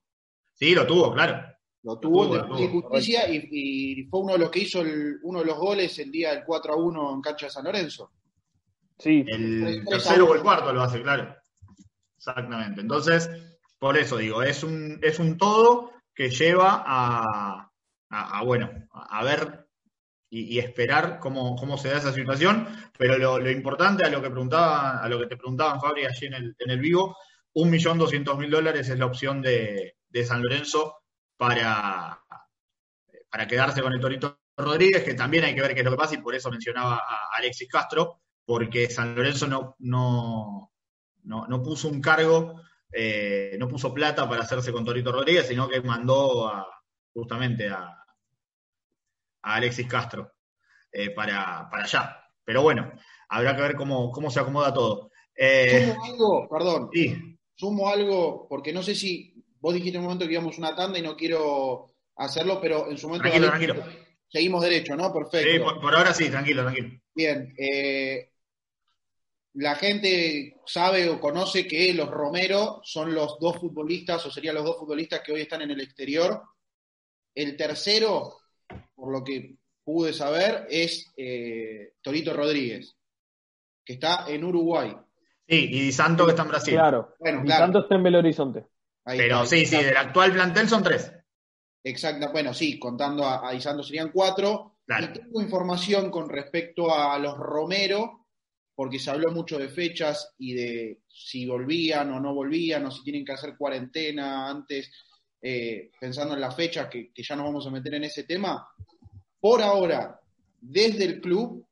Sí, 0.53 0.75
lo 0.75 0.85
tuvo, 0.85 1.13
claro. 1.13 1.41
Lo 1.83 1.97
tuvo 1.99 2.27
tuvo, 2.45 2.81
Justicia 2.81 3.29
y, 3.29 3.47
y 3.51 4.03
fue 4.09 4.19
uno 4.19 4.33
de 4.33 4.39
los 4.39 4.51
que 4.51 4.59
hizo 4.59 4.81
el- 4.81 5.19
uno 5.23 5.39
de 5.39 5.45
los 5.45 5.57
goles 5.57 5.97
el 5.99 6.11
día 6.11 6.33
del 6.33 6.43
4 6.43 6.73
a 6.73 6.75
1 6.75 7.13
en 7.15 7.21
cancha 7.21 7.45
de 7.45 7.51
San 7.51 7.63
Lorenzo. 7.63 8.11
Sí, 8.99 9.23
El 9.27 9.83
a 9.87 9.89
tercero 9.89 10.25
o 10.29 10.35
el 10.35 10.41
cuarto 10.41 10.73
lo 10.73 10.81
hace, 10.81 11.01
claro. 11.01 11.33
Exactamente. 12.17 12.81
Entonces, 12.81 13.29
por 13.79 13.97
eso 13.97 14.17
digo, 14.17 14.43
es 14.43 14.63
un, 14.63 14.99
es 15.01 15.17
un 15.19 15.37
todo 15.37 15.91
que 16.17 16.31
lleva 16.31 16.83
a, 16.83 18.43
bueno, 18.43 18.71
a, 18.91 19.23
ver 19.23 19.67
y, 20.31 20.57
esperar 20.57 21.19
cómo, 21.19 21.55
cómo 21.55 21.77
se 21.77 21.89
da 21.89 21.99
esa 21.99 22.11
situación. 22.11 22.67
Pero 22.97 23.19
lo, 23.19 23.51
importante 23.51 24.03
a 24.03 24.09
lo 24.09 24.19
que 24.19 24.31
preguntaba, 24.31 24.97
a 24.97 25.07
lo 25.07 25.19
que 25.19 25.27
te 25.27 25.37
preguntaban, 25.37 25.79
Fabri, 25.79 26.05
allí 26.05 26.25
en 26.25 26.33
el, 26.33 26.55
en 26.57 26.71
el 26.71 26.79
vivo, 26.79 27.15
un 27.53 27.69
millón 27.69 27.99
doscientos 27.99 28.35
mil 28.39 28.49
dólares 28.49 28.89
es 28.89 28.97
la 28.97 29.05
opción 29.05 29.43
de, 29.43 29.97
de 30.09 30.25
San 30.25 30.41
Lorenzo 30.41 31.03
para, 31.37 32.19
para 33.29 33.47
quedarse 33.47 33.83
con 33.83 33.93
el 33.93 34.01
Torito 34.01 34.39
Rodríguez, 34.57 35.03
que 35.03 35.13
también 35.13 35.43
hay 35.43 35.53
que 35.53 35.61
ver 35.61 35.75
qué 35.75 35.81
es 35.81 35.85
lo 35.85 35.91
que 35.91 35.97
pasa, 35.97 36.15
y 36.15 36.21
por 36.21 36.33
eso 36.33 36.49
mencionaba 36.49 36.95
a 36.95 37.37
Alexis 37.37 37.69
Castro, 37.69 38.21
porque 38.43 38.89
San 38.89 39.13
Lorenzo 39.13 39.45
no, 39.45 39.75
no, 39.77 40.71
no, 41.25 41.45
no 41.45 41.61
puso 41.61 41.89
un 41.89 42.01
cargo, 42.01 42.59
eh, 42.91 43.55
no 43.59 43.67
puso 43.67 43.93
plata 43.93 44.27
para 44.27 44.43
hacerse 44.43 44.71
con 44.71 44.85
Torito 44.85 45.11
Rodríguez, 45.11 45.47
sino 45.47 45.67
que 45.67 45.81
mandó 45.81 46.47
a, 46.47 46.65
justamente 47.13 47.67
a, 47.67 47.85
a 49.41 49.55
Alexis 49.55 49.87
Castro 49.87 50.33
eh, 50.91 51.11
para, 51.11 51.67
para 51.69 51.83
allá. 51.83 52.17
Pero 52.43 52.61
bueno, 52.61 52.91
habrá 53.29 53.55
que 53.55 53.61
ver 53.61 53.75
cómo, 53.75 54.11
cómo 54.11 54.29
se 54.31 54.39
acomoda 54.39 54.73
todo. 54.73 55.11
Eh, 55.35 55.91
Sumo 55.93 56.03
algo, 56.05 56.49
perdón, 56.49 56.89
sí, 56.93 57.37
sumo 57.55 57.89
algo, 57.89 58.47
porque 58.47 58.73
no 58.73 58.81
sé 58.81 58.95
si 58.95 59.33
vos 59.59 59.73
dijiste 59.73 59.97
en 59.97 60.01
un 60.01 60.05
momento 60.05 60.25
que 60.25 60.33
íbamos 60.33 60.57
una 60.57 60.75
tanda 60.75 60.97
y 60.97 61.01
no 61.01 61.15
quiero 61.15 61.93
hacerlo, 62.15 62.59
pero 62.61 62.89
en 62.89 62.97
su 62.97 63.07
momento 63.07 63.23
Tranquilo, 63.29 63.47
David, 63.51 63.67
tranquilo. 63.67 64.03
seguimos 64.27 64.61
derecho, 64.63 64.95
¿no? 64.95 65.13
Perfecto. 65.13 65.51
sí, 65.51 65.59
por, 65.59 65.79
por 65.81 65.95
ahora 65.95 66.13
sí, 66.13 66.29
tranquilo, 66.29 66.63
tranquilo. 66.63 66.99
Bien, 67.13 67.53
eh, 67.57 68.31
la 69.57 69.75
gente 69.75 70.55
sabe 70.65 71.09
o 71.09 71.19
conoce 71.19 71.67
que 71.67 71.91
los 71.93 72.09
Romero 72.11 72.79
son 72.83 73.13
los 73.15 73.39
dos 73.39 73.57
futbolistas, 73.57 74.23
o 74.25 74.31
serían 74.31 74.55
los 74.55 74.63
dos 74.65 74.77
futbolistas 74.77 75.21
que 75.21 75.31
hoy 75.31 75.41
están 75.41 75.63
en 75.63 75.71
el 75.71 75.81
exterior. 75.81 76.43
El 77.33 77.57
tercero, 77.57 78.37
por 78.93 79.11
lo 79.11 79.23
que 79.23 79.55
pude 79.83 80.13
saber, 80.13 80.67
es 80.69 81.11
eh, 81.17 81.93
Torito 82.01 82.33
Rodríguez, 82.33 82.95
que 83.83 83.93
está 83.93 84.25
en 84.27 84.43
Uruguay. 84.43 84.95
Sí, 85.47 85.55
y 85.71 85.79
Di 85.85 85.91
Santo 85.91 86.25
que 86.25 86.31
está 86.31 86.43
en 86.43 86.49
Brasil. 86.49 86.73
claro. 86.75 87.15
Bueno, 87.19 87.39
Di 87.39 87.45
claro. 87.47 87.63
Santo 87.63 87.79
está 87.79 87.95
en 87.95 88.03
Belo 88.03 88.19
Horizonte. 88.19 88.65
Ahí 89.05 89.17
Pero 89.17 89.43
está. 89.43 89.55
sí, 89.55 89.65
sí, 89.65 89.83
del 89.83 89.97
actual 89.97 90.33
plantel 90.33 90.69
son 90.69 90.83
tres. 90.83 91.11
Exacto, 91.83 92.31
bueno, 92.31 92.53
sí, 92.53 92.77
contando 92.77 93.25
a, 93.25 93.47
a 93.47 93.53
Di 93.53 93.61
Santo 93.61 93.81
serían 93.81 94.11
cuatro. 94.11 94.77
Claro. 94.85 95.05
Y 95.05 95.13
tengo 95.13 95.41
información 95.41 96.11
con 96.11 96.29
respecto 96.29 96.93
a 96.93 97.17
los 97.17 97.37
Romero, 97.37 98.26
porque 98.77 98.99
se 98.99 99.09
habló 99.09 99.31
mucho 99.31 99.57
de 99.57 99.69
fechas 99.69 100.35
y 100.37 100.53
de 100.53 100.99
si 101.07 101.47
volvían 101.47 102.11
o 102.13 102.19
no 102.19 102.35
volvían, 102.35 102.85
o 102.85 102.91
si 102.91 103.01
tienen 103.03 103.25
que 103.25 103.31
hacer 103.31 103.55
cuarentena 103.57 104.47
antes, 104.47 104.91
eh, 105.41 105.89
pensando 105.99 106.35
en 106.35 106.41
las 106.41 106.55
fechas, 106.55 106.87
que, 106.87 107.11
que 107.11 107.23
ya 107.23 107.35
nos 107.35 107.45
vamos 107.47 107.65
a 107.65 107.71
meter 107.71 107.95
en 107.95 108.03
ese 108.03 108.23
tema. 108.25 108.67
Por 109.39 109.63
ahora, 109.63 110.19
desde 110.61 111.05
el 111.05 111.19
club, 111.21 111.65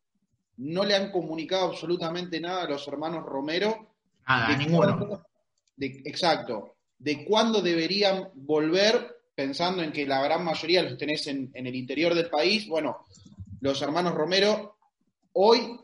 no 0.58 0.84
le 0.84 0.96
han 0.96 1.12
comunicado 1.12 1.66
absolutamente 1.66 2.40
nada 2.42 2.64
a 2.64 2.70
los 2.70 2.88
hermanos 2.88 3.24
Romero 3.24 3.92
Nada, 4.28 4.50
de 4.50 4.58
ninguno. 4.66 4.98
cuándo- 4.98 5.26
de- 5.76 6.02
exacto. 6.06 6.78
De 6.98 7.24
cuándo 7.24 7.62
deberían 7.62 8.30
volver, 8.34 9.16
pensando 9.36 9.84
en 9.84 9.92
que 9.92 10.08
la 10.08 10.24
gran 10.24 10.44
mayoría 10.44 10.82
los 10.82 10.98
tenés 10.98 11.28
en, 11.28 11.52
en 11.54 11.68
el 11.68 11.76
interior 11.76 12.16
del 12.16 12.30
país. 12.32 12.68
Bueno, 12.68 13.06
los 13.62 13.80
hermanos 13.84 14.16
Romero 14.16 14.78
hoy 15.34 15.78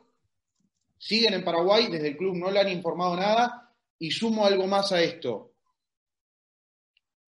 siguen 1.02 1.34
en 1.34 1.44
Paraguay, 1.44 1.88
desde 1.88 2.10
el 2.10 2.18
club 2.18 2.36
no 2.36 2.52
le 2.52 2.60
han 2.60 2.70
informado 2.70 3.16
nada. 3.16 3.74
Y 3.98 4.12
sumo 4.12 4.46
algo 4.46 4.68
más 4.68 4.92
a 4.92 5.02
esto. 5.02 5.52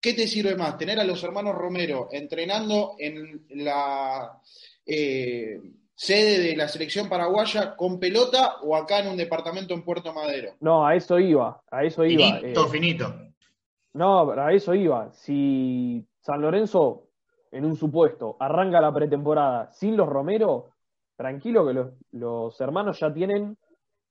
¿Qué 0.00 0.14
te 0.14 0.26
sirve 0.26 0.56
más? 0.56 0.76
¿Tener 0.76 0.98
a 1.00 1.04
los 1.04 1.22
hermanos 1.24 1.54
Romero 1.54 2.08
entrenando 2.10 2.94
en 2.98 3.46
la 3.50 4.40
eh, 4.84 5.60
sede 5.94 6.40
de 6.40 6.56
la 6.56 6.68
selección 6.68 7.08
paraguaya 7.08 7.76
con 7.76 7.98
pelota 7.98 8.56
o 8.62 8.76
acá 8.76 9.00
en 9.00 9.08
un 9.08 9.16
departamento 9.16 9.74
en 9.74 9.84
Puerto 9.84 10.12
Madero? 10.12 10.54
No, 10.60 10.86
a 10.86 10.94
eso 10.94 11.18
iba, 11.18 11.62
a 11.70 11.84
eso 11.84 12.04
iba. 12.04 12.38
Finito, 12.38 12.66
eh, 12.66 12.70
finito. 12.70 13.14
No, 13.94 14.30
a 14.32 14.52
eso 14.52 14.74
iba. 14.74 15.12
Si 15.12 16.04
San 16.20 16.40
Lorenzo, 16.42 17.08
en 17.50 17.64
un 17.64 17.76
supuesto, 17.76 18.36
arranca 18.38 18.80
la 18.80 18.92
pretemporada 18.92 19.72
sin 19.72 19.96
los 19.96 20.08
Romero, 20.08 20.70
tranquilo 21.16 21.66
que 21.66 21.72
los, 21.72 21.92
los 22.12 22.60
hermanos 22.60 22.98
ya 23.00 23.12
tienen, 23.12 23.56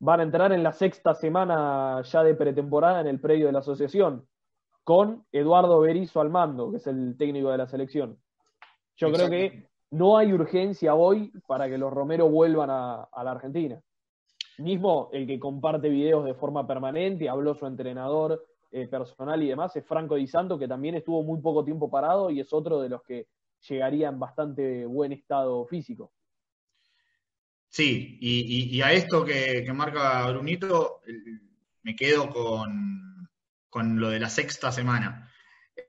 van 0.04 0.20
a 0.20 0.24
entrar 0.24 0.52
en 0.52 0.64
la 0.64 0.74
sexta 0.74 1.14
semana 1.14 2.02
ya 2.02 2.24
de 2.24 2.36
pretemporada 2.36 3.00
en 3.00 3.08
el 3.08 3.22
predio 3.22 3.46
de 3.46 3.54
la 3.54 3.60
asociación, 3.60 4.28
con 4.84 5.26
Eduardo 5.32 5.80
Berizzo 5.80 6.20
al 6.20 6.30
mando, 6.30 6.72
que 6.72 6.78
es 6.78 6.88
el 6.88 7.16
técnico 7.18 7.50
de 7.52 7.58
la 7.58 7.68
selección. 7.68 8.20
Yo 8.98 9.14
creo 9.14 9.30
que 9.30 9.70
no 9.92 10.18
hay 10.18 10.34
urgencia 10.34 10.94
hoy 10.94 11.32
para 11.48 11.70
que 11.70 11.78
los 11.78 11.94
Romero 11.94 12.28
vuelvan 12.28 12.70
a, 12.70 13.04
a 13.04 13.24
la 13.24 13.32
Argentina. 13.32 13.80
Mismo 14.58 15.08
el 15.14 15.26
que 15.26 15.40
comparte 15.40 15.88
videos 15.88 16.26
de 16.26 16.34
forma 16.34 16.68
permanente, 16.68 17.30
habló 17.30 17.56
su 17.56 17.66
entrenador 17.66 18.44
eh, 18.74 18.88
personal 18.90 19.42
y 19.42 19.48
demás, 19.48 19.74
es 19.78 19.86
Franco 19.86 20.16
Di 20.16 20.28
Santo, 20.28 20.60
que 20.60 20.68
también 20.68 20.96
estuvo 20.96 21.24
muy 21.24 21.40
poco 21.40 21.64
tiempo 21.64 21.90
parado 21.90 22.30
y 22.30 22.42
es 22.42 22.52
otro 22.52 22.82
de 22.82 22.90
los 22.90 23.04
que 23.04 23.28
llegaría 23.70 24.10
en 24.10 24.20
bastante 24.20 24.86
buen 24.86 25.14
estado 25.14 25.66
físico. 25.66 26.12
Sí, 27.74 28.20
y, 28.22 28.80
a 28.84 28.94
esto 28.94 29.26
que, 29.26 29.66
marca 29.74 30.30
Brunito, 30.30 31.02
me 31.82 31.96
quedo 31.96 32.30
con, 32.30 33.28
con 33.68 34.00
lo 34.00 34.12
de 34.12 34.20
la 34.20 34.30
sexta 34.30 34.72
semana. 34.72 35.28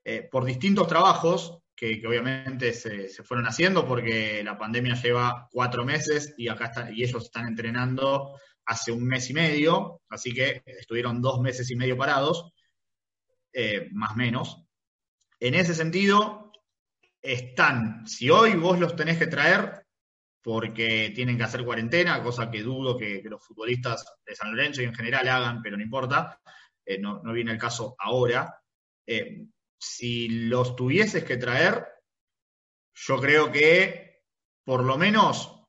Eh, 0.03 0.27
por 0.33 0.47
distintos 0.47 0.89
trabajos 0.89 1.59
que, 1.77 2.03
obviamente 2.07 2.73
se, 2.73 3.11
se 3.11 3.23
fueron 3.23 3.47
haciendo, 3.47 3.87
porque 3.87 4.43
la 4.43 4.57
pandemia 4.57 4.95
lleva 4.95 5.47
cuatro 5.53 5.85
meses 5.85 6.33
y 6.39 6.49
acá 6.49 6.69
está, 6.69 6.91
y 6.91 7.03
ellos 7.03 7.25
están 7.25 7.49
entrenando 7.49 8.41
hace 8.65 8.91
un 8.91 9.05
mes 9.05 9.29
y 9.29 9.35
medio, 9.35 10.01
así 10.09 10.33
que 10.33 10.63
estuvieron 10.65 11.21
dos 11.21 11.39
meses 11.43 11.71
y 11.71 11.77
medio 11.77 11.99
parados, 11.99 12.51
eh, 13.53 13.91
más 13.93 14.17
menos. 14.17 14.65
En 15.39 15.53
ese 15.53 15.75
sentido, 15.75 16.51
están, 17.21 18.07
si 18.07 18.31
hoy 18.31 18.55
vos 18.55 18.81
los 18.81 18.97
tenés 18.97 19.19
que 19.19 19.27
traer, 19.27 19.84
porque 20.45 21.11
tienen 21.15 21.39
que 21.39 21.45
hacer 21.45 21.65
cuarentena, 21.65 22.23
cosa 22.23 22.51
que 22.51 22.63
dudo 22.63 22.99
que, 22.99 23.23
los 23.25 23.43
futbolistas 23.43 24.05
de 24.27 24.37
San 24.37 24.51
Lorenzo 24.51 24.83
y 24.83 24.85
en 24.85 24.95
general 24.95 25.27
hagan, 25.27 25.63
pero 25.63 25.79
no 25.79 25.83
importa, 25.83 26.39
eh, 26.85 26.99
no, 26.99 27.23
viene 27.33 27.53
el 27.53 27.59
caso 27.59 27.97
ahora. 27.99 28.55
Eh, 29.07 29.47
si 29.79 30.29
los 30.29 30.77
tuvieses 30.77 31.25
que 31.25 31.39
traer, 31.39 31.87
yo 32.93 33.19
creo 33.23 33.51
que 33.51 34.23
por 34.67 34.85
lo 34.85 34.99
menos 34.99 35.65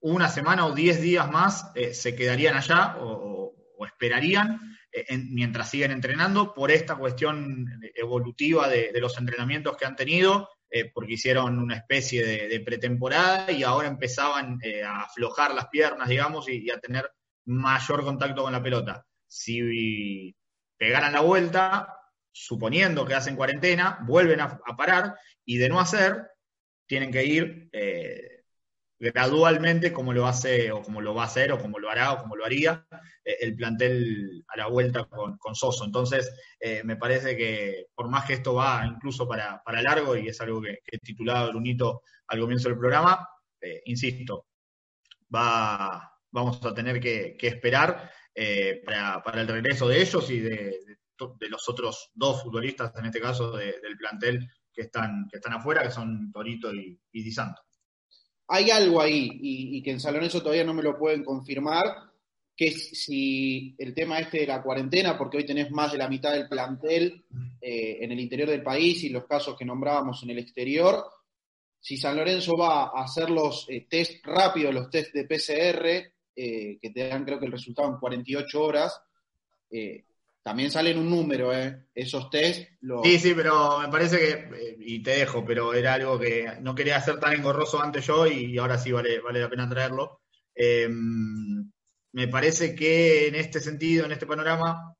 una 0.00 0.28
semana 0.28 0.64
o 0.66 0.74
diez 0.76 1.00
días 1.00 1.28
más 1.28 1.72
eh, 1.74 1.92
se 1.92 2.14
quedarían 2.14 2.56
allá 2.56 2.98
o, 3.00 3.52
esperarían 3.84 4.76
en- 4.92 5.34
mientras 5.34 5.70
siguen 5.70 5.90
entrenando 5.90 6.54
por 6.54 6.70
esta 6.70 6.94
cuestión 6.94 7.66
evolutiva 7.94 8.68
de 8.68 9.00
los 9.00 9.16
entrenamientos 9.18 9.76
que 9.76 9.86
han 9.86 9.96
tenido, 9.96 10.48
eh, 10.70 10.90
porque 10.92 11.14
hicieron 11.14 11.58
una 11.58 11.76
especie 11.76 12.24
de, 12.24 12.60
pretemporada 12.60 13.50
y 13.50 13.62
ahora 13.64 13.88
empezaban 13.88 14.58
eh, 14.62 14.82
a 14.82 15.02
aflojar 15.02 15.54
las 15.54 15.68
piernas, 15.68 16.08
digamos, 16.08 16.48
y, 16.48 16.70
a 16.70 16.78
tener 16.78 17.10
mayor 17.46 18.04
contacto 18.04 18.42
con 18.42 18.52
la 18.52 18.62
pelota. 18.62 19.04
Si 19.26 20.34
pegaran 20.76 21.12
la 21.12 21.20
vuelta, 21.20 21.96
suponiendo 22.32 23.04
que 23.04 23.14
hacen 23.14 23.36
cuarentena, 23.36 23.98
vuelven 24.02 24.40
a, 24.40 24.60
a 24.64 24.76
parar 24.76 25.16
y 25.44 25.58
de 25.58 25.68
no 25.68 25.80
hacer, 25.80 26.30
tienen 26.86 27.12
que 27.12 27.24
ir 27.24 27.68
eh, 27.72 28.29
gradualmente 29.00 29.94
como 29.94 30.12
lo 30.12 30.26
hace 30.26 30.70
o 30.70 30.82
como 30.82 31.00
lo 31.00 31.14
va 31.14 31.22
a 31.22 31.26
hacer 31.26 31.52
o 31.52 31.58
como 31.58 31.78
lo 31.78 31.90
hará 31.90 32.12
o 32.12 32.18
como 32.18 32.36
lo 32.36 32.44
haría 32.44 32.86
eh, 33.24 33.36
el 33.40 33.56
plantel 33.56 34.44
a 34.48 34.58
la 34.58 34.66
vuelta 34.66 35.04
con, 35.06 35.38
con 35.38 35.54
Soso. 35.54 35.86
Entonces, 35.86 36.30
eh, 36.60 36.82
me 36.84 36.96
parece 36.96 37.34
que 37.36 37.86
por 37.94 38.10
más 38.10 38.26
que 38.26 38.34
esto 38.34 38.54
va 38.54 38.86
incluso 38.86 39.26
para, 39.26 39.62
para 39.64 39.80
largo 39.80 40.16
y 40.16 40.28
es 40.28 40.38
algo 40.42 40.60
que, 40.60 40.80
he 40.86 40.98
titulado 40.98 41.50
Lunito 41.50 42.02
al 42.28 42.40
comienzo 42.40 42.68
del 42.68 42.78
programa, 42.78 43.26
eh, 43.60 43.80
insisto, 43.86 44.46
va, 45.34 46.12
vamos 46.30 46.64
a 46.64 46.74
tener 46.74 47.00
que, 47.00 47.36
esperar 47.40 48.10
eh, 48.34 48.82
para, 48.84 49.22
para, 49.22 49.40
el 49.40 49.48
regreso 49.48 49.88
de 49.88 50.02
ellos 50.02 50.30
y 50.30 50.40
de, 50.40 50.78
de, 51.38 51.48
los 51.48 51.68
otros 51.68 52.10
dos 52.14 52.42
futbolistas, 52.42 52.94
en 52.96 53.06
este 53.06 53.20
caso 53.20 53.56
de, 53.56 53.80
del 53.80 53.96
plantel 53.96 54.46
que 54.72 54.82
están, 54.82 55.26
que 55.30 55.38
están 55.38 55.54
afuera, 55.54 55.82
que 55.82 55.90
son 55.90 56.30
Torito 56.30 56.72
y, 56.74 57.00
y 57.12 57.22
Di 57.22 57.32
Santo. 57.32 57.62
Hay 58.50 58.70
algo 58.70 59.00
ahí, 59.00 59.30
y, 59.40 59.82
que 59.82 59.92
en 59.92 60.00
San 60.00 60.14
Lorenzo 60.14 60.42
todavía 60.42 60.64
no 60.64 60.74
me 60.74 60.82
lo 60.82 60.98
pueden 60.98 61.24
confirmar, 61.24 61.86
que 62.56 62.72
si 62.72 63.74
el 63.78 63.94
tema 63.94 64.18
este 64.18 64.40
de 64.40 64.46
la 64.46 64.62
cuarentena, 64.62 65.16
porque 65.16 65.38
hoy 65.38 65.46
tenés 65.46 65.70
más 65.70 65.92
de 65.92 65.98
la 65.98 66.08
mitad 66.08 66.32
del 66.32 66.48
plantel 66.48 67.24
eh, 67.60 67.98
en 68.00 68.12
el 68.12 68.20
interior 68.20 68.48
del 68.48 68.62
país 68.62 69.02
y 69.04 69.08
los 69.08 69.26
casos 69.26 69.56
que 69.56 69.64
nombrábamos 69.64 70.22
en 70.22 70.30
el 70.30 70.38
exterior, 70.40 71.04
si 71.80 71.96
San 71.96 72.16
Lorenzo 72.16 72.56
va 72.56 72.84
a 72.84 73.04
hacer 73.04 73.30
los 73.30 73.66
eh, 73.68 73.86
test 73.88 74.24
rápidos, 74.24 74.74
los 74.74 74.90
test 74.90 75.14
de 75.14 75.24
PCR, 75.24 76.12
eh, 76.36 76.78
que 76.80 76.90
te 76.90 77.08
dan 77.08 77.24
creo 77.24 77.38
que 77.38 77.46
el 77.46 77.52
resultado 77.52 77.88
en 77.88 77.98
48 77.98 78.62
horas, 78.62 79.00
eh, 79.70 80.04
también 80.42 80.70
salen 80.70 80.98
un 80.98 81.10
número, 81.10 81.52
¿eh? 81.54 81.86
Esos 81.94 82.30
test. 82.30 82.68
Los... 82.80 83.02
Sí, 83.02 83.18
sí, 83.18 83.34
pero 83.34 83.80
me 83.80 83.88
parece 83.88 84.18
que, 84.18 84.30
eh, 84.30 84.76
y 84.78 85.02
te 85.02 85.10
dejo, 85.12 85.44
pero 85.44 85.74
era 85.74 85.94
algo 85.94 86.18
que 86.18 86.58
no 86.60 86.74
quería 86.74 86.96
hacer 86.96 87.20
tan 87.20 87.34
engorroso 87.34 87.82
antes 87.82 88.06
yo 88.06 88.26
y 88.26 88.56
ahora 88.58 88.78
sí 88.78 88.90
vale, 88.90 89.20
vale 89.20 89.40
la 89.40 89.50
pena 89.50 89.68
traerlo. 89.68 90.22
Eh, 90.54 90.88
me 92.12 92.28
parece 92.28 92.74
que 92.74 93.28
en 93.28 93.34
este 93.34 93.60
sentido, 93.60 94.06
en 94.06 94.12
este 94.12 94.26
panorama, 94.26 94.94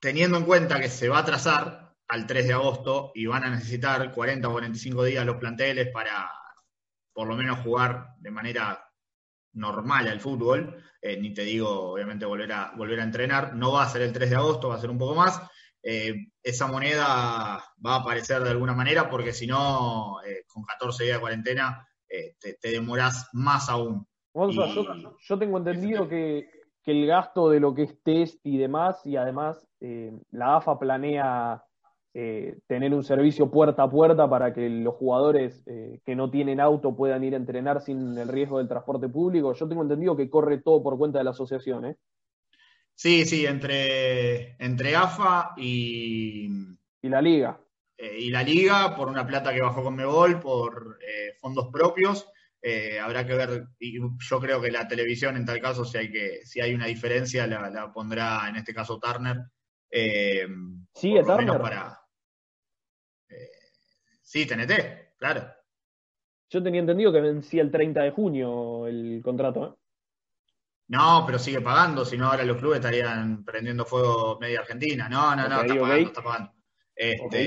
teniendo 0.00 0.38
en 0.38 0.44
cuenta 0.44 0.80
que 0.80 0.88
se 0.88 1.08
va 1.08 1.18
a 1.18 1.24
trazar 1.24 1.94
al 2.08 2.26
3 2.26 2.46
de 2.46 2.52
agosto 2.52 3.12
y 3.14 3.26
van 3.26 3.44
a 3.44 3.50
necesitar 3.50 4.12
40 4.12 4.48
o 4.48 4.52
45 4.52 5.04
días 5.04 5.26
los 5.26 5.36
planteles 5.36 5.88
para 5.92 6.30
por 7.12 7.26
lo 7.26 7.36
menos 7.36 7.60
jugar 7.60 8.14
de 8.18 8.30
manera 8.30 8.85
normal 9.56 10.06
al 10.06 10.20
fútbol, 10.20 10.82
eh, 11.00 11.20
ni 11.20 11.34
te 11.34 11.42
digo, 11.42 11.92
obviamente, 11.92 12.26
volver 12.26 12.52
a, 12.52 12.72
volver 12.76 13.00
a 13.00 13.04
entrenar. 13.04 13.54
No 13.54 13.72
va 13.72 13.84
a 13.84 13.88
ser 13.88 14.02
el 14.02 14.12
3 14.12 14.30
de 14.30 14.36
agosto, 14.36 14.68
va 14.68 14.76
a 14.76 14.80
ser 14.80 14.90
un 14.90 14.98
poco 14.98 15.14
más. 15.14 15.40
Eh, 15.82 16.14
esa 16.42 16.66
moneda 16.66 17.64
va 17.84 17.94
a 17.94 17.96
aparecer 17.96 18.42
de 18.42 18.50
alguna 18.50 18.74
manera, 18.74 19.08
porque 19.08 19.32
si 19.32 19.46
no, 19.46 20.20
eh, 20.24 20.44
con 20.46 20.64
14 20.64 21.04
días 21.04 21.16
de 21.16 21.20
cuarentena, 21.20 21.86
te, 22.08 22.54
te 22.54 22.70
demorás 22.70 23.28
más 23.32 23.68
aún. 23.68 24.06
Gonza, 24.32 24.66
y... 24.66 24.74
yo, 24.74 24.84
yo, 25.20 25.38
tengo 25.38 25.58
entendido 25.58 26.08
que, 26.08 26.48
que, 26.82 26.92
el 26.92 27.06
gasto 27.06 27.50
de 27.50 27.60
lo 27.60 27.74
que 27.74 27.82
es 27.82 28.02
test 28.02 28.40
y 28.44 28.56
demás, 28.56 29.04
y 29.04 29.16
además 29.16 29.66
la 30.30 30.56
AFA 30.56 30.78
planea 30.78 31.62
eh, 32.18 32.60
tener 32.66 32.94
un 32.94 33.04
servicio 33.04 33.50
puerta 33.50 33.82
a 33.82 33.90
puerta 33.90 34.26
para 34.26 34.54
que 34.54 34.70
los 34.70 34.94
jugadores 34.94 35.62
eh, 35.66 36.00
que 36.02 36.16
no 36.16 36.30
tienen 36.30 36.60
auto 36.60 36.96
puedan 36.96 37.22
ir 37.24 37.34
a 37.34 37.36
entrenar 37.36 37.82
sin 37.82 38.16
el 38.16 38.28
riesgo 38.28 38.56
del 38.56 38.68
transporte 38.68 39.06
público. 39.06 39.52
Yo 39.52 39.68
tengo 39.68 39.82
entendido 39.82 40.16
que 40.16 40.30
corre 40.30 40.56
todo 40.56 40.82
por 40.82 40.96
cuenta 40.96 41.18
de 41.18 41.24
la 41.24 41.32
asociación, 41.32 41.84
¿eh? 41.84 41.96
Sí, 42.94 43.26
sí, 43.26 43.44
entre, 43.44 44.56
entre 44.64 44.96
AFA 44.96 45.52
y... 45.58 46.48
Y 47.02 47.08
la 47.10 47.20
Liga. 47.20 47.60
Eh, 47.98 48.16
y 48.18 48.30
la 48.30 48.42
Liga, 48.42 48.96
por 48.96 49.08
una 49.08 49.26
plata 49.26 49.52
que 49.52 49.60
bajó 49.60 49.82
con 49.82 49.94
Mebol, 49.94 50.40
por 50.40 50.98
fondos 51.38 51.68
propios. 51.70 52.26
habrá 53.02 53.26
que 53.26 53.34
ver, 53.34 53.66
y 53.78 54.00
yo 54.00 54.40
creo 54.40 54.58
que 54.62 54.70
la 54.70 54.88
televisión 54.88 55.36
en 55.36 55.44
tal 55.44 55.60
caso, 55.60 55.84
si 55.84 55.98
hay, 55.98 56.10
que, 56.10 56.46
si 56.46 56.62
hay 56.62 56.72
una 56.72 56.86
diferencia, 56.86 57.46
la, 57.46 57.68
la 57.68 57.92
pondrá 57.92 58.48
en 58.48 58.56
este 58.56 58.72
caso 58.72 58.98
Turner. 58.98 59.36
sí, 60.94 61.14
Turner. 61.22 61.60
Para, 61.60 62.05
Sí, 64.26 64.44
TNT, 64.44 65.14
claro. 65.18 65.46
Yo 66.50 66.60
tenía 66.60 66.80
entendido 66.80 67.12
que 67.12 67.20
vencía 67.20 67.62
el 67.62 67.70
30 67.70 68.02
de 68.02 68.10
junio 68.10 68.88
el 68.88 69.20
contrato, 69.22 69.66
¿eh? 69.66 69.74
No, 70.88 71.22
pero 71.24 71.38
sigue 71.38 71.60
pagando, 71.60 72.04
si 72.04 72.18
no 72.18 72.26
ahora 72.26 72.44
los 72.44 72.56
clubes 72.56 72.78
estarían 72.78 73.44
prendiendo 73.44 73.84
fuego 73.84 74.36
media 74.40 74.60
Argentina. 74.60 75.08
No, 75.08 75.36
no, 75.36 75.48
no, 75.48 75.60
okay, 75.60 75.70
está 75.70 75.74
pagando, 75.80 75.94
okay. 75.94 76.04
está 76.04 76.22
pagando. 76.22 76.52
Este, 76.94 77.24
okay. 77.26 77.40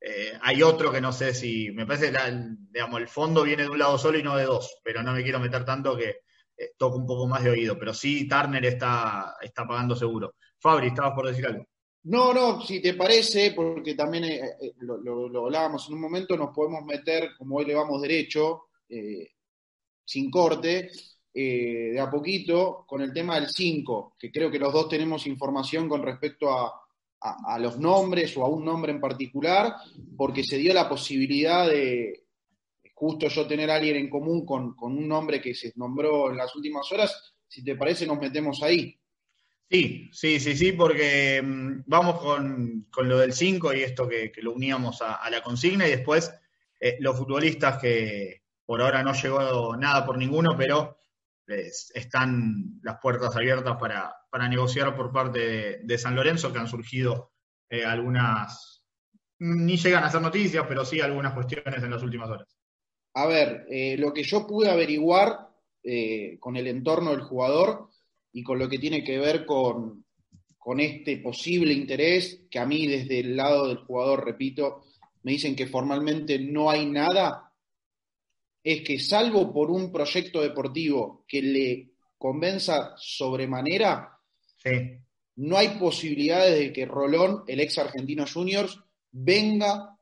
eh, 0.00 0.38
hay 0.40 0.62
otro 0.62 0.92
que 0.92 1.00
no 1.00 1.12
sé 1.12 1.34
si, 1.34 1.72
me 1.72 1.84
parece 1.84 2.12
que 2.12 2.18
digamos, 2.70 3.00
el 3.00 3.08
fondo 3.08 3.42
viene 3.42 3.64
de 3.64 3.70
un 3.70 3.78
lado 3.78 3.98
solo 3.98 4.18
y 4.18 4.22
no 4.22 4.36
de 4.36 4.44
dos, 4.44 4.80
pero 4.84 5.02
no 5.02 5.12
me 5.12 5.24
quiero 5.24 5.40
meter 5.40 5.64
tanto 5.64 5.96
que 5.96 6.20
eh, 6.56 6.72
toco 6.76 6.96
un 6.96 7.06
poco 7.06 7.26
más 7.26 7.42
de 7.42 7.50
oído. 7.50 7.76
Pero 7.76 7.92
sí, 7.92 8.28
Turner 8.28 8.64
está, 8.64 9.34
está 9.40 9.66
pagando 9.66 9.96
seguro. 9.96 10.36
Fabri, 10.60 10.88
estabas 10.88 11.12
por 11.14 11.26
decir 11.26 11.46
algo. 11.46 11.66
No, 12.04 12.32
no, 12.32 12.60
si 12.62 12.80
te 12.80 12.94
parece, 12.94 13.52
porque 13.52 13.94
también 13.94 14.24
eh, 14.24 14.40
eh, 14.60 14.74
lo, 14.80 15.44
hablábamos 15.44 15.88
en 15.88 15.94
un 15.94 16.00
momento, 16.00 16.36
nos 16.36 16.54
podemos 16.54 16.84
meter, 16.84 17.30
como 17.36 17.56
hoy 17.56 17.66
le 17.66 17.74
vamos 17.74 18.00
derecho, 18.00 18.68
eh, 18.88 19.32
sin 20.04 20.30
corte, 20.30 20.90
eh, 21.34 21.90
de 21.92 22.00
a 22.00 22.10
poquito, 22.10 22.84
con 22.86 23.02
el 23.02 23.12
tema 23.12 23.38
del 23.38 23.48
5, 23.50 24.14
que 24.18 24.30
creo 24.30 24.50
que 24.50 24.58
los 24.58 24.72
dos 24.72 24.88
tenemos 24.88 25.26
información 25.26 25.88
con 25.88 26.02
respecto 26.02 26.50
a, 26.50 26.72
a, 27.20 27.54
a, 27.54 27.58
los 27.58 27.78
nombres 27.78 28.36
o 28.36 28.44
a 28.44 28.48
un 28.48 28.64
nombre 28.64 28.92
en 28.92 29.00
particular, 29.00 29.74
porque 30.16 30.42
se 30.42 30.56
dio 30.56 30.72
la 30.72 30.88
posibilidad 30.88 31.68
de 31.68 32.24
justo 32.98 33.28
yo 33.28 33.46
tener 33.46 33.70
a 33.70 33.76
alguien 33.76 33.96
en 33.96 34.10
común 34.10 34.44
con, 34.44 34.74
con 34.74 34.96
un 34.96 35.06
nombre 35.06 35.40
que 35.40 35.54
se 35.54 35.72
nombró 35.76 36.30
en 36.30 36.36
las 36.36 36.54
últimas 36.56 36.90
horas. 36.90 37.34
Si 37.46 37.62
te 37.62 37.76
parece, 37.76 38.06
nos 38.06 38.18
metemos 38.18 38.60
ahí. 38.62 38.98
Sí, 39.70 40.08
sí, 40.14 40.40
sí, 40.40 40.56
sí, 40.56 40.72
porque 40.72 41.40
um, 41.42 41.82
vamos 41.86 42.20
con, 42.20 42.86
con, 42.90 43.06
lo 43.06 43.18
del 43.18 43.34
5 43.34 43.74
y 43.74 43.82
esto 43.82 44.08
que, 44.08 44.32
que 44.32 44.40
lo 44.40 44.54
uníamos 44.54 45.02
a, 45.02 45.28
la 45.28 45.42
consigna 45.42 45.86
y 45.86 45.90
después 45.90 46.32
eh, 46.80 46.96
los 47.00 47.18
futbolistas 47.18 47.78
que 47.78 48.44
por 48.64 48.80
ahora 48.80 49.02
no 49.02 49.12
llegó 49.12 49.76
nada 49.76 50.06
por 50.06 50.16
ninguno, 50.16 50.56
pero 50.56 50.96
están 51.46 52.80
las 52.82 52.98
puertas 53.00 53.34
abiertas 53.36 53.76
para, 53.78 54.14
para 54.30 54.48
negociar 54.48 54.94
por 54.94 55.12
parte 55.12 55.80
de, 55.82 55.98
San 55.98 56.14
Lorenzo, 56.14 56.52
que 56.52 56.58
han 56.58 56.68
surgido 56.68 57.32
eh, 57.70 57.84
algunas, 57.84 58.84
ni 59.38 59.76
llegan 59.76 60.04
a 60.04 60.10
ser 60.10 60.20
noticias, 60.20 60.64
pero 60.68 60.84
sí 60.84 61.00
algunas 61.00 61.32
cuestiones 61.32 61.82
en 61.82 61.90
las 61.90 62.02
últimas 62.02 62.28
horas. 62.28 62.58
A 63.14 63.26
ver, 63.26 63.66
eh, 63.70 63.96
lo 63.98 64.12
que 64.12 64.22
yo 64.22 64.46
pude 64.46 64.70
averiguar 64.70 65.46
con 66.40 66.56
el 66.56 66.66
entorno 66.66 67.12
del 67.12 67.22
jugador 67.22 67.88
y 68.32 68.42
con 68.42 68.58
lo 68.58 68.68
que 68.68 68.78
tiene 68.78 69.02
que 69.02 69.18
ver 69.18 69.44
con, 69.44 70.04
con 70.56 70.80
este 70.80 71.18
posible 71.18 71.72
interés, 71.72 72.42
que 72.50 72.58
a 72.58 72.66
mí 72.66 72.86
desde 72.86 73.20
el 73.20 73.36
lado 73.36 73.68
del 73.68 73.78
jugador, 73.78 74.24
repito, 74.24 74.84
me 75.22 75.32
dicen 75.32 75.56
que 75.56 75.66
formalmente 75.66 76.38
no 76.38 76.70
hay 76.70 76.86
nada, 76.86 77.52
es 78.62 78.82
que 78.82 78.98
salvo 78.98 79.52
por 79.52 79.70
un 79.70 79.90
proyecto 79.90 80.42
deportivo 80.42 81.24
que 81.26 81.42
le 81.42 81.90
convenza 82.18 82.94
sobremanera, 82.96 84.18
sí. 84.62 84.70
no 85.36 85.56
hay 85.56 85.68
posibilidades 85.78 86.58
de 86.58 86.72
que 86.72 86.84
Rolón, 86.84 87.44
el 87.46 87.60
ex 87.60 87.78
argentino 87.78 88.26
juniors, 88.26 88.78
venga 89.10 89.96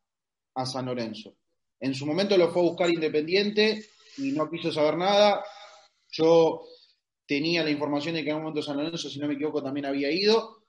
a 0.55 0.66
San 0.66 0.87
Lorenzo. 0.87 1.37
En 1.79 1.95
su 1.95 2.07
momento 2.07 2.37
lo 2.37 2.51
fue 2.51 2.62
a 2.62 2.64
buscar 2.64 2.91
Independiente 2.91 3.85
y 4.18 4.33
no 4.33 4.51
quiso 4.51 4.72
saber 4.72 4.97
nada. 4.97 5.45
Yo 6.11 6.62
tenía 7.27 7.64
la 7.64 7.70
información 7.70 8.14
de 8.14 8.24
que 8.24 8.31
en 8.31 8.37
un 8.37 8.43
momento 8.43 8.62
San 8.62 8.77
Lorenzo, 8.77 9.11
si 9.11 9.18
no 9.18 9.27
me 9.27 9.35
equivoco, 9.35 9.62
también 9.62 9.87
había 9.87 10.11
ido, 10.11 10.62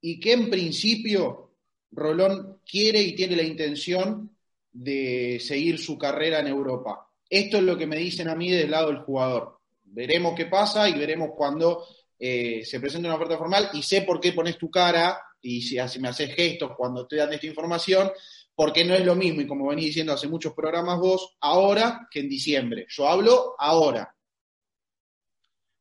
y 0.00 0.20
que 0.20 0.32
en 0.32 0.50
principio 0.50 1.52
Rolón 1.90 2.60
quiere 2.64 3.00
y 3.02 3.14
tiene 3.14 3.36
la 3.36 3.42
intención 3.42 4.36
de 4.72 5.38
seguir 5.40 5.78
su 5.78 5.98
carrera 5.98 6.40
en 6.40 6.48
Europa. 6.48 7.08
Esto 7.28 7.56
es 7.56 7.62
lo 7.62 7.76
que 7.76 7.86
me 7.86 7.96
dicen 7.96 8.28
a 8.28 8.34
mí 8.34 8.50
del 8.50 8.70
lado 8.70 8.88
del 8.88 8.98
jugador. 8.98 9.58
Veremos 9.84 10.34
qué 10.36 10.46
pasa 10.46 10.88
y 10.88 10.98
veremos 10.98 11.30
cuando 11.34 11.86
eh, 12.18 12.62
se 12.64 12.80
presente 12.80 13.08
una 13.08 13.16
oferta 13.16 13.38
formal 13.38 13.70
y 13.72 13.82
sé 13.82 14.02
por 14.02 14.20
qué 14.20 14.32
pones 14.32 14.58
tu 14.58 14.70
cara 14.70 15.18
y 15.40 15.62
si 15.62 15.76
me 16.00 16.08
haces 16.08 16.34
gestos 16.34 16.72
cuando 16.76 17.02
estoy 17.02 17.18
dando 17.18 17.34
esta 17.34 17.46
información, 17.46 18.10
porque 18.54 18.84
no 18.84 18.94
es 18.94 19.04
lo 19.04 19.14
mismo, 19.14 19.42
y 19.42 19.46
como 19.46 19.68
venís 19.68 19.86
diciendo 19.86 20.12
hace 20.12 20.28
muchos 20.28 20.54
programas 20.54 20.98
vos, 20.98 21.36
ahora 21.40 22.08
que 22.10 22.20
en 22.20 22.28
diciembre. 22.28 22.86
Yo 22.88 23.06
hablo 23.06 23.54
ahora. 23.58 24.15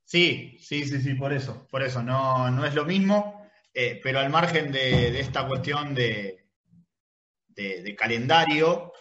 Sí, 0.05 0.57
sí, 0.61 0.85
sí, 0.85 1.01
sí, 1.01 1.15
por 1.15 1.33
eso, 1.33 1.67
por 1.67 1.81
eso, 1.81 2.03
no, 2.03 2.51
no 2.51 2.63
es 2.63 2.75
lo 2.75 2.85
mismo, 2.85 3.49
eh, 3.73 3.99
pero 4.03 4.19
al 4.19 4.29
margen 4.29 4.71
de, 4.71 5.19
esta 5.19 5.47
cuestión 5.47 5.95
de, 5.95 6.45
de, 7.47 7.95
calendario, 7.95 8.93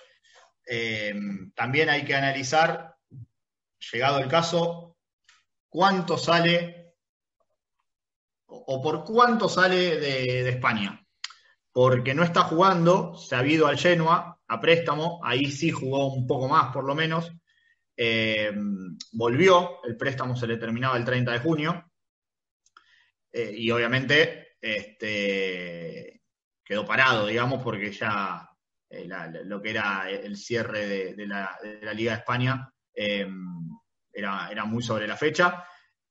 eh, 0.67 1.15
también 1.55 1.91
hay 1.91 2.07
que 2.07 2.15
analizar, 2.15 2.97
llegado 3.93 4.19
el 4.19 4.29
caso, 4.29 4.97
cuánto 5.69 6.17
sale 6.17 6.95
o, 8.47 8.57
o 8.67 8.83
por 8.83 9.05
cuánto 9.05 9.51
sale 9.51 10.01
de, 10.01 10.43
de 10.43 10.49
España. 10.49 11.07
Porque 11.71 12.15
no 12.15 12.23
está 12.23 12.43
jugando, 12.43 13.17
se 13.17 13.37
ha 13.37 13.45
ido 13.45 13.67
al 13.67 13.79
Genoa 13.79 14.41
a 14.49 14.61
préstamo, 14.61 15.21
ahí 15.23 15.51
sí 15.51 15.71
jugó 15.71 16.15
un 16.15 16.27
poco 16.27 16.49
más 16.49 16.73
por 16.73 16.85
lo 16.85 16.95
menos. 16.95 17.31
Eh, 17.97 18.53
volvió, 19.13 19.85
el 19.85 19.97
préstamo 19.97 20.37
se 20.37 20.47
le 20.47 20.57
terminaba 20.57 20.97
el 20.97 21.05
30 21.05 21.33
de 21.33 21.39
junio. 21.39 21.91
eh, 23.33 23.53
y 23.57 23.71
obviamente 23.71 24.57
este, 24.61 26.23
quedó 26.65 26.85
parado, 26.87 27.27
digamos, 27.27 27.63
porque 27.63 27.93
ya 27.93 28.49
eh, 28.89 29.09
lo 29.45 29.61
que 29.61 29.71
era 29.71 30.09
el 30.09 30.37
cierre 30.37 31.15
de, 31.15 31.27
la, 31.27 31.57
de 31.63 31.81
la 31.83 31.93
Liga 31.93 32.13
de 32.13 32.19
España 32.19 32.73
eh, 32.95 33.29
era, 34.13 34.49
era 34.51 34.65
muy 34.65 34.83
sobre 34.83 35.07
la 35.07 35.17
fecha. 35.17 35.65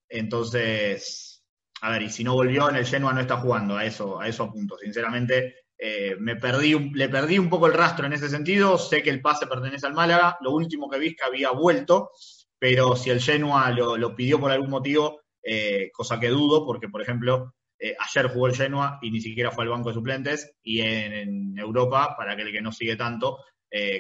Entonces, 0.07 1.43
a 1.81 1.89
ver, 1.91 2.03
y 2.03 2.09
si 2.09 2.23
no 2.23 2.33
volvió 2.33 2.69
en 2.69 2.75
el 2.75 2.85
Genoa 2.85 3.13
no 3.13 3.21
está 3.21 3.37
jugando, 3.37 3.75
a 3.75 3.85
eso, 3.85 4.19
a 4.19 4.27
eso 4.27 4.43
apunto. 4.43 4.77
Sinceramente, 4.77 5.62
eh, 5.85 6.15
me 6.17 6.37
perdí 6.37 6.91
le 6.93 7.09
perdí 7.09 7.37
un 7.37 7.49
poco 7.49 7.67
el 7.67 7.73
rastro 7.73 8.05
en 8.05 8.13
ese 8.13 8.29
sentido. 8.29 8.77
Sé 8.77 9.03
que 9.03 9.09
el 9.09 9.19
pase 9.19 9.47
pertenece 9.47 9.85
al 9.85 9.93
Málaga. 9.93 10.37
Lo 10.39 10.51
último 10.51 10.89
que 10.89 10.97
vi 10.97 11.07
es 11.07 11.15
que 11.17 11.25
había 11.25 11.51
vuelto, 11.51 12.11
pero 12.57 12.95
si 12.95 13.09
el 13.09 13.19
Genoa 13.19 13.69
lo, 13.71 14.15
pidió 14.15 14.39
por 14.39 14.49
algún 14.49 14.69
motivo, 14.69 15.23
eh, 15.43 15.91
cosa 15.91 16.21
que 16.21 16.29
dudo, 16.29 16.65
porque 16.65 16.87
por 16.87 17.01
ejemplo, 17.01 17.55
eh, 17.77 17.97
ayer 17.99 18.31
jugó 18.31 18.47
el 18.47 18.55
Genoa 18.55 18.97
y 19.01 19.11
ni 19.11 19.19
siquiera 19.19 19.51
fue 19.51 19.65
al 19.65 19.71
banco 19.71 19.89
de 19.89 19.95
suplentes, 19.95 20.55
y 20.63 20.79
en, 20.79 21.59
Europa, 21.59 22.15
para 22.17 22.31
aquel 22.31 22.53
que 22.53 22.61
no 22.61 22.71
sigue 22.71 22.95
tanto, 22.95 23.39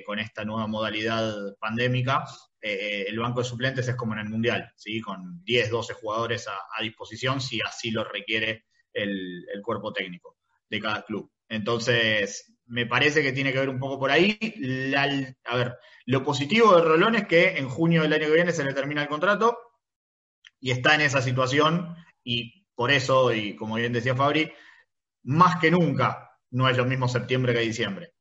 con 0.05 0.19
esta 0.19 0.45
nueva 0.45 0.67
modalidad 0.67 1.33
pandémica, 1.59 2.23
el 2.61 3.17
banco 3.17 3.39
de 3.39 3.45
suplentes 3.45 3.87
es 3.87 3.95
como 3.95 4.13
en 4.13 4.19
el 4.19 4.29
Mundial, 4.29 4.71
¿sí? 4.75 5.01
con 5.01 5.43
10, 5.43 5.71
12 5.71 5.93
jugadores 5.95 6.47
a, 6.47 6.81
disposición, 6.81 7.41
si 7.41 7.59
así 7.59 7.89
lo 7.89 8.03
requiere 8.03 8.65
el 8.93 9.61
cuerpo 9.63 9.91
técnico 9.91 10.37
de 10.69 10.79
cada 10.79 11.03
club. 11.03 11.33
Entonces, 11.49 12.55
me 12.65 12.85
parece 12.85 13.21
que 13.21 13.33
tiene 13.33 13.51
que 13.51 13.59
ver 13.59 13.69
un 13.69 13.79
poco 13.79 13.99
por 13.99 14.11
ahí. 14.11 14.37
La- 14.57 15.35
a 15.45 15.55
ver, 15.55 15.77
lo 16.05 16.23
positivo 16.23 16.75
de 16.75 16.81
Rolón 16.81 17.15
es 17.15 17.27
que 17.27 17.57
en 17.57 17.69
junio 17.69 18.01
del 18.01 18.13
año 18.13 18.27
que 18.27 18.33
viene 18.35 18.51
se 18.51 18.63
le 18.63 18.73
termina 18.73 19.01
el 19.01 19.07
contrato 19.09 19.57
y 20.59 20.71
está 20.71 20.95
en 20.95 21.01
esa 21.01 21.21
situación 21.21 21.95
y 22.23 22.65
por 22.75 22.89
eso, 22.91 23.33
y 23.33 23.55
como 23.55 23.75
bien 23.75 23.93
decía 23.93 24.15
Fabri, 24.15 24.51
más 25.23 25.59
que 25.59 25.69
nunca 25.71 26.31
no 26.51 26.67
es 26.69 26.77
lo 26.77 26.85
mismo 26.85 27.07
septiembre 27.07 27.53
que 27.53 27.59
diciembre. 27.59 28.13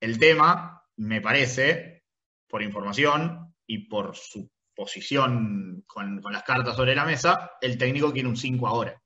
El 0.00 0.18
tema, 0.18 0.82
me 0.96 1.20
parece, 1.20 2.04
por 2.48 2.62
información 2.62 3.54
y 3.66 3.86
por 3.88 4.16
su 4.16 4.50
posición 4.74 5.82
con, 5.86 6.20
con 6.20 6.32
las 6.32 6.42
cartas 6.42 6.76
sobre 6.76 6.94
la 6.94 7.04
mesa, 7.04 7.52
el 7.60 7.78
técnico 7.78 8.12
quiere 8.12 8.28
un 8.28 8.36
5 8.36 8.66
ahora. 8.66 9.00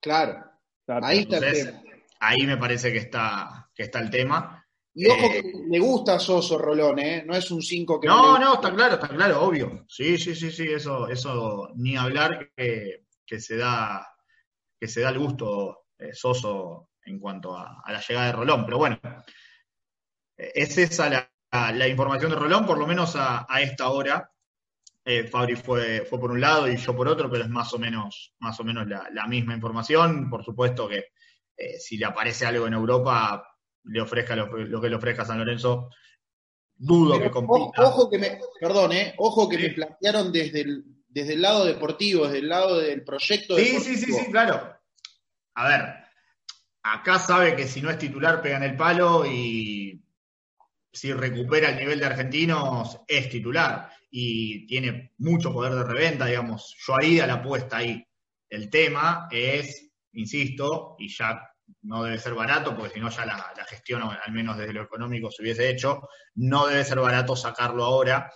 Claro, 0.00 0.44
Claro. 0.84 1.06
ahí 1.06 1.20
está 1.20 1.38
el 1.38 1.52
tema. 1.52 1.82
Ahí 2.20 2.46
me 2.46 2.56
parece 2.56 2.92
que 2.92 2.98
está, 2.98 3.70
que 3.74 3.84
está 3.84 4.00
el 4.00 4.10
tema. 4.10 4.64
Y 4.94 5.06
ojo 5.06 5.26
eh, 5.26 5.42
que 5.42 5.52
le 5.70 5.78
gusta 5.78 6.18
Soso 6.18 6.58
Rolón, 6.58 6.98
¿eh? 6.98 7.22
No 7.24 7.34
es 7.36 7.50
un 7.50 7.62
5 7.62 8.00
que 8.00 8.08
No, 8.08 8.38
no, 8.38 8.54
está 8.54 8.74
claro, 8.74 8.94
está 8.94 9.08
claro, 9.08 9.42
obvio. 9.42 9.84
Sí, 9.88 10.18
sí, 10.18 10.34
sí, 10.34 10.50
sí, 10.50 10.66
eso, 10.68 11.06
eso 11.08 11.70
ni 11.76 11.96
hablar 11.96 12.50
que, 12.56 13.04
que 13.24 13.38
se 13.40 13.56
da, 13.56 14.04
que 14.80 14.88
se 14.88 15.00
da 15.02 15.10
el 15.10 15.18
gusto 15.18 15.86
eh, 15.98 16.12
Soso 16.12 16.90
en 17.04 17.20
cuanto 17.20 17.56
a, 17.56 17.80
a 17.84 17.92
la 17.92 18.00
llegada 18.00 18.26
de 18.26 18.32
Rolón. 18.32 18.64
Pero 18.64 18.78
bueno, 18.78 18.98
eh, 20.36 20.52
es 20.54 20.76
esa 20.78 21.08
la, 21.08 21.30
la- 21.52 21.72
la 21.72 21.88
información 21.88 22.30
de 22.30 22.36
Rolón, 22.36 22.66
por 22.66 22.78
lo 22.78 22.86
menos 22.86 23.14
a, 23.16 23.46
a 23.48 23.60
esta 23.62 23.88
hora. 23.90 24.30
Eh, 25.04 25.24
Fabri 25.26 25.54
fue, 25.56 26.04
fue 26.04 26.18
por 26.20 26.30
un 26.32 26.40
lado 26.40 26.68
y 26.68 26.76
yo 26.76 26.94
por 26.94 27.08
otro, 27.08 27.30
pero 27.30 27.44
es 27.44 27.48
más 27.50 27.72
o 27.72 27.78
menos, 27.78 28.34
más 28.40 28.58
o 28.60 28.64
menos 28.64 28.86
la, 28.86 29.08
la 29.12 29.26
misma 29.26 29.54
información. 29.54 30.28
Por 30.28 30.44
supuesto 30.44 30.86
que 30.88 31.06
eh, 31.58 31.78
si 31.78 31.96
le 31.98 32.06
aparece 32.06 32.46
algo 32.46 32.66
en 32.66 32.74
Europa, 32.74 33.44
le 33.84 34.00
ofrezca 34.00 34.36
lo, 34.36 34.46
lo 34.56 34.80
que 34.80 34.88
le 34.88 34.96
ofrezca 34.96 35.24
San 35.24 35.38
Lorenzo, 35.38 35.90
dudo 36.76 37.14
Pero 37.18 37.24
que 37.24 37.30
compita. 37.30 37.84
ojo, 37.84 38.08
que 38.08 38.18
me, 38.18 38.38
perdón, 38.60 38.92
¿eh? 38.92 39.14
Ojo 39.18 39.48
que 39.48 39.56
Sí. 39.56 39.62
me 39.62 39.70
plantearon 39.70 40.30
desde 40.32 40.60
el, 40.60 40.84
desde 41.08 41.34
el 41.34 41.42
lado 41.42 41.64
deportivo, 41.64 42.26
desde 42.26 42.38
el 42.38 42.48
lado 42.48 42.78
del 42.78 43.02
proyecto 43.04 43.56
Sí, 43.56 43.64
deportivo. 43.64 43.96
sí, 43.96 44.04
sí, 44.04 44.12
sí, 44.12 44.30
claro. 44.30 44.74
A 45.54 45.68
ver, 45.68 45.94
acá 46.84 47.18
sabe 47.18 47.56
que 47.56 47.66
si 47.66 47.82
no 47.82 47.90
es 47.90 47.98
titular 47.98 48.40
pega 48.40 48.58
en 48.58 48.62
el 48.62 48.76
palo 48.76 49.26
y 49.26 50.00
si 50.92 51.12
recupera 51.12 51.70
el 51.70 51.76
nivel 51.78 51.98
de 51.98 52.06
argentinos 52.06 53.00
es 53.08 53.28
titular 53.28 53.90
y 54.10 54.66
tiene 54.66 55.12
mucho 55.18 55.52
poder 55.52 55.74
de 55.74 55.84
reventa, 55.84 56.26
digamos. 56.26 56.76
Yo 56.86 56.94
haría 56.94 57.26
la 57.26 57.34
apuesta 57.34 57.78
ahí. 57.78 58.04
El 58.48 58.70
tema 58.70 59.28
es, 59.30 59.87
insisto, 60.18 60.96
y 60.98 61.08
ya 61.08 61.40
no 61.82 62.02
debe 62.04 62.18
ser 62.18 62.34
barato, 62.34 62.74
porque 62.76 62.94
si 62.94 63.00
no 63.00 63.10
ya 63.10 63.26
la, 63.26 63.52
la 63.56 63.64
gestión, 63.64 64.02
al 64.02 64.32
menos 64.32 64.56
desde 64.56 64.72
lo 64.72 64.82
económico, 64.82 65.30
se 65.30 65.42
hubiese 65.42 65.68
hecho, 65.68 66.08
no 66.36 66.66
debe 66.66 66.84
ser 66.84 66.98
barato 67.00 67.36
sacarlo 67.36 67.84
ahora. 67.84 68.30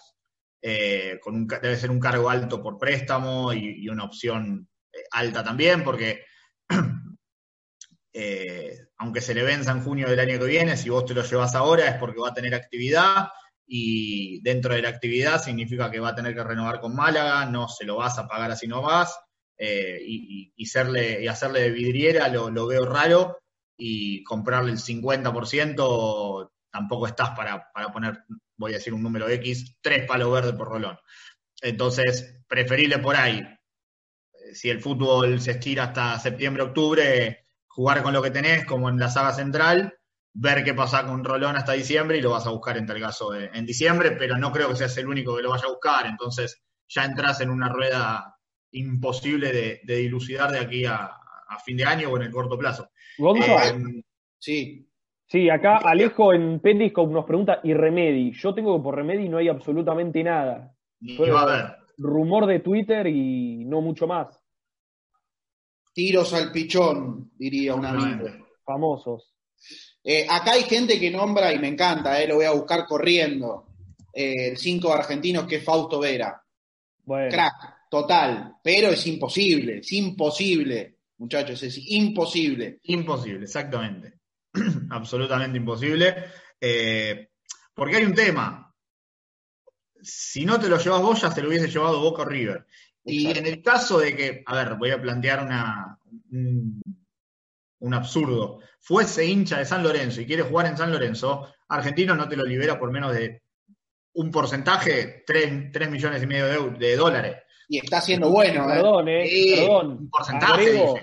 eh, 0.62 1.18
con 1.20 1.34
un, 1.34 1.46
debe 1.46 1.76
ser 1.76 1.90
un 1.90 1.98
cargo 2.00 2.30
alto 2.30 2.62
por 2.62 2.78
préstamo 2.78 3.52
y, 3.52 3.84
y 3.84 3.88
una 3.88 4.04
opción 4.04 4.68
eh, 4.92 4.98
alta 5.12 5.42
también, 5.42 5.82
porque 5.82 6.24
eh, 8.12 8.78
aunque 8.98 9.20
se 9.20 9.34
le 9.34 9.42
venza 9.42 9.72
en 9.72 9.82
junio 9.82 10.08
del 10.08 10.20
año 10.20 10.38
que 10.38 10.44
viene, 10.46 10.76
si 10.76 10.88
vos 10.90 11.04
te 11.04 11.14
lo 11.14 11.22
llevas 11.22 11.54
ahora 11.54 11.88
es 11.88 11.96
porque 11.96 12.20
va 12.20 12.28
a 12.28 12.34
tener 12.34 12.54
actividad 12.54 13.28
y 13.66 14.40
dentro 14.42 14.74
de 14.74 14.82
la 14.82 14.90
actividad 14.90 15.42
significa 15.42 15.90
que 15.90 16.00
va 16.00 16.10
a 16.10 16.14
tener 16.14 16.34
que 16.34 16.44
renovar 16.44 16.80
con 16.80 16.94
Málaga, 16.94 17.46
no 17.46 17.68
se 17.68 17.84
lo 17.84 17.96
vas 17.96 18.18
a 18.18 18.28
pagar 18.28 18.50
así 18.50 18.66
no 18.68 18.82
vas, 18.82 19.18
eh, 19.64 19.98
y, 20.56 20.66
serle, 20.66 21.22
y 21.22 21.28
hacerle 21.28 21.60
de 21.62 21.70
vidriera 21.70 22.28
lo, 22.28 22.66
veo 22.66 22.84
raro 22.84 23.38
y 23.76 24.22
comprarle 24.24 24.72
el 24.72 24.78
50% 24.78 26.52
tampoco 26.70 27.06
estás 27.06 27.30
para, 27.30 27.70
para 27.72 27.92
poner, 27.92 28.24
voy 28.56 28.72
a 28.72 28.76
decir 28.76 28.94
un 28.94 29.02
número 29.02 29.28
X, 29.28 29.76
tres 29.80 30.06
palos 30.06 30.32
verdes 30.32 30.54
por 30.54 30.68
rolón. 30.68 30.98
Entonces, 31.60 32.36
preferible 32.48 32.98
por 32.98 33.16
ahí. 33.16 33.38
Eh, 34.32 34.54
Si 34.54 34.70
el 34.70 34.80
fútbol 34.80 35.40
se 35.40 35.52
estira 35.52 35.84
hasta 35.84 36.18
septiembre, 36.18 36.62
octubre, 36.62 37.46
jugar 37.68 38.02
con 38.02 38.12
lo 38.12 38.22
que 38.22 38.30
tenés, 38.30 38.64
como 38.66 38.88
en 38.88 38.98
la 38.98 39.10
saga 39.10 39.32
central, 39.32 39.94
ver 40.34 40.64
qué 40.64 40.74
pasa 40.74 41.06
con 41.06 41.24
Rolón 41.24 41.56
hasta 41.56 41.72
diciembre 41.72 42.18
y 42.18 42.22
lo 42.22 42.30
vas 42.30 42.46
a 42.46 42.50
buscar 42.50 42.76
en 42.78 42.86
tal 42.86 43.00
caso 43.00 43.30
de- 43.32 43.50
en 43.52 43.66
diciembre, 43.66 44.12
pero 44.12 44.36
no 44.38 44.50
creo 44.52 44.68
que 44.70 44.76
seas 44.76 44.96
el 44.98 45.06
único 45.08 45.36
que 45.36 45.42
lo 45.42 45.50
vaya 45.50 45.66
a 45.66 45.70
buscar, 45.70 46.06
entonces 46.06 46.62
ya 46.88 47.04
entras 47.04 47.40
en 47.42 47.50
una 47.50 47.68
rueda 47.68 48.34
imposible 48.72 49.52
de, 49.52 49.80
de 49.84 49.96
dilucidar 49.96 50.50
de 50.50 50.58
aquí 50.60 50.84
a, 50.84 51.04
a 51.04 51.58
fin 51.64 51.76
de 51.76 51.84
año 51.84 52.10
o 52.10 52.16
en 52.16 52.22
el 52.24 52.30
corto 52.30 52.58
plazo. 52.58 52.90
Eh, 53.18 54.02
Sí, 54.38 54.88
sí, 55.26 55.48
acá 55.48 55.76
Alejo 55.76 56.32
en 56.32 56.58
Periscope 56.58 57.12
nos 57.12 57.24
pregunta, 57.24 57.60
¿y 57.62 57.74
Remedy? 57.74 58.32
Yo 58.32 58.52
tengo 58.52 58.76
que 58.76 58.82
por 58.82 58.96
Remedy 58.96 59.28
no 59.28 59.38
hay 59.38 59.48
absolutamente 59.48 60.22
nada. 60.24 60.74
ni 61.00 61.16
va 61.16 61.40
a 61.40 61.42
haber. 61.42 61.76
Rumor 61.98 62.46
de 62.46 62.58
Twitter 62.58 63.06
y 63.06 63.64
no 63.64 63.80
mucho 63.80 64.06
más. 64.08 64.42
tiros 65.92 66.32
al 66.34 66.50
pichón, 66.50 67.30
diría 67.36 67.74
un 67.74 67.84
amigo. 67.84 68.28
Famosos. 68.64 69.34
Eh, 70.02 70.26
acá 70.28 70.52
hay 70.52 70.62
gente 70.62 70.98
que 70.98 71.10
nombra, 71.10 71.52
y 71.52 71.58
me 71.60 71.68
encanta, 71.68 72.20
eh, 72.20 72.26
lo 72.26 72.36
voy 72.36 72.46
a 72.46 72.52
buscar 72.52 72.86
corriendo, 72.86 73.66
eh, 74.12 74.48
el 74.48 74.56
5 74.56 74.88
de 74.88 74.94
argentinos 74.94 75.44
que 75.46 75.56
es 75.56 75.64
Fausto 75.64 76.00
Vera. 76.00 76.42
Bueno, 77.04 77.28
Crack, 77.30 77.76
total, 77.92 78.56
pero 78.64 78.88
es 78.88 79.06
imposible, 79.06 79.80
es 79.80 79.92
imposible, 79.92 81.00
muchachos, 81.18 81.62
es 81.62 81.76
imposible. 81.76 82.80
Imposible, 82.84 83.44
exactamente. 83.44 84.20
Absolutamente 84.88 85.58
imposible. 85.58 86.24
Eh, 86.58 87.28
porque 87.74 87.96
hay 87.96 88.04
un 88.04 88.14
tema. 88.14 88.74
Si 90.00 90.46
no 90.46 90.58
te 90.58 90.70
lo 90.70 90.78
llevas 90.78 91.02
vos, 91.02 91.20
ya 91.20 91.30
se 91.30 91.42
lo 91.42 91.50
hubiese 91.50 91.68
llevado 91.68 92.00
Boca 92.00 92.24
River. 92.24 92.64
Y 93.04 93.26
Exacto. 93.26 93.40
en 93.40 93.46
el 93.52 93.62
caso 93.62 93.98
de 93.98 94.16
que, 94.16 94.42
a 94.46 94.56
ver, 94.56 94.76
voy 94.76 94.90
a 94.90 95.02
plantear 95.02 95.44
una, 95.44 95.98
un, 96.30 96.80
un 97.80 97.94
absurdo. 97.94 98.60
Fuese 98.80 99.26
hincha 99.26 99.58
de 99.58 99.66
San 99.66 99.82
Lorenzo 99.82 100.22
y 100.22 100.26
quiere 100.26 100.44
jugar 100.44 100.64
en 100.64 100.78
San 100.78 100.90
Lorenzo, 100.90 101.52
Argentino 101.68 102.14
no 102.14 102.26
te 102.26 102.36
lo 102.36 102.44
libera 102.46 102.78
por 102.78 102.90
menos 102.90 103.12
de 103.12 103.42
un 104.14 104.30
porcentaje, 104.30 105.24
3, 105.26 105.90
millones 105.90 106.22
y 106.22 106.26
medio 106.26 106.70
de 106.70 106.96
dólares. 106.96 107.36
Y 107.72 107.78
está 107.78 108.02
siendo 108.02 108.28
bueno, 108.30 108.64
¿eh? 108.70 108.74
perdón, 108.74 109.08
eh, 109.08 109.54
perdón. 109.56 109.86
un 110.00 110.10
porcentaje, 110.10 110.52
Agrego, 110.52 110.98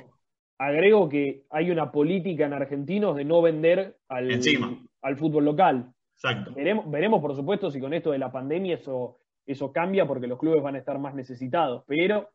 agrego 0.60 1.10
que 1.10 1.44
hay 1.50 1.72
una 1.72 1.92
política 1.92 2.46
en 2.46 2.54
argentinos 2.54 3.16
de 3.16 3.26
no 3.26 3.42
vender 3.42 3.98
al, 4.08 4.30
Encima. 4.32 4.78
al 5.02 5.18
fútbol 5.18 5.46
local. 5.46 5.92
Exacto. 6.14 6.54
Veremos, 6.54 6.92
veremos, 6.92 7.22
por 7.22 7.36
supuesto, 7.36 7.72
si 7.72 7.80
con 7.80 7.92
esto 7.96 8.12
de 8.12 8.20
la 8.20 8.32
pandemia 8.32 8.76
eso, 8.76 9.18
eso 9.48 9.72
cambia 9.72 10.06
porque 10.06 10.28
los 10.28 10.38
clubes 10.38 10.62
van 10.62 10.76
a 10.76 10.78
estar 10.78 11.00
más 11.00 11.16
necesitados. 11.16 11.84
Pero 11.88 12.30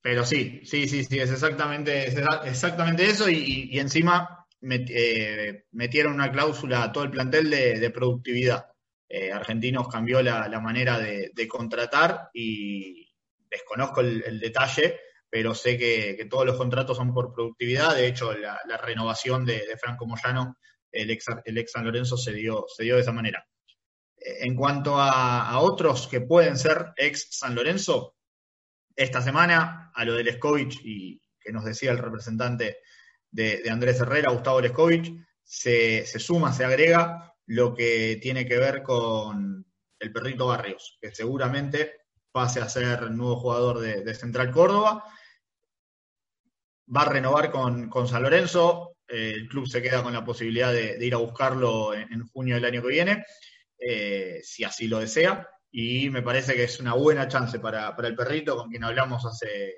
Pero 0.00 0.24
sí, 0.24 0.60
sí, 0.64 0.88
sí, 0.88 1.04
sí, 1.04 1.18
es 1.18 1.30
exactamente, 1.30 2.06
es 2.06 2.16
exactamente 2.46 3.04
eso 3.04 3.28
y, 3.28 3.34
y- 3.36 3.76
y 3.76 3.78
encima 3.78 4.46
met- 4.62 4.88
eh, 4.90 5.64
metieron 5.72 6.14
una 6.14 6.32
cláusula 6.32 6.82
a 6.84 6.92
todo 6.92 7.04
el 7.04 7.10
plantel 7.10 7.50
de, 7.50 7.78
de 7.78 7.90
productividad. 7.90 8.68
Eh, 9.08 9.32
Argentinos 9.32 9.88
cambió 9.88 10.22
la, 10.22 10.60
manera 10.60 10.98
de, 10.98 11.48
contratar 11.48 12.28
y, 12.34 13.08
desconozco 13.50 14.00
el, 14.00 14.38
detalle, 14.38 15.00
pero 15.30 15.54
sé 15.54 15.78
que, 15.78 16.26
todos 16.28 16.44
los 16.44 16.56
contratos 16.56 16.96
son 16.96 17.14
por 17.14 17.32
productividad. 17.32 17.94
De 17.94 18.06
hecho, 18.06 18.32
la, 18.34 18.76
renovación 18.76 19.44
de, 19.44 19.76
Franco 19.80 20.06
Moyano, 20.06 20.56
el 20.92 21.10
ex, 21.10 21.24
San 21.72 21.84
Lorenzo, 21.84 22.16
se 22.16 22.32
dio, 22.32 22.66
de 22.78 23.00
esa 23.00 23.12
manera. 23.12 23.46
En 24.16 24.54
cuanto 24.54 24.96
a, 24.98 25.58
otros 25.60 26.06
que 26.08 26.20
pueden 26.20 26.58
ser 26.58 26.92
ex 26.96 27.28
San 27.30 27.54
Lorenzo, 27.54 28.16
esta 28.94 29.22
semana 29.22 29.92
a 29.94 30.04
lo 30.04 30.14
de 30.14 30.24
Leskovich 30.24 30.80
y 30.84 31.22
que 31.40 31.52
nos 31.52 31.64
decía 31.64 31.92
el 31.92 31.98
representante 31.98 32.78
de, 33.30 33.62
Andrés 33.70 34.00
Herrera, 34.00 34.32
Gustavo 34.32 34.60
Leskovich, 34.60 35.12
se, 35.42 36.04
suma, 36.18 36.52
se 36.52 36.64
agrega 36.64 37.32
lo 37.48 37.74
que 37.74 38.18
tiene 38.20 38.46
que 38.46 38.58
ver 38.58 38.82
con 38.82 39.66
el 39.98 40.12
perrito 40.12 40.46
Barrios, 40.46 40.98
que 41.00 41.14
seguramente 41.14 42.02
pase 42.30 42.60
a 42.60 42.68
ser 42.68 43.10
nuevo 43.10 43.36
jugador 43.36 43.80
de, 43.80 44.04
de 44.04 44.14
Central 44.14 44.50
Córdoba. 44.50 45.02
Va 46.94 47.02
a 47.02 47.08
renovar 47.08 47.50
con, 47.50 47.88
con 47.88 48.06
San 48.06 48.22
Lorenzo, 48.22 48.96
eh, 49.08 49.32
el 49.34 49.48
club 49.48 49.66
se 49.66 49.80
queda 49.80 50.02
con 50.02 50.12
la 50.12 50.24
posibilidad 50.24 50.72
de, 50.72 50.98
de 50.98 51.06
ir 51.06 51.14
a 51.14 51.18
buscarlo 51.18 51.94
en, 51.94 52.12
en, 52.12 52.26
junio 52.28 52.54
del 52.54 52.66
año 52.66 52.82
que 52.82 52.88
viene, 52.88 53.24
eh, 53.78 54.40
si 54.42 54.64
así 54.64 54.86
lo 54.86 54.98
desea, 54.98 55.48
y 55.70 56.10
me 56.10 56.22
parece 56.22 56.54
que 56.54 56.64
es 56.64 56.78
una 56.80 56.94
buena 56.94 57.28
chance 57.28 57.58
para, 57.60 57.96
para 57.96 58.08
el 58.08 58.14
perrito, 58.14 58.56
con 58.56 58.68
quien 58.68 58.84
hablamos 58.84 59.24
hace, 59.24 59.74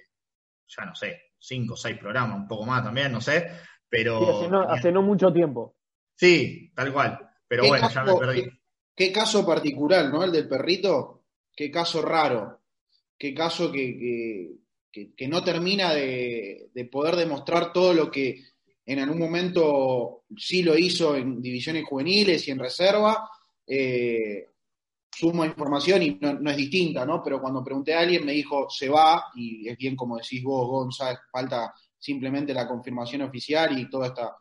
ya 0.66 0.84
no 0.84 0.94
sé, 0.96 1.22
cinco 1.38 1.74
o 1.74 1.76
seis 1.76 1.98
programas, 1.98 2.36
un 2.36 2.48
poco 2.48 2.66
más 2.66 2.82
también, 2.82 3.12
no 3.12 3.20
sé, 3.20 3.48
pero... 3.88 4.18
Sí, 4.18 4.26
hace, 4.26 4.48
no, 4.48 4.60
hace, 4.62 4.92
no, 4.92 5.02
mucho 5.02 5.32
tiempo. 5.32 5.76
Sí, 6.16 6.72
tal 6.74 6.92
cual, 6.92 7.29
pero 7.50 7.66
bueno, 7.66 7.88
caso, 7.88 7.94
ya 7.94 8.04
me 8.04 8.20
perdí. 8.20 8.42
Qué, 8.44 8.50
qué, 8.94 9.12
caso 9.12 9.44
particular, 9.44 10.08
¿no? 10.08 10.22
El 10.22 10.30
del 10.30 10.46
perrito, 10.46 11.24
qué 11.56 11.68
caso 11.68 12.00
raro, 12.00 12.60
qué 13.18 13.34
caso 13.34 13.72
que, 13.72 13.98
que, 13.98 14.50
que, 14.92 15.14
que 15.16 15.26
no 15.26 15.42
termina 15.42 15.92
de, 15.92 16.70
de, 16.72 16.84
poder 16.84 17.16
demostrar 17.16 17.72
todo 17.72 17.92
lo 17.92 18.08
que 18.08 18.44
en 18.86 19.00
algún 19.00 19.18
momento 19.18 20.26
sí 20.36 20.62
lo 20.62 20.78
hizo 20.78 21.16
en 21.16 21.42
divisiones 21.42 21.84
juveniles 21.86 22.46
y 22.46 22.52
en 22.52 22.60
reserva. 22.60 23.28
Eh, 23.66 24.46
sumo 25.10 25.44
información 25.44 26.04
y 26.04 26.18
no, 26.20 26.34
no, 26.34 26.50
es 26.52 26.56
distinta, 26.56 27.04
¿no? 27.04 27.20
Pero 27.20 27.40
cuando 27.40 27.64
pregunté 27.64 27.94
a 27.94 28.00
alguien 28.02 28.24
me 28.24 28.30
dijo, 28.30 28.70
se 28.70 28.88
va, 28.88 29.24
y 29.34 29.68
es 29.68 29.76
bien 29.76 29.96
como 29.96 30.18
decís 30.18 30.40
vos, 30.40 30.68
González, 30.68 31.18
falta 31.32 31.74
simplemente 31.98 32.54
la 32.54 32.68
confirmación 32.68 33.22
oficial 33.22 33.76
y 33.76 33.90
toda 33.90 34.06
esta, 34.06 34.36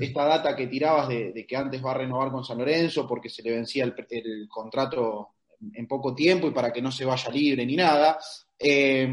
esta 0.00 0.24
data 0.24 0.54
que 0.54 0.66
tirabas 0.66 1.08
de, 1.08 1.32
de, 1.32 1.46
que 1.46 1.56
antes 1.56 1.84
va 1.84 1.92
a 1.92 1.98
renovar 1.98 2.30
con 2.30 2.44
San 2.44 2.58
Lorenzo 2.58 3.06
porque 3.06 3.28
se 3.28 3.42
le 3.42 3.52
vencía 3.52 3.84
el, 3.84 3.94
el 4.10 4.48
contrato 4.48 5.30
en 5.74 5.86
poco 5.86 6.14
tiempo 6.14 6.48
y 6.48 6.52
para 6.52 6.72
que 6.72 6.82
no 6.82 6.90
se 6.90 7.04
vaya 7.04 7.30
libre 7.30 7.64
ni 7.66 7.76
nada. 7.76 8.18
Eh, 8.58 9.12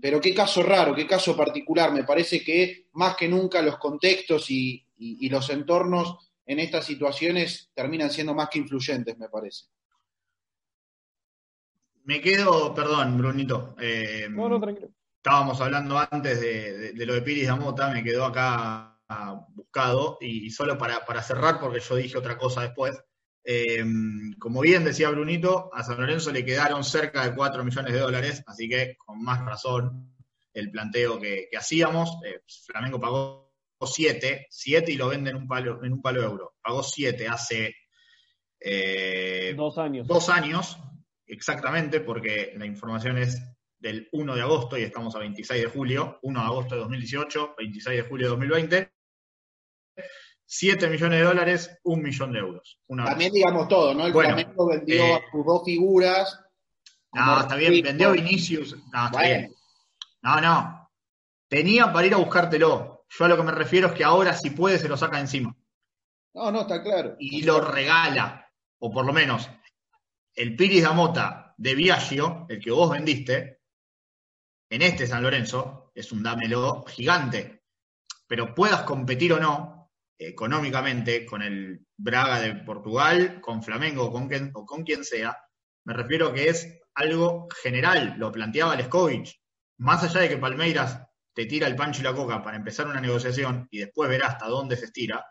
pero 0.00 0.20
qué 0.20 0.34
caso 0.34 0.62
raro, 0.62 0.94
qué 0.94 1.06
caso 1.06 1.36
particular. 1.36 1.92
Me 1.92 2.04
parece 2.04 2.42
que 2.42 2.88
más 2.92 3.16
que 3.16 3.28
nunca 3.28 3.60
los 3.62 3.76
contextos 3.78 4.50
y, 4.50 4.86
y, 4.96 5.26
y 5.26 5.28
los 5.28 5.48
entornos 5.50 6.30
en 6.46 6.60
estas 6.60 6.84
situaciones 6.84 7.70
terminan 7.74 8.10
siendo 8.10 8.34
más 8.34 8.48
que 8.48 8.58
influyentes, 8.58 9.18
me 9.18 9.28
parece. 9.28 9.66
Me 12.04 12.20
quedo, 12.20 12.72
perdón, 12.72 13.18
Brunito. 13.18 13.74
Eh, 13.80 14.28
no, 14.30 14.48
no, 14.48 14.60
tranquilo. 14.60 14.90
Estábamos 15.16 15.60
hablando 15.60 15.98
antes 15.98 16.40
de, 16.40 16.78
de, 16.78 16.92
de 16.92 17.06
lo 17.06 17.14
de 17.14 17.22
Piris 17.22 17.48
Damota, 17.48 17.90
me 17.90 18.04
quedó 18.04 18.26
acá 18.26 18.95
buscado 19.54 20.18
y, 20.20 20.46
y 20.46 20.50
solo 20.50 20.76
para, 20.76 21.04
para, 21.04 21.22
cerrar, 21.22 21.60
porque 21.60 21.80
yo 21.80 21.96
dije 21.96 22.18
otra 22.18 22.36
cosa 22.36 22.62
después. 22.62 22.98
Eh, 23.44 23.84
como 24.38 24.60
bien 24.60 24.84
decía 24.84 25.10
Brunito, 25.10 25.70
a 25.72 25.84
San 25.84 26.00
Lorenzo 26.00 26.32
le 26.32 26.44
quedaron 26.44 26.82
cerca 26.82 27.24
de 27.24 27.34
4 27.34 27.64
millones 27.64 27.92
de 27.92 28.00
dólares, 28.00 28.42
así 28.46 28.68
que 28.68 28.96
con 28.96 29.22
más 29.22 29.44
razón 29.44 30.16
el 30.52 30.70
planteo 30.70 31.20
que, 31.20 31.46
que 31.50 31.56
hacíamos. 31.56 32.18
Eh, 32.24 32.40
Flamengo 32.66 33.00
pagó 33.00 33.54
7, 33.84 34.46
7 34.50 34.92
y 34.92 34.96
lo 34.96 35.08
vende 35.08 35.30
en 35.30 35.36
un 35.36 35.46
palo, 35.46 35.84
en 35.84 35.92
un 35.92 36.02
palo 36.02 36.20
de 36.20 36.26
euro. 36.26 36.54
Pagó 36.60 36.82
7 36.82 37.28
hace 37.28 37.74
eh, 38.60 39.54
dos 39.56 39.78
años. 39.78 40.06
Dos 40.06 40.28
años, 40.28 40.78
exactamente, 41.26 42.00
porque 42.00 42.52
la 42.56 42.66
información 42.66 43.18
es 43.18 43.40
del 43.78 44.08
1 44.12 44.34
de 44.34 44.42
agosto 44.42 44.78
y 44.78 44.82
estamos 44.82 45.14
a 45.14 45.18
26 45.18 45.62
de 45.62 45.68
julio, 45.68 46.18
1 46.22 46.40
de 46.40 46.46
agosto 46.46 46.74
de 46.74 46.80
2018, 46.80 47.54
26 47.58 47.96
de 47.96 48.08
julio 48.08 48.26
de 48.26 48.30
2020. 48.30 48.95
7 50.46 50.88
millones 50.88 51.18
de 51.18 51.24
dólares, 51.24 51.78
1 51.82 52.02
millón 52.02 52.32
de 52.32 52.38
euros. 52.38 52.78
También 52.88 53.32
digamos 53.32 53.68
todo, 53.68 53.94
¿no? 53.94 54.06
El 54.06 54.12
bueno, 54.12 54.34
Flamengo 54.34 54.68
vendió 54.68 55.04
eh, 55.04 55.14
a 55.14 55.30
sus 55.30 55.44
dos 55.44 55.62
figuras. 55.64 56.40
No, 57.12 57.40
está 57.40 57.56
bien, 57.56 57.82
vendió 57.82 58.12
Vinicius. 58.12 58.76
No, 58.92 59.06
está 59.06 59.22
bien. 59.22 59.54
No, 60.22 60.40
no. 60.40 60.90
Tenía 61.48 61.92
para 61.92 62.06
ir 62.06 62.14
a 62.14 62.18
buscártelo. 62.18 63.04
Yo 63.08 63.24
a 63.24 63.28
lo 63.28 63.36
que 63.36 63.42
me 63.42 63.52
refiero 63.52 63.88
es 63.88 63.94
que 63.94 64.04
ahora, 64.04 64.34
si 64.34 64.50
puede, 64.50 64.78
se 64.78 64.88
lo 64.88 64.96
saca 64.96 65.18
encima. 65.18 65.56
No, 66.34 66.50
no, 66.50 66.62
está 66.62 66.82
claro. 66.82 67.16
Y 67.18 67.42
lo 67.42 67.60
regala. 67.60 68.50
O 68.78 68.92
por 68.92 69.06
lo 69.06 69.12
menos, 69.12 69.48
el 70.34 70.54
Piris 70.54 70.82
da 70.82 70.92
Mota 70.92 71.54
de 71.56 71.74
Viaggio, 71.74 72.46
el 72.48 72.60
que 72.60 72.70
vos 72.70 72.90
vendiste, 72.90 73.62
en 74.68 74.82
este 74.82 75.06
San 75.06 75.22
Lorenzo, 75.22 75.92
es 75.94 76.12
un 76.12 76.22
dámelo 76.22 76.84
gigante. 76.84 77.64
Pero 78.26 78.54
puedas 78.54 78.82
competir 78.82 79.32
o 79.32 79.40
no, 79.40 79.75
económicamente 80.18 81.26
con 81.26 81.42
el 81.42 81.86
Braga 81.96 82.40
de 82.40 82.54
Portugal, 82.54 83.40
con 83.40 83.62
Flamengo 83.62 84.10
con 84.10 84.28
quien, 84.28 84.50
o 84.54 84.64
con 84.64 84.84
quien 84.84 85.04
sea, 85.04 85.36
me 85.84 85.94
refiero 85.94 86.32
que 86.32 86.48
es 86.48 86.80
algo 86.94 87.48
general, 87.62 88.14
lo 88.18 88.32
planteaba 88.32 88.76
Leskovich. 88.76 89.40
Más 89.78 90.02
allá 90.02 90.20
de 90.20 90.30
que 90.30 90.38
Palmeiras 90.38 91.02
te 91.34 91.46
tira 91.46 91.66
el 91.66 91.76
pancho 91.76 92.00
y 92.00 92.04
la 92.04 92.14
coca 92.14 92.42
para 92.42 92.56
empezar 92.56 92.86
una 92.86 93.00
negociación 93.00 93.68
y 93.70 93.78
después 93.78 94.08
ver 94.08 94.24
hasta 94.24 94.46
dónde 94.46 94.76
se 94.76 94.86
estira, 94.86 95.24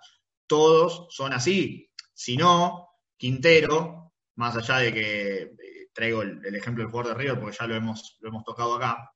todos 0.48 1.08
son 1.10 1.34
así. 1.34 1.92
Si 2.14 2.38
no, 2.38 2.90
Quintero, 3.18 4.14
más 4.36 4.56
allá 4.56 4.78
de 4.78 4.94
que 4.94 5.42
eh, 5.42 5.90
traigo 5.94 6.22
el, 6.22 6.46
el, 6.46 6.56
ejemplo 6.56 6.84
del 6.84 6.92
jugador 6.92 7.18
de 7.18 7.24
River, 7.24 7.40
porque 7.40 7.58
ya 7.60 7.66
lo 7.66 7.76
hemos, 7.76 8.18
lo 8.22 8.30
hemos 8.30 8.44
tocado 8.44 8.76
acá, 8.76 9.12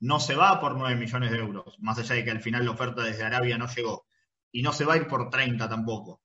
no 0.00 0.18
se 0.18 0.34
va 0.34 0.60
por 0.60 0.76
9 0.76 0.96
millones 0.96 1.30
de 1.30 1.38
euros, 1.38 1.76
más 1.80 1.98
allá 1.98 2.16
de 2.16 2.24
que 2.24 2.30
al 2.30 2.40
final 2.40 2.64
la 2.64 2.72
oferta 2.72 3.02
desde 3.02 3.24
Arabia 3.24 3.58
no 3.58 3.68
llegó 3.68 4.07
y 4.52 4.62
no 4.62 4.72
se 4.72 4.84
va 4.84 4.94
a 4.94 4.96
ir 4.96 5.06
por 5.06 5.30
30 5.30 5.68
tampoco. 5.68 6.22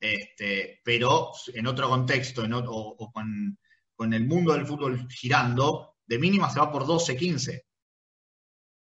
Este, 0.00 0.80
pero 0.84 1.32
en 1.52 1.66
otro 1.66 1.88
contexto 1.88 2.44
en 2.44 2.52
otro, 2.52 2.72
o, 2.72 2.96
o 2.98 3.12
con, 3.12 3.58
con, 3.96 4.14
el 4.14 4.26
mundo 4.26 4.52
del 4.52 4.66
fútbol 4.66 5.08
girando, 5.10 5.96
de 6.06 6.18
mínima 6.18 6.48
se 6.50 6.60
va 6.60 6.70
por 6.70 6.86
12, 6.86 7.16
15. 7.16 7.66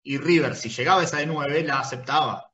Y 0.05 0.19
River, 0.19 0.55
si 0.55 0.69
llegaba 0.69 1.03
esa 1.03 1.19
de 1.19 1.27
9, 1.27 1.65
la 1.65 1.81
aceptaba. 1.81 2.51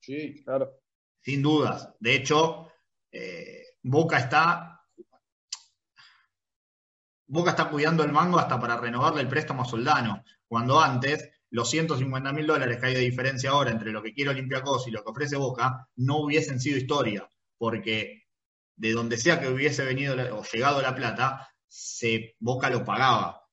Sí, 0.00 0.42
claro. 0.44 0.80
Sin 1.20 1.42
dudas. 1.42 1.94
De 1.98 2.14
hecho, 2.14 2.70
eh, 3.10 3.64
Boca 3.82 4.18
está. 4.18 4.70
Boca 7.26 7.50
está 7.50 7.70
cuidando 7.70 8.04
el 8.04 8.12
mango 8.12 8.38
hasta 8.38 8.60
para 8.60 8.76
renovarle 8.76 9.22
el 9.22 9.28
préstamo 9.28 9.62
a 9.62 9.64
Soldano, 9.64 10.22
cuando 10.46 10.80
antes 10.80 11.30
los 11.54 11.70
150 11.70 12.32
mil 12.32 12.48
dólares 12.48 12.80
que 12.80 12.86
hay 12.86 12.94
de 12.94 13.00
diferencia 13.00 13.50
ahora 13.50 13.70
entre 13.70 13.92
lo 13.92 14.02
que 14.02 14.12
quiere 14.12 14.30
Olympiacos 14.30 14.88
y 14.88 14.90
lo 14.90 15.04
que 15.04 15.10
ofrece 15.12 15.36
Boca 15.36 15.88
no 15.94 16.16
hubiesen 16.16 16.58
sido 16.58 16.78
historia, 16.78 17.30
porque 17.56 18.24
de 18.74 18.90
donde 18.90 19.16
sea 19.16 19.40
que 19.40 19.46
hubiese 19.46 19.84
venido 19.84 20.16
o 20.36 20.42
llegado 20.42 20.82
la 20.82 20.96
plata, 20.96 21.48
se, 21.68 22.34
Boca 22.40 22.70
lo 22.70 22.84
pagaba. 22.84 23.46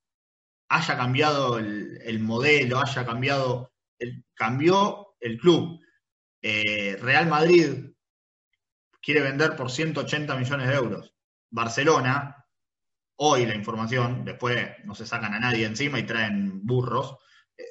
Haya 0.70 0.98
cambiado 0.98 1.60
el, 1.60 2.00
el 2.04 2.20
modelo, 2.20 2.80
haya 2.80 3.06
cambiado, 3.06 3.72
el, 4.00 4.26
cambió 4.34 5.14
el 5.20 5.38
club. 5.38 5.80
Eh, 6.42 6.98
Real 7.00 7.28
Madrid 7.28 7.92
quiere 9.00 9.22
vender 9.22 9.56
por 9.56 9.70
180 9.70 10.36
millones 10.38 10.68
de 10.70 10.74
euros. 10.74 11.14
Barcelona, 11.52 12.48
hoy 13.18 13.46
la 13.46 13.54
información, 13.54 14.26
después 14.26 14.70
no 14.86 14.96
se 14.96 15.06
sacan 15.06 15.36
a 15.36 15.40
nadie 15.40 15.68
encima 15.68 16.00
y 16.00 16.04
traen 16.08 16.66
burros, 16.66 17.20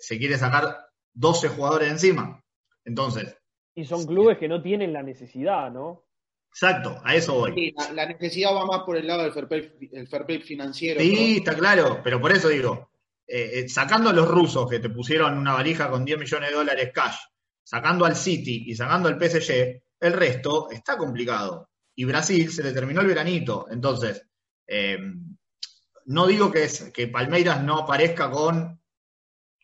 se 0.01 0.19
quiere 0.19 0.39
sacar 0.39 0.79
12 1.15 1.49
jugadores 1.49 1.91
encima. 1.91 2.43
Entonces. 2.85 3.37
Y 3.75 3.85
son 3.85 4.07
clubes 4.07 4.39
que 4.39 4.49
no 4.49 4.63
tienen 4.63 4.93
la 4.93 5.03
necesidad, 5.03 5.71
¿no? 5.71 6.05
Exacto, 6.53 7.01
a 7.05 7.15
eso 7.15 7.35
voy. 7.35 7.55
Sí, 7.55 7.75
la, 7.77 7.93
la, 7.93 8.07
necesidad 8.07 8.53
va 8.53 8.67
más 8.67 8.81
por 8.81 8.97
el 8.97 9.07
lado 9.07 9.23
del 9.23 9.33
fair 9.33 9.47
play, 9.47 9.73
el 9.93 10.09
fair 10.09 10.27
play 10.27 10.41
financiero. 10.41 11.01
Sí, 11.01 11.15
¿no? 11.15 11.39
está 11.39 11.55
claro, 11.57 12.01
pero 12.03 12.21
por 12.21 12.33
eso 12.33 12.49
digo, 12.49 12.91
eh, 13.33 13.69
sacando 13.69 14.11
a 14.11 14.13
los 14.13 14.27
rusos 14.27 14.69
que 14.69 14.81
te 14.81 14.91
pusieron 14.91 15.39
una 15.39 15.55
valija 15.55 15.89
con 15.89 16.05
10 16.05 16.19
millones 16.19 16.51
de 16.51 16.57
dólares 16.57 16.91
cash, 16.93 17.17
sacando 17.63 18.05
al 18.05 18.17
City 18.17 18.65
y 18.67 18.75
sacando 18.75 19.09
al 19.09 19.21
PSG, 19.21 19.81
el 20.01 20.13
resto 20.13 20.69
está 20.71 20.97
complicado. 20.97 21.71
Y 21.95 22.05
Brasil 22.05 22.51
se 22.51 22.65
le 22.65 22.73
terminó 22.73 23.03
el 23.03 23.07
veranito. 23.07 23.69
Entonces, 23.71 24.27
eh, 24.67 24.99
no 26.07 26.27
digo 26.27 26.51
que, 26.51 26.65
es, 26.65 26.91
que 26.93 27.07
Palmeiras 27.07 27.63
no 27.63 27.79
aparezca 27.79 28.29
con 28.33 28.80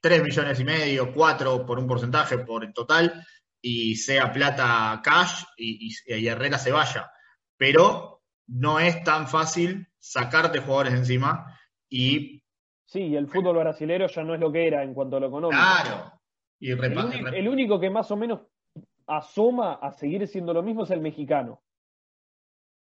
3 0.08 0.22
millones 0.22 0.60
y 0.60 0.64
medio, 0.64 1.12
4 1.12 1.66
por 1.66 1.78
un 1.80 1.86
porcentaje 1.88 2.38
por 2.38 2.62
el 2.64 2.72
total, 2.72 3.24
y 3.60 3.96
sea 3.96 4.32
plata 4.32 5.00
cash 5.02 5.42
y, 5.56 5.88
y, 6.06 6.14
y, 6.14 6.28
Herrera 6.28 6.58
se 6.58 6.70
vaya. 6.70 7.10
Pero 7.56 8.22
no 8.46 8.78
es 8.78 9.02
tan 9.02 9.26
fácil 9.26 9.88
sacarte 9.98 10.60
jugadores 10.60 10.94
encima 10.94 11.58
y 11.88 12.42
Sí, 12.84 13.00
y 13.00 13.16
el 13.16 13.26
fútbol 13.26 13.56
brasilero 13.58 14.06
ya 14.06 14.22
no 14.22 14.34
es 14.34 14.38
lo 14.40 14.52
que 14.52 14.68
era 14.68 14.84
en 14.84 14.94
cuanto 14.94 15.16
a 15.16 15.20
lo 15.20 15.26
económico. 15.26 15.60
Claro. 15.60 16.12
Y 16.60 16.70
El, 16.70 17.34
el 17.34 17.48
único 17.48 17.80
que 17.80 17.90
más 17.90 18.08
o 18.12 18.16
menos 18.16 18.42
asoma 19.08 19.74
a 19.82 19.90
seguir 19.90 20.26
siendo 20.28 20.54
lo 20.54 20.62
mismo 20.62 20.84
es 20.84 20.90
el 20.92 21.00
mexicano. 21.00 21.60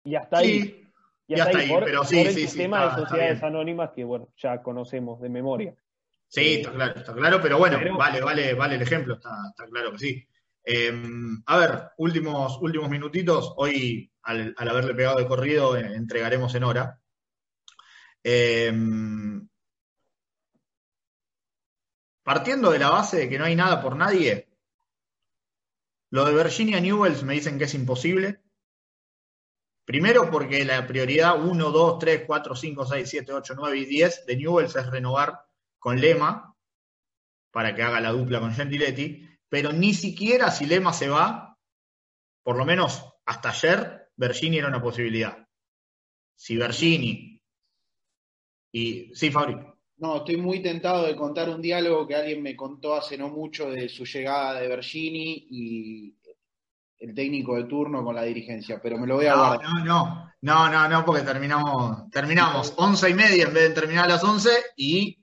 Y 0.06 0.16
hasta 0.16 0.38
ahí. 0.38 0.62
Sí, 0.62 0.88
Y 1.28 1.34
y 1.34 1.34
hasta 1.34 1.46
hasta 1.50 1.60
ahí, 1.60 1.66
ahí, 1.66 1.72
por, 1.74 1.84
pero 1.84 2.04
sí, 2.06 2.16
por 2.18 2.28
el 2.28 2.34
sí, 2.34 2.40
sí, 2.42 2.48
sistema 2.48 2.86
está- 2.86 2.96
de 2.96 3.02
sociedades 3.08 3.44
anónimas 3.44 3.92
que, 3.92 4.04
bueno, 4.06 4.30
ya 4.38 4.62
conocemos 4.62 5.20
de 5.20 5.30
memoria. 5.30 5.76
Sí, 6.34 6.42
Eh, 6.42 6.54
está 6.62 6.72
claro, 6.72 6.94
está 7.00 7.14
claro, 7.14 7.42
pero 7.42 7.58
bueno, 7.58 7.78
pero- 7.78 7.98
vale, 7.98 8.22
vale, 8.22 8.54
vale 8.54 8.76
el 8.76 8.82
ejemplo, 8.82 9.16
está, 9.16 9.32
está 9.50 9.68
claro 9.70 9.92
que 9.92 9.98
sí. 10.00 10.28
Eh, 10.64 10.94
a 11.46 11.58
ver, 11.58 11.90
últimos, 11.98 12.58
últimos 12.62 12.90
minutitos. 12.90 13.54
Hoy, 13.58 14.10
al, 14.24 14.54
al 14.58 14.70
haberle 14.70 14.94
pegado 14.96 15.18
de 15.20 15.28
corrido, 15.28 15.76
eh, 15.76 15.94
entregaremos 15.96 16.54
en 16.56 16.64
hora. 16.64 17.02
Eh, 18.24 18.72
partiendo 22.24 22.72
de 22.72 22.80
la 22.80 22.90
base 22.90 23.18
de 23.18 23.30
que 23.30 23.38
no 23.38 23.46
hay 23.46 23.56
nada 23.56 23.82
por 23.82 23.96
nadie, 23.96 24.48
lo 26.12 26.26
de 26.26 26.34
Virginia 26.36 26.80
Newells 26.80 27.24
me 27.24 27.34
dicen 27.34 27.58
que 27.58 27.66
es 27.66 27.74
imposible. 27.74 28.42
Primero 29.86 30.30
porque 30.30 30.64
la 30.64 30.86
prioridad 30.88 31.44
1, 31.44 31.72
2, 31.72 32.00
3, 32.00 32.24
4, 32.26 32.56
5, 32.56 32.86
6, 32.86 33.10
7, 33.10 33.34
8, 33.34 33.54
9 33.58 33.78
y 33.80 33.86
10 33.86 34.26
de 34.26 34.38
Newells 34.38 34.76
es 34.76 34.88
renovar 34.88 35.46
con 35.82 36.00
Lema 36.00 36.56
para 37.52 37.74
que 37.76 37.82
haga 37.82 38.00
la 38.00 38.12
dupla 38.12 38.40
con 38.40 38.54
Gentiletti, 38.54 39.28
pero 39.50 39.74
ni 39.74 39.94
siquiera 39.96 40.52
si 40.52 40.68
Lema 40.68 40.94
se 40.94 41.10
va, 41.10 41.58
por 42.44 42.56
lo 42.56 42.64
menos 42.64 43.04
hasta 43.26 43.50
ayer, 43.50 44.10
Bergini 44.16 44.60
era 44.60 44.68
una 44.68 44.82
posibilidad. 44.82 45.38
Si 46.36 46.56
Bergini 46.56 47.42
y... 48.72 49.12
Sí, 49.16 49.32
Fabri. 49.32 49.58
No, 49.98 50.18
estoy 50.18 50.38
muy 50.38 50.62
tentado 50.62 51.06
de 51.08 51.16
contar 51.16 51.50
un 51.50 51.62
diálogo 51.62 52.08
que 52.08 52.16
alguien 52.16 52.42
me 52.44 52.56
contó 52.56 52.96
hace 52.96 53.18
no 53.18 53.30
mucho 53.30 53.70
de 53.72 53.90
su 53.90 54.06
llegada 54.06 54.60
de 54.62 54.68
Bergini 54.68 55.48
y 55.50 56.16
el 57.00 57.16
técnico 57.16 57.56
de 57.56 57.64
turno 57.66 58.04
con 58.04 58.16
la 58.16 58.24
dirigencia, 58.24 58.80
pero 58.82 58.98
me 59.00 59.08
lo 59.08 59.16
voy 59.16 59.26
a 59.26 59.32
No, 59.36 59.38
guardar. 59.48 59.64
no, 59.64 59.84
no, 59.86 60.32
no, 60.42 60.70
no, 60.70 60.88
no, 60.90 61.06
porque 61.06 61.24
terminamos, 61.24 62.10
terminamos 62.12 62.74
once 62.78 63.10
y 63.10 63.14
media 63.16 63.46
en 63.48 63.54
vez 63.54 63.70
de 63.70 63.76
terminar 63.82 64.06
a 64.06 64.10
las 64.10 64.24
11 64.24 64.50
y 64.78 65.21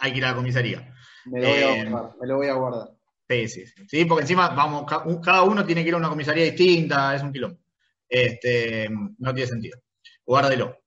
hay 0.00 0.12
que 0.12 0.18
ir 0.18 0.24
a 0.24 0.30
la 0.30 0.36
comisaría. 0.36 0.94
Me 1.26 1.40
lo 1.40 1.48
voy 1.48 1.56
a 1.58 1.76
Eh, 1.82 1.90
guardar, 1.90 2.16
me 2.20 2.26
lo 2.26 2.36
voy 2.36 2.46
a 2.48 2.54
guardar. 2.54 2.88
Sí, 3.28 3.48
sí, 3.48 3.66
sí. 3.66 3.86
Sí, 3.88 4.04
porque 4.06 4.22
encima 4.22 4.48
vamos, 4.48 4.84
cada 5.22 5.42
uno 5.42 5.64
tiene 5.64 5.82
que 5.82 5.88
ir 5.88 5.94
a 5.94 5.98
una 5.98 6.08
comisaría 6.08 6.44
distinta, 6.44 7.14
es 7.14 7.22
un 7.22 7.32
quilombo. 7.32 7.58
Este, 8.08 8.88
no 9.18 9.32
tiene 9.34 9.48
sentido. 9.48 9.78
Guárdelo. 10.24 10.78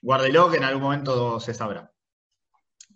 Guárdelo 0.00 0.50
que 0.50 0.56
en 0.56 0.64
algún 0.64 0.82
momento 0.82 1.38
se 1.40 1.52
sabrá. 1.52 1.92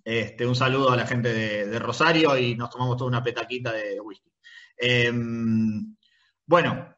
Este, 0.03 0.47
un 0.47 0.57
saludo 0.57 0.91
a 0.91 0.97
la 0.97 1.07
gente 1.07 1.33
de, 1.33 1.67
de 1.67 1.79
Rosario 1.79 2.37
y 2.39 2.57
nos 2.57 2.71
tomamos 2.71 2.97
toda 2.97 3.09
una 3.09 3.23
petaquita 3.23 3.73
de 3.73 4.01
whisky. 4.01 4.31
Em, 4.77 5.95
bueno, 6.47 6.97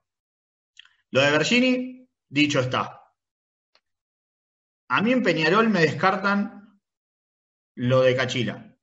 lo 1.10 1.20
de 1.20 1.30
Bergini, 1.30 2.08
dicho 2.28 2.60
está. 2.60 3.00
A 4.88 5.02
mí 5.02 5.12
en 5.12 5.22
Peñarol 5.22 5.68
me 5.68 5.80
descartan 5.80 6.55
lo 7.76 8.00
de 8.00 8.16
Cachila. 8.16 8.76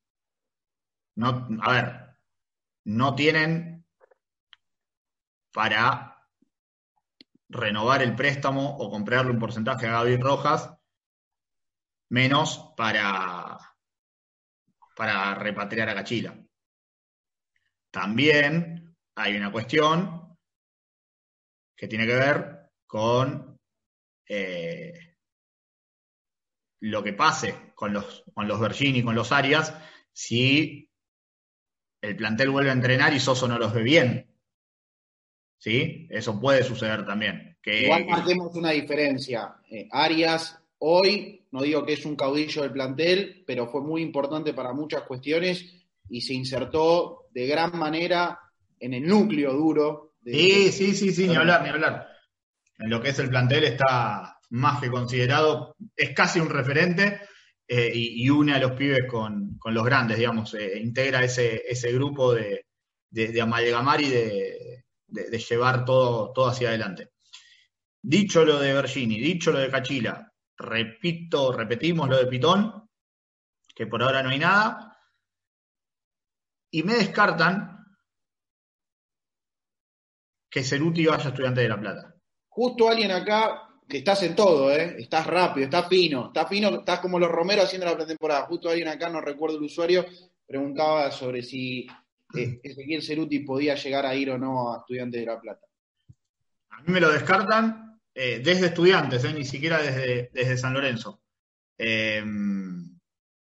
No, 1.16 1.48
a 1.62 1.72
ver, 1.72 2.18
no 2.86 3.16
tienen 3.16 3.86
para 5.52 6.28
renovar 7.50 8.02
el 8.02 8.16
préstamo 8.16 8.78
o 8.78 8.89
comprarle 8.89 9.32
un 9.32 9.39
porcentaje 9.39 9.88
a 9.88 9.91
Gaby 9.91 10.18
Rojas, 10.18 10.72
menos 12.10 12.74
para, 12.76 13.58
para 14.96 15.36
repatriar 15.36 15.89
a 15.89 15.96
Cachila. 15.96 16.36
También 17.91 18.96
hay 19.16 19.38
una 19.38 19.52
cuestión 19.52 20.36
que 21.76 21.88
tiene 21.88 22.08
que 22.08 22.16
ver 22.16 22.72
con 22.88 23.60
eh, 24.28 25.12
lo 26.84 27.02
que 27.02 27.14
pase 27.14 27.56
con 27.76 27.94
los, 27.94 28.26
con 28.34 28.46
los 28.46 28.60
Bergini, 28.60 29.04
con 29.04 29.16
los 29.16 29.32
Arias, 29.32 29.74
si 30.12 30.92
el 32.02 32.18
plantel 32.18 32.50
vuelve 32.50 32.72
a 32.72 32.74
entrenar 32.74 33.14
y 33.14 33.22
Soso 33.22 33.48
no 33.48 33.58
los 33.58 33.74
ve 33.74 33.84
bien. 33.84 34.28
¿Sí? 35.58 36.08
Eso 36.10 36.42
puede 36.42 36.62
suceder 36.62 37.06
también. 37.06 37.58
Que, 37.62 37.84
Igual 37.84 38.06
marquemos 38.06 38.54
una 38.56 38.72
diferencia. 38.72 39.56
Eh, 39.72 39.88
Arias 39.92 40.60
hoy, 40.80 41.46
no 41.52 41.62
digo 41.62 41.86
que 41.86 41.94
es 41.94 42.06
un 42.06 42.18
caudillo 42.18 42.64
del 42.64 42.74
plantel, 42.74 43.46
pero 43.48 43.68
fue 43.68 43.80
muy 43.80 44.02
importante 44.02 44.54
para 44.54 44.74
muchas 44.74 45.04
cuestiones 45.04 45.74
y 46.10 46.20
se 46.20 46.34
insertó 46.34 47.28
de 47.32 47.48
gran 47.48 47.78
manera 47.78 48.38
en 48.78 48.94
el 48.94 49.08
núcleo 49.08 49.54
duro. 49.54 50.16
De, 50.20 50.34
Sí, 50.34 50.72
sí, 50.74 50.94
sí, 50.94 51.14
sí, 51.14 51.30
ni 51.30 51.36
hablar, 51.38 51.64
ni 51.64 51.70
hablar. 51.70 52.10
En 52.78 52.90
lo 52.90 53.02
que 53.02 53.10
es 53.10 53.20
el 53.20 53.30
plantel 53.30 53.64
está 53.64 54.33
más 54.52 54.82
que 54.82 54.89
considerado, 54.91 55.76
es 55.96 56.14
casi 56.14 56.39
un 56.39 56.50
referente 56.50 57.22
eh, 57.68 57.91
y, 57.94 58.30
une 58.30 58.54
a 58.54 58.60
los 58.60 58.74
pibes 58.74 59.06
con, 59.10 59.58
con 59.58 59.74
los 59.74 59.84
grandes, 59.86 60.18
digamos, 60.18 60.54
eh, 60.54 60.80
integra 60.80 61.24
ese, 61.24 61.64
ese 61.68 61.91
grupo 61.94 62.34
de, 62.34 62.66
de- 63.10 63.30
de 63.30 63.41
amalgamar 63.41 64.02
y 64.02 64.10
de, 64.10 64.86
de- 65.08 65.30
de 65.30 65.38
llevar 65.39 65.86
todo, 65.86 66.32
todo 66.34 66.48
hacia 66.48 66.70
adelante. 66.70 67.10
Dicho 68.02 68.44
lo 68.44 68.60
de 68.60 68.74
Bergini, 68.74 69.20
dicho 69.20 69.52
lo 69.52 69.60
de 69.60 69.72
Cachila, 69.72 70.30
repito, 70.58 71.54
repetimos 71.54 72.10
lo 72.10 72.18
de 72.18 72.28
Pitón, 72.28 72.89
que 73.74 73.88
por 73.88 74.04
ahora 74.04 74.22
no 74.22 74.30
hay 74.30 74.39
nada, 74.39 74.98
y 76.70 76.84
me 76.84 76.96
descartan 76.96 77.70
que 80.50 80.64
Ceruti 80.64 81.06
vaya 81.06 81.26
a 81.26 81.30
Estudiante 81.30 81.62
de 81.62 81.70
La 81.70 81.80
Plata. 81.80 82.14
Justo 82.50 82.89
alguien 82.89 83.12
acá, 83.12 83.62
que 83.94 84.00
estás 84.00 84.24
en 84.24 84.36
todo, 84.36 84.76
¿eh? 84.76 84.96
estás 84.98 85.28
rápido, 85.28 85.66
estás 85.66 85.88
fino, 85.88 86.26
estás 86.26 86.50
fino, 86.50 86.80
estás 86.80 87.00
como 87.00 87.20
los 87.20 87.30
Romero 87.30 87.62
haciendo 87.62 87.86
la 87.86 87.96
pretemporada. 87.96 88.48
Justo 88.48 88.68
alguien 88.68 88.88
acá, 88.88 89.08
no 89.08 89.22
recuerdo 89.22 89.58
el 89.58 89.66
usuario, 89.66 90.04
preguntaba 90.48 91.12
sobre 91.12 91.44
si 91.44 91.86
eh, 92.36 92.60
Ezequiel 92.64 93.04
Ceruti 93.04 93.41
podía 93.41 93.76
llegar 93.76 94.08
a 94.08 94.16
ir 94.16 94.32
o 94.32 94.38
no 94.39 94.74
a 94.74 94.80
Estudiantes 94.80 95.22
de 95.22 95.28
La 95.28 95.39
Plata. 95.39 95.68
A 96.72 96.82
mí 96.82 96.91
me 96.91 97.00
lo 97.00 97.12
descartan 97.12 98.00
eh, 98.16 98.41
desde 98.44 98.66
estudiantes, 98.66 99.24
eh, 99.26 99.32
ni 99.32 99.46
siquiera 99.46 99.80
desde, 99.80 100.32
desde 100.34 100.58
San 100.58 100.74
Lorenzo. 100.74 101.22
Eh, 101.78 102.24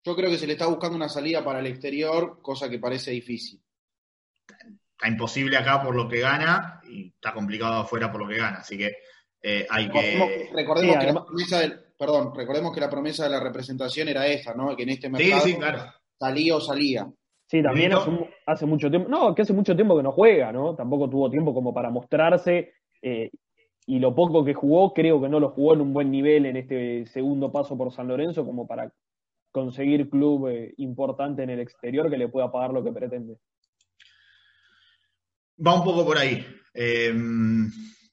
Yo 0.04 0.14
creo 0.14 0.28
que 0.28 0.36
se 0.36 0.46
le 0.46 0.52
está 0.52 0.66
buscando 0.66 0.96
una 0.96 1.08
salida 1.08 1.42
para 1.42 1.60
el 1.60 1.66
exterior, 1.66 2.42
cosa 2.42 2.68
que 2.68 2.78
parece 2.78 3.10
difícil. 3.10 3.58
está 4.46 5.08
imposible 5.08 5.56
acá 5.56 5.82
por 5.82 5.96
lo 5.96 6.06
que 6.06 6.20
gana 6.20 6.82
y 6.86 7.08
está 7.08 7.32
complicado 7.32 7.80
afuera 7.80 8.12
por 8.12 8.20
lo 8.20 8.28
que 8.28 8.36
gana. 8.36 8.58
Así 8.58 8.76
que 8.76 8.98
eh, 9.42 9.66
hay 9.70 9.86
Recordemos, 9.86 10.28
que. 10.28 10.50
recordemos 10.54 10.94
Sí, 10.94 11.00
que 11.00 11.12
la 11.12 11.24
promesa 11.24 11.60
del, 11.60 11.80
perdón, 11.98 12.32
recordemos 12.34 12.74
que 12.74 12.80
la 12.80 12.90
promesa 12.90 13.24
de 13.24 13.30
la 13.30 13.40
representación 13.40 14.08
era 14.08 14.26
esa, 14.26 14.54
¿no? 14.54 14.74
Que 14.76 14.82
en 14.84 14.88
este 14.90 15.08
mercado 15.10 15.42
sí, 15.42 15.54
claro. 15.56 15.82
salía 16.18 16.56
o 16.56 16.60
salía. 16.60 17.10
Sí, 17.48 17.62
también 17.62 17.92
hace, 17.92 18.10
mu- 18.10 18.26
hace 18.46 18.64
mucho 18.66 18.88
tiempo, 18.88 19.08
no, 19.10 19.34
que 19.34 19.42
hace 19.42 19.52
mucho 19.52 19.74
tiempo 19.76 19.96
que 19.96 20.02
no 20.02 20.12
juega, 20.12 20.52
¿no? 20.52 20.74
Tampoco 20.74 21.10
tuvo 21.10 21.30
tiempo 21.30 21.52
como 21.52 21.74
para 21.74 21.90
mostrarse 21.90 22.72
eh, 23.02 23.30
y 23.86 23.98
lo 23.98 24.14
poco 24.14 24.42
que 24.44 24.54
jugó 24.54 24.94
creo 24.94 25.20
que 25.20 25.28
no 25.28 25.38
lo 25.38 25.50
jugó 25.50 25.74
en 25.74 25.80
un 25.82 25.92
buen 25.92 26.10
nivel 26.10 26.46
en 26.46 26.56
este 26.56 27.04
segundo 27.06 27.52
paso 27.52 27.76
por 27.76 27.92
San 27.92 28.08
Lorenzo 28.08 28.46
como 28.46 28.66
para 28.66 28.90
conseguir 29.50 30.08
club 30.08 30.48
eh, 30.48 30.72
importante 30.78 31.42
en 31.42 31.50
el 31.50 31.60
exterior 31.60 32.08
que 32.08 32.16
le 32.16 32.28
pueda 32.28 32.50
pagar 32.50 32.72
lo 32.72 32.82
que 32.82 32.92
pretende. 32.92 33.36
Va 35.64 35.74
un 35.74 35.84
poco 35.84 36.04
por 36.06 36.16
ahí. 36.16 36.44
Eh, 36.72 37.12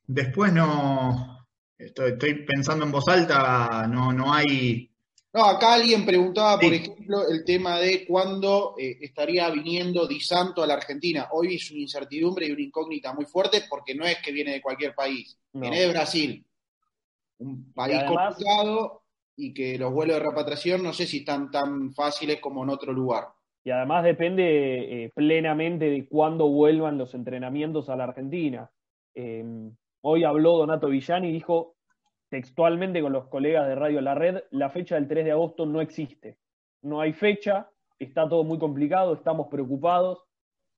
después 0.10 0.51
no. 0.51 1.38
Estoy, 1.78 2.12
estoy 2.12 2.43
pensando 2.45 2.84
en 2.86 2.91
voz 2.91 3.07
alta, 3.07 3.88
no, 3.89 4.12
no 4.12 4.34
hay. 4.34 4.89
No, 5.32 5.45
acá 5.45 5.76
alguien 5.76 6.05
preguntaba, 6.05 6.60
por 6.60 6.74
ejemplo, 6.74 7.28
el 7.30 7.45
tema 7.45 7.80
de 7.80 8.05
cuándo 8.05 8.76
eh, 8.78 8.97
estaría 8.99 9.49
viniendo 9.51 10.07
Di 10.07 10.20
Santo 10.20 10.62
a 10.64 10.68
la 10.68 10.74
Argentina. 10.74 11.28
Hoy 11.32 11.55
es 11.55 11.72
una 11.72 11.82
incertidumbre 11.82 12.47
y 12.47 12.51
una 12.51 12.64
incógnita 12.64 13.14
muy 13.14 13.26
fuerte 13.26 13.62
porque 13.70 13.93
no 13.95 14.05
es 14.05 14.18
que 14.18 14.32
viene 14.32 14.51
de 14.53 14.62
cualquier 14.62 14.93
país, 14.95 15.38
No. 15.53 15.62
viene 15.62 15.80
de 15.82 15.89
Brasil. 15.89 16.45
Un 17.38 17.72
país 17.74 17.95
Y 17.95 17.99
además- 17.99 18.36
complicado 18.36 19.03
y 19.38 19.53
que 19.53 19.78
los 19.78 19.93
vuelos 19.93 20.18
de 20.18 20.24
repatriación 20.24 20.84
no 20.84 20.91
sé 20.91 21.05
si 21.07 21.20
están 21.20 21.49
tan 21.51 21.93
fáciles 21.93 22.41
como 22.41 22.64
en 22.64 22.72
otro 22.72 22.91
lugar. 22.91 23.28
Y 23.64 23.70
además 23.72 24.03
depende 24.03 25.05
eh, 25.05 25.12
plenamente 25.16 25.86
de 25.89 26.07
cuándo 26.07 26.49
vuelvan 26.49 26.97
los 26.97 27.14
entrenamientos 27.14 27.88
a 27.88 27.95
la 27.95 28.05
Argentina. 28.05 28.70
Eh, 29.14 29.45
hoy 30.02 30.24
habló 30.24 30.58
Donato 30.58 30.88
Villani 30.88 31.30
y 31.30 31.34
dijo 31.34 31.76
textualmente 32.30 33.02
con 33.02 33.14
los 33.14 33.28
colegas 33.28 33.68
de 33.68 33.76
Radio 33.76 34.02
La 34.02 34.16
Red, 34.16 34.43
la 34.52 34.70
fecha 34.70 34.95
del 34.95 35.08
3 35.08 35.26
de 35.26 35.32
agosto 35.32 35.66
no 35.66 35.82
existe. 35.82 36.38
No 36.82 37.02
hay 37.02 37.14
fecha, 37.14 37.70
está 37.97 38.30
todo 38.30 38.43
muy 38.43 38.60
complicado, 38.60 39.14
estamos 39.14 39.47
preocupados. 39.47 40.26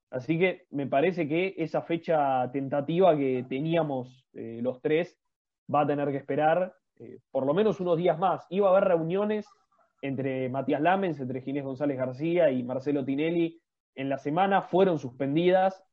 Así 0.10 0.40
que 0.40 0.66
me 0.72 0.88
parece 0.88 1.28
que 1.28 1.56
esa 1.58 1.82
fecha 1.82 2.50
tentativa 2.52 3.16
que 3.16 3.46
teníamos 3.48 4.26
eh, 4.34 4.60
los 4.62 4.82
tres 4.82 5.18
va 5.74 5.82
a 5.82 5.88
tener 5.88 6.10
que 6.12 6.18
esperar 6.18 6.74
eh, 7.00 7.20
por 7.32 7.46
lo 7.46 7.54
menos 7.54 7.80
unos 7.80 7.98
días 7.98 8.18
más. 8.20 8.46
Iba 8.50 8.68
a 8.68 8.72
haber 8.72 8.90
reuniones 8.90 9.48
entre 10.02 10.50
Matías 10.50 10.82
Lamens, 10.82 11.20
entre 11.20 11.42
Ginés 11.42 11.64
González 11.64 11.98
García 11.98 12.52
y 12.52 12.64
Marcelo 12.64 13.06
Tinelli 13.06 13.62
en 13.96 14.10
la 14.10 14.18
semana 14.18 14.62
fueron 14.62 15.00
suspendidas. 15.00 15.84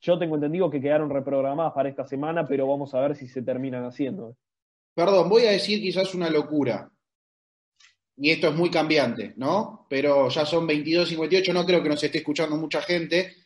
Yo 0.00 0.18
tengo 0.18 0.36
entendido 0.36 0.70
que 0.70 0.80
quedaron 0.80 1.10
reprogramadas 1.10 1.72
para 1.72 1.88
esta 1.88 2.06
semana, 2.06 2.46
pero 2.46 2.66
vamos 2.66 2.94
a 2.94 3.00
ver 3.00 3.16
si 3.16 3.26
se 3.28 3.42
terminan 3.42 3.84
haciendo. 3.84 4.36
Perdón, 4.94 5.28
voy 5.28 5.46
a 5.46 5.50
decir 5.50 5.80
quizás 5.80 6.14
una 6.14 6.30
locura. 6.30 6.90
Y 8.16 8.30
esto 8.30 8.48
es 8.48 8.54
muy 8.54 8.70
cambiante, 8.70 9.34
¿no? 9.36 9.86
Pero 9.90 10.28
ya 10.30 10.46
son 10.46 10.66
22.58, 10.66 11.52
no 11.52 11.66
creo 11.66 11.82
que 11.82 11.88
nos 11.90 12.02
esté 12.02 12.18
escuchando 12.18 12.56
mucha 12.56 12.80
gente. 12.80 13.36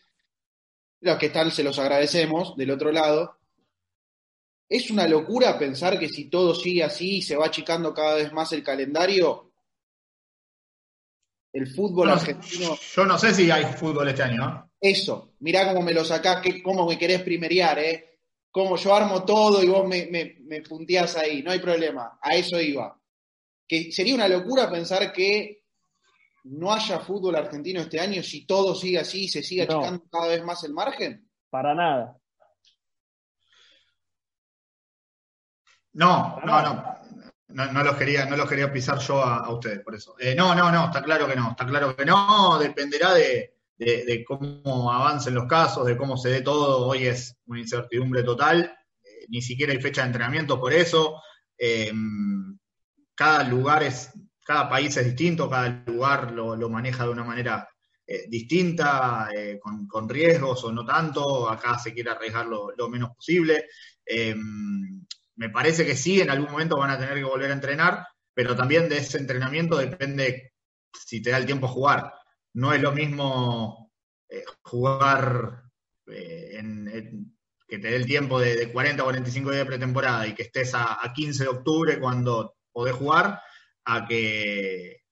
Los 1.00 1.18
que 1.18 1.26
están 1.26 1.50
se 1.50 1.64
los 1.64 1.78
agradecemos 1.78 2.56
del 2.56 2.70
otro 2.70 2.92
lado. 2.92 3.38
Es 4.68 4.90
una 4.90 5.08
locura 5.08 5.58
pensar 5.58 5.98
que 5.98 6.08
si 6.08 6.30
todo 6.30 6.54
sigue 6.54 6.84
así 6.84 7.16
y 7.16 7.22
se 7.22 7.34
va 7.34 7.46
achicando 7.46 7.92
cada 7.92 8.14
vez 8.14 8.32
más 8.32 8.52
el 8.52 8.62
calendario, 8.62 9.50
el 11.52 11.66
fútbol 11.66 12.08
no, 12.08 12.14
argentino. 12.14 12.76
yo 12.94 13.04
no 13.04 13.18
sé 13.18 13.34
si 13.34 13.50
hay 13.50 13.64
fútbol 13.74 14.08
este 14.08 14.22
año, 14.22 14.36
¿no? 14.36 14.69
Eso, 14.80 15.34
mirá 15.40 15.68
cómo 15.68 15.82
me 15.82 15.92
lo 15.92 16.04
sacás, 16.04 16.40
que, 16.40 16.62
cómo 16.62 16.86
me 16.86 16.98
querés 16.98 17.22
primerear, 17.22 17.78
¿eh? 17.78 18.18
Cómo 18.50 18.76
yo 18.76 18.94
armo 18.94 19.24
todo 19.24 19.62
y 19.62 19.68
vos 19.68 19.86
me, 19.86 20.06
me, 20.06 20.36
me 20.40 20.62
punteás 20.62 21.16
ahí, 21.16 21.42
no 21.42 21.50
hay 21.50 21.58
problema, 21.58 22.18
a 22.20 22.34
eso 22.34 22.58
iba. 22.60 22.98
Que 23.68 23.92
sería 23.92 24.14
una 24.14 24.26
locura 24.26 24.70
pensar 24.70 25.12
que 25.12 25.64
no 26.44 26.72
haya 26.72 26.98
fútbol 27.00 27.36
argentino 27.36 27.80
este 27.80 28.00
año 28.00 28.22
si 28.22 28.46
todo 28.46 28.74
sigue 28.74 28.98
así 28.98 29.24
y 29.24 29.28
se 29.28 29.42
sigue 29.42 29.66
No. 29.66 29.78
achicando 29.80 30.04
cada 30.10 30.28
vez 30.28 30.42
más 30.42 30.64
el 30.64 30.72
margen. 30.72 31.28
Para 31.50 31.74
nada. 31.74 32.16
No, 35.92 36.40
no, 36.44 36.62
no. 36.62 36.84
No, 37.48 37.72
no 37.72 37.82
los 37.82 37.96
quería, 37.96 38.24
no 38.26 38.36
los 38.36 38.48
quería 38.48 38.72
pisar 38.72 38.98
yo 39.00 39.22
a, 39.22 39.38
a 39.38 39.52
ustedes, 39.52 39.80
por 39.80 39.94
eso. 39.94 40.14
Eh, 40.20 40.36
no, 40.36 40.54
no, 40.54 40.70
no, 40.70 40.86
está 40.86 41.02
claro 41.02 41.26
que 41.26 41.34
no, 41.34 41.50
está 41.50 41.66
claro 41.66 41.96
que 41.96 42.04
no, 42.04 42.58
dependerá 42.60 43.12
de, 43.12 43.59
de- 43.86 44.24
cómo 44.24 44.92
avancen 44.92 45.34
los 45.34 45.46
casos, 45.46 45.86
de 45.86 45.96
cómo 45.96 46.16
se 46.16 46.28
dé 46.30 46.42
todo. 46.42 46.86
Hoy 46.86 47.06
es 47.06 47.36
una 47.46 47.60
incertidumbre 47.60 48.22
total, 48.22 48.72
eh, 49.02 49.26
ni 49.28 49.40
siquiera 49.42 49.72
hay 49.72 49.80
fecha 49.80 50.02
de 50.02 50.08
entrenamiento 50.08 50.60
por 50.60 50.72
eso. 50.72 51.20
Eh, 51.58 51.92
cada 53.14 53.44
lugar 53.44 53.82
es, 53.82 54.10
cada 54.44 54.68
país 54.68 54.96
es 54.96 55.04
distinto, 55.06 55.48
cada 55.48 55.82
lugar 55.86 56.32
lo, 56.32 56.56
lo 56.56 56.68
maneja 56.68 57.04
de 57.04 57.10
una 57.10 57.24
manera 57.24 57.68
eh, 58.06 58.24
distinta, 58.28 59.28
con, 59.60 59.86
con 59.86 60.08
riesgos 60.08 60.64
o 60.64 60.72
no 60.72 60.84
tanto. 60.84 61.48
Acá 61.48 61.78
se 61.78 61.92
quiere 61.92 62.10
arriesgar 62.10 62.46
lo, 62.46 62.72
lo 62.76 62.88
menos 62.88 63.10
posible. 63.14 63.66
Me 65.36 65.48
parece 65.48 65.86
que 65.86 65.96
sí, 65.96 66.20
en 66.20 66.28
algún 66.30 66.50
momento 66.50 66.76
van 66.76 66.90
a 66.90 66.98
tener 66.98 67.14
que 67.14 67.24
volver 67.24 67.50
a 67.50 67.54
entrenar, 67.54 68.06
pero 68.34 68.54
también 68.54 68.88
de 68.88 68.98
ese 68.98 69.16
entrenamiento 69.18 69.76
depende 69.78 70.52
si 70.92 71.22
te 71.22 71.30
da 71.30 71.38
el 71.38 71.46
tiempo 71.46 71.66
a 71.66 71.70
jugar. 71.70 72.12
No 72.54 72.72
es 72.72 72.80
lo 72.82 72.92
mismo 72.92 73.90
eh, 74.28 74.42
jugar 74.62 75.62
eh, 76.06 76.56
en, 76.58 76.88
en- 76.88 77.36
que 77.68 77.78
te 77.78 77.88
dé 77.88 77.94
el 77.96 78.06
tiempo 78.06 78.40
de, 78.40 78.56
de 78.56 78.72
40 78.72 79.02
o 79.02 79.06
45 79.06 79.50
días 79.50 79.60
de 79.62 79.66
pretemporada 79.66 80.26
y 80.26 80.34
que 80.34 80.42
estés 80.42 80.74
a, 80.74 80.98
a 81.04 81.12
15 81.12 81.44
de 81.44 81.48
octubre 81.50 82.00
cuando 82.00 82.56
podés 82.72 82.96
jugar, 82.96 83.40
a 83.84 84.06
que, 84.06 85.02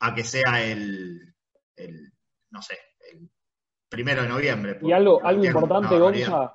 a 0.00 0.14
que 0.14 0.24
sea 0.24 0.64
el, 0.64 1.34
el, 1.76 2.10
no 2.50 2.62
sé, 2.62 2.78
el 3.12 3.28
primero 3.90 4.22
de 4.22 4.28
noviembre. 4.28 4.78
Y 4.80 4.92
algo, 4.92 5.20
algo 5.22 5.44
importante. 5.44 5.98
Gonza, 5.98 6.54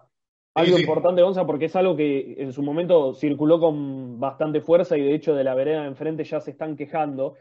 Sí, 0.55 0.61
algo 0.61 0.77
sí. 0.77 0.81
importante, 0.83 1.21
Gonza, 1.21 1.45
porque 1.45 1.65
es 1.65 1.75
algo 1.75 1.95
que 1.95 2.35
en 2.37 2.51
su 2.53 2.61
momento 2.63 3.13
circuló 3.13 3.59
con 3.59 4.19
bastante 4.19 4.61
fuerza 4.61 4.97
y 4.97 5.01
de 5.01 5.13
hecho 5.15 5.33
de 5.35 5.43
la 5.43 5.53
vereda 5.55 5.81
de 5.81 5.87
enfrente 5.87 6.23
ya 6.23 6.39
se 6.39 6.51
están 6.51 6.75
quejando. 6.75 7.35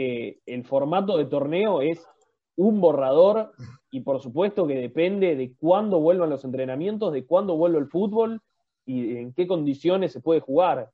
Eh, 0.00 0.38
el 0.46 0.62
formato 0.62 1.18
de 1.18 1.24
torneo 1.24 1.82
es 1.82 2.06
un 2.54 2.80
borrador 2.80 3.50
y 3.90 4.02
por 4.02 4.20
supuesto 4.20 4.64
que 4.64 4.76
depende 4.76 5.34
de 5.34 5.56
cuándo 5.58 5.98
vuelvan 5.98 6.30
los 6.30 6.44
entrenamientos, 6.44 7.12
de 7.12 7.26
cuándo 7.26 7.56
vuelva 7.56 7.80
el 7.80 7.88
fútbol 7.88 8.40
y 8.86 9.16
en 9.16 9.32
qué 9.32 9.48
condiciones 9.48 10.12
se 10.12 10.20
puede 10.20 10.38
jugar. 10.38 10.92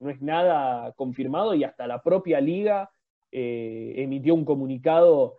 No 0.00 0.08
es 0.08 0.22
nada 0.22 0.92
confirmado 0.92 1.54
y 1.54 1.62
hasta 1.62 1.86
la 1.86 2.00
propia 2.00 2.40
liga 2.40 2.90
eh, 3.30 3.92
emitió 3.98 4.34
un 4.34 4.46
comunicado 4.46 5.36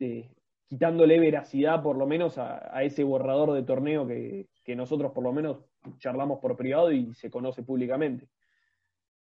eh, 0.00 0.28
quitándole 0.66 1.18
veracidad 1.18 1.82
por 1.82 1.96
lo 1.96 2.06
menos 2.06 2.36
a, 2.36 2.82
ese 2.82 3.04
borrador 3.04 3.52
de 3.54 3.62
torneo 3.62 4.06
que 4.06 4.76
nosotros 4.76 5.12
por 5.12 5.24
lo 5.24 5.32
menos 5.32 5.64
charlamos 5.96 6.40
por 6.40 6.58
privado 6.58 6.92
y 6.92 7.14
se 7.14 7.30
conoce 7.30 7.62
públicamente. 7.62 8.28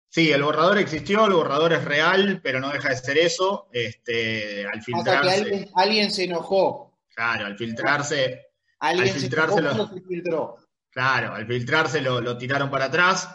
Sí, 0.08 0.30
el 0.32 0.42
borrador 0.42 0.78
existió, 0.78 1.26
el 1.26 1.32
borrador 1.34 1.72
es 1.74 1.84
real, 1.84 2.40
pero 2.42 2.58
no 2.60 2.70
deja 2.70 2.88
de 2.90 2.96
ser 2.96 3.18
eso. 3.18 3.68
Este, 3.72 4.62
al 4.66 4.78
Hasta 4.78 4.78
que 4.78 4.82
filtrarse, 4.84 5.34
alguien, 5.34 5.68
alguien 5.74 6.10
se 6.10 6.24
enojó. 6.24 6.98
claro, 7.14 7.46
al 7.46 7.56
filtrarse, 7.58 8.42
Alguien 8.78 9.08
Al 9.08 9.12
se 9.14 9.20
filtrarse 9.20 9.58
enojó, 9.58 9.76
lo- 9.78 9.88
se 9.88 10.00
filtró. 10.02 10.56
claro, 10.90 11.34
al 11.34 11.46
filtrarse 11.46 12.00
lo, 12.02 12.20
lo 12.20 12.36
tiraron 12.36 12.70
para 12.70 12.86
atrás 12.86 13.28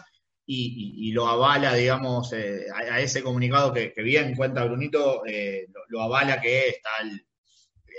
y, 0.46 0.66
y- 1.04 1.08
y 1.08 1.12
lo 1.12 1.26
avala, 1.28 1.74
digamos, 1.74 2.32
eh, 2.32 2.66
a, 2.72 2.94
a 2.94 3.00
ese 3.00 3.22
comunicado 3.24 3.72
que, 3.72 3.92
que 3.92 4.02
bien 4.02 4.34
cuenta 4.36 4.64
Brunito, 4.64 5.24
eh, 5.26 5.66
lo, 5.72 5.80
lo 5.88 6.02
avala 6.02 6.40
que 6.40 6.68
está 6.68 6.90
el- 7.02 7.26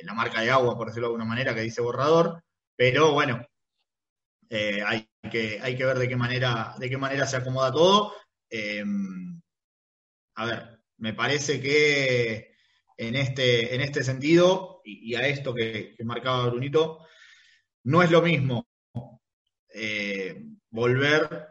la 0.04 0.14
marca 0.14 0.42
de 0.42 0.52
agua, 0.52 0.76
por 0.78 0.88
decirlo 0.88 1.08
de 1.08 1.12
alguna 1.14 1.26
manera, 1.30 1.54
que 1.54 1.62
dice 1.62 1.82
borrador, 1.82 2.44
pero 2.76 3.12
bueno, 3.14 3.46
eh, 4.50 4.82
hay, 4.86 5.08
que, 5.32 5.60
hay 5.62 5.76
que 5.78 5.86
ver 5.86 5.98
de 6.00 6.08
qué 6.08 6.16
manera, 6.16 6.74
de 6.78 6.90
qué 6.90 6.98
manera 6.98 7.26
se 7.26 7.38
acomoda 7.38 7.72
todo. 7.72 8.14
Eh, 8.56 8.84
a 10.36 10.46
ver, 10.46 10.80
me 10.98 11.14
parece 11.16 11.60
que 11.60 12.56
en 12.98 13.16
este, 13.16 13.74
en 13.74 13.82
este 13.82 14.04
sentido, 14.04 14.82
y, 14.86 15.16
a 15.16 15.28
esto 15.28 15.56
que, 15.56 15.96
que 15.98 16.04
marcaba 16.04 16.50
Brunito, 16.50 17.00
no 17.86 18.04
es 18.04 18.12
lo 18.12 18.22
mismo 18.22 18.68
eh, 19.74 20.46
volver 20.70 21.48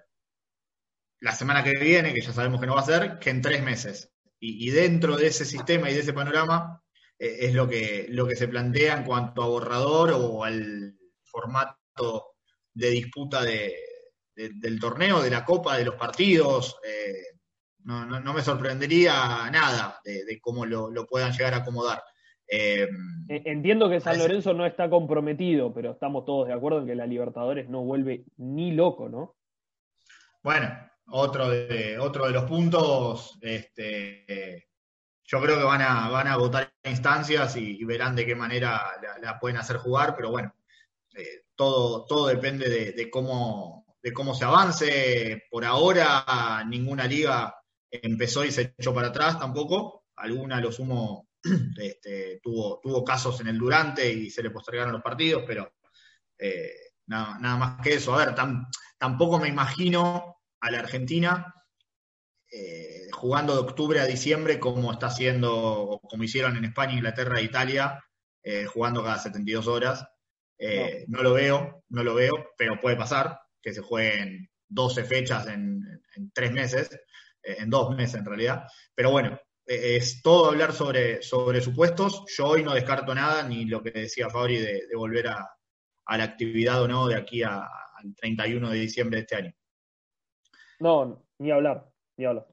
la 1.18 1.32
semana 1.32 1.64
que 1.64 1.72
viene, 1.72 2.14
que 2.14 2.20
ya 2.20 2.32
sabemos 2.32 2.61
que 2.61 2.68
no 2.68 2.76
va 2.76 2.82
a 2.82 2.84
ser, 2.84 3.18
que 3.18 3.30
en 3.30 3.42
tres 3.42 3.64
meses. 3.64 4.12
Y, 4.38 4.68
y 4.68 4.70
dentro 4.70 5.16
de 5.16 5.26
ese 5.26 5.44
sistema 5.44 5.90
y 5.90 5.94
de 5.94 6.00
ese 6.00 6.12
panorama 6.12 6.84
eh, 7.18 7.46
es 7.46 7.55
lo 7.55 7.68
que, 7.68 8.07
lo 8.11 8.28
que 8.28 8.36
se 8.36 8.46
plantea 8.46 8.96
en 8.96 9.05
cuanto 9.05 9.42
a 9.42 9.48
borrador 9.48 10.12
o 10.12 10.44
al 10.44 10.96
formato 11.24 12.36
de 12.72 12.90
disputa 12.90 13.42
de, 13.42 13.74
de- 14.35 14.51
del 14.55 14.80
torneo, 14.80 15.20
de 15.22 15.30
la 15.30 15.45
copa, 15.45 15.76
de 15.76 15.85
los 15.85 15.95
partidos. 15.97 16.76
eh, 16.87 17.39
no, 17.85 18.07
no- 18.07 18.20
no 18.20 18.33
me 18.33 18.43
sorprendería 18.43 19.12
nada 19.51 20.01
de, 20.05 20.24
de 20.24 20.41
cómo 20.41 20.64
lo, 20.64 20.89
lo 20.91 21.05
puedan 21.07 21.33
llegar 21.33 21.55
a 21.55 21.59
acomodar. 21.59 22.01
Eh, 22.47 22.87
E- 23.28 23.43
Entiendo 23.47 23.89
que 23.91 23.99
San 24.01 24.18
Lorenzo 24.18 24.53
no 24.55 24.64
está 24.66 24.89
comprometido, 24.89 25.72
pero 25.74 25.93
estamos 25.93 26.24
todos 26.24 26.47
de 26.47 26.53
acuerdo 26.55 26.80
en 26.80 26.87
que 26.87 26.95
la 26.95 27.07
Libertadores 27.07 27.68
no 27.68 27.83
vuelve 27.83 28.24
ni 28.37 28.70
loco, 28.72 29.09
¿no? 29.09 29.37
Bueno, 30.43 30.68
otro 31.09 31.49
de, 31.51 31.99
otro 31.99 32.26
de 32.26 32.33
los 32.33 32.45
puntos, 32.45 33.39
este, 33.41 34.68
yo 35.24 35.41
creo 35.41 35.57
que 35.59 35.64
van 35.64 35.83
a, 35.83 36.09
van 36.09 36.26
a 36.28 36.37
votar 36.37 36.72
instancias 36.85 37.57
y, 37.57 37.78
y 37.80 37.85
verán 37.85 38.14
de 38.16 38.26
qué 38.26 38.35
manera 38.35 38.80
la, 39.03 39.18
la 39.18 39.39
pueden 39.41 39.57
hacer 39.57 39.76
jugar, 39.78 40.14
pero 40.16 40.30
bueno, 40.30 40.55
eh, 41.16 41.45
todo, 41.55 42.05
todo 42.07 42.26
depende 42.28 42.68
de, 42.68 42.93
de 42.93 43.11
cómo, 43.11 43.91
de 44.03 44.12
cómo 44.12 44.34
se 44.34 44.44
avance. 44.44 45.44
Por 45.50 45.64
ahora 45.64 46.64
ninguna 46.68 47.07
liga 47.07 47.55
empezó 47.90 48.44
y 48.44 48.50
se 48.50 48.74
echó 48.78 48.92
para 48.94 49.09
atrás 49.09 49.38
tampoco. 49.38 50.05
Alguna, 50.16 50.61
lo 50.61 50.72
sumo, 50.72 51.28
este, 51.78 52.40
tuvo, 52.42 52.80
tuvo 52.82 53.05
casos 53.05 53.40
en 53.40 53.48
el 53.48 53.59
durante 53.59 54.11
y 54.11 54.30
se 54.30 54.42
le 54.42 54.50
postergaron 54.50 54.92
los 54.92 55.03
partidos, 55.03 55.44
pero 55.46 55.72
eh, 56.38 56.72
nada, 57.07 57.38
nada 57.38 57.57
más 57.57 57.80
que 57.82 57.94
eso. 57.94 58.14
A 58.14 58.18
ver, 58.24 58.34
tam- 58.34 58.66
tampoco 58.98 59.38
me 59.38 59.48
imagino 59.48 60.36
a 60.61 60.70
la 60.70 60.80
Argentina 60.80 61.55
eh, 62.50 63.09
jugando 63.12 63.55
de 63.55 63.61
octubre 63.61 64.00
a 64.00 64.05
diciembre 64.07 64.59
como 64.61 64.92
está 64.92 65.07
haciendo, 65.07 66.00
como 66.09 66.24
hicieron 66.24 66.57
en 66.57 66.64
España, 66.66 66.94
Inglaterra 66.94 67.38
e 67.40 67.44
Italia, 67.44 68.03
eh, 68.42 68.66
jugando 68.66 69.03
cada 69.03 69.18
72 69.18 69.66
horas. 69.68 70.07
No. 71.09 71.22
lo 71.22 71.32
veo, 71.32 71.82
no 71.88 72.05
lo 72.05 72.14
veo, 72.14 72.53
pero 72.57 72.78
puede 72.80 72.94
pasar 72.94 73.41
que 73.62 73.72
se 73.72 73.80
jueguen 73.80 74.50
12 74.68 75.04
fechas 75.04 75.46
en, 75.46 75.82
en 76.16 76.30
tres 76.32 76.52
meses, 76.52 76.90
eh, 77.42 77.56
en 77.58 77.70
dos 77.70 77.94
meses 77.94 78.16
en 78.16 78.26
realidad. 78.26 78.64
Pero 78.94 79.10
bueno, 79.10 79.38
eh, 79.66 79.96
es 79.96 80.22
todo 80.22 80.50
hablar 80.50 80.72
sobre, 80.72 81.22
sobre 81.22 81.60
supuestos. 81.60 82.24
Yo 82.36 82.48
hoy 82.48 82.62
no 82.62 82.74
descarto 82.74 83.14
nada, 83.14 83.42
ni 83.46 83.64
lo 83.66 83.82
que 83.82 83.90
decía 83.90 84.30
Fabri 84.30 84.58
de, 84.58 84.86
de 84.88 84.96
volver 84.96 85.28
a, 85.28 85.48
a, 86.06 86.18
la 86.18 86.24
actividad 86.24 86.82
o 86.82 86.88
no 86.88 87.06
de 87.06 87.16
aquí 87.16 87.42
a, 87.42 87.60
al 87.62 88.14
31 88.16 88.70
de 88.70 88.78
diciembre 88.78 89.18
de 89.18 89.22
este 89.22 89.36
año. 89.36 89.52
No, 90.80 91.24
ni 91.38 91.50
hablar, 91.50 91.88
ni 92.16 92.24
hablar. 92.24 92.46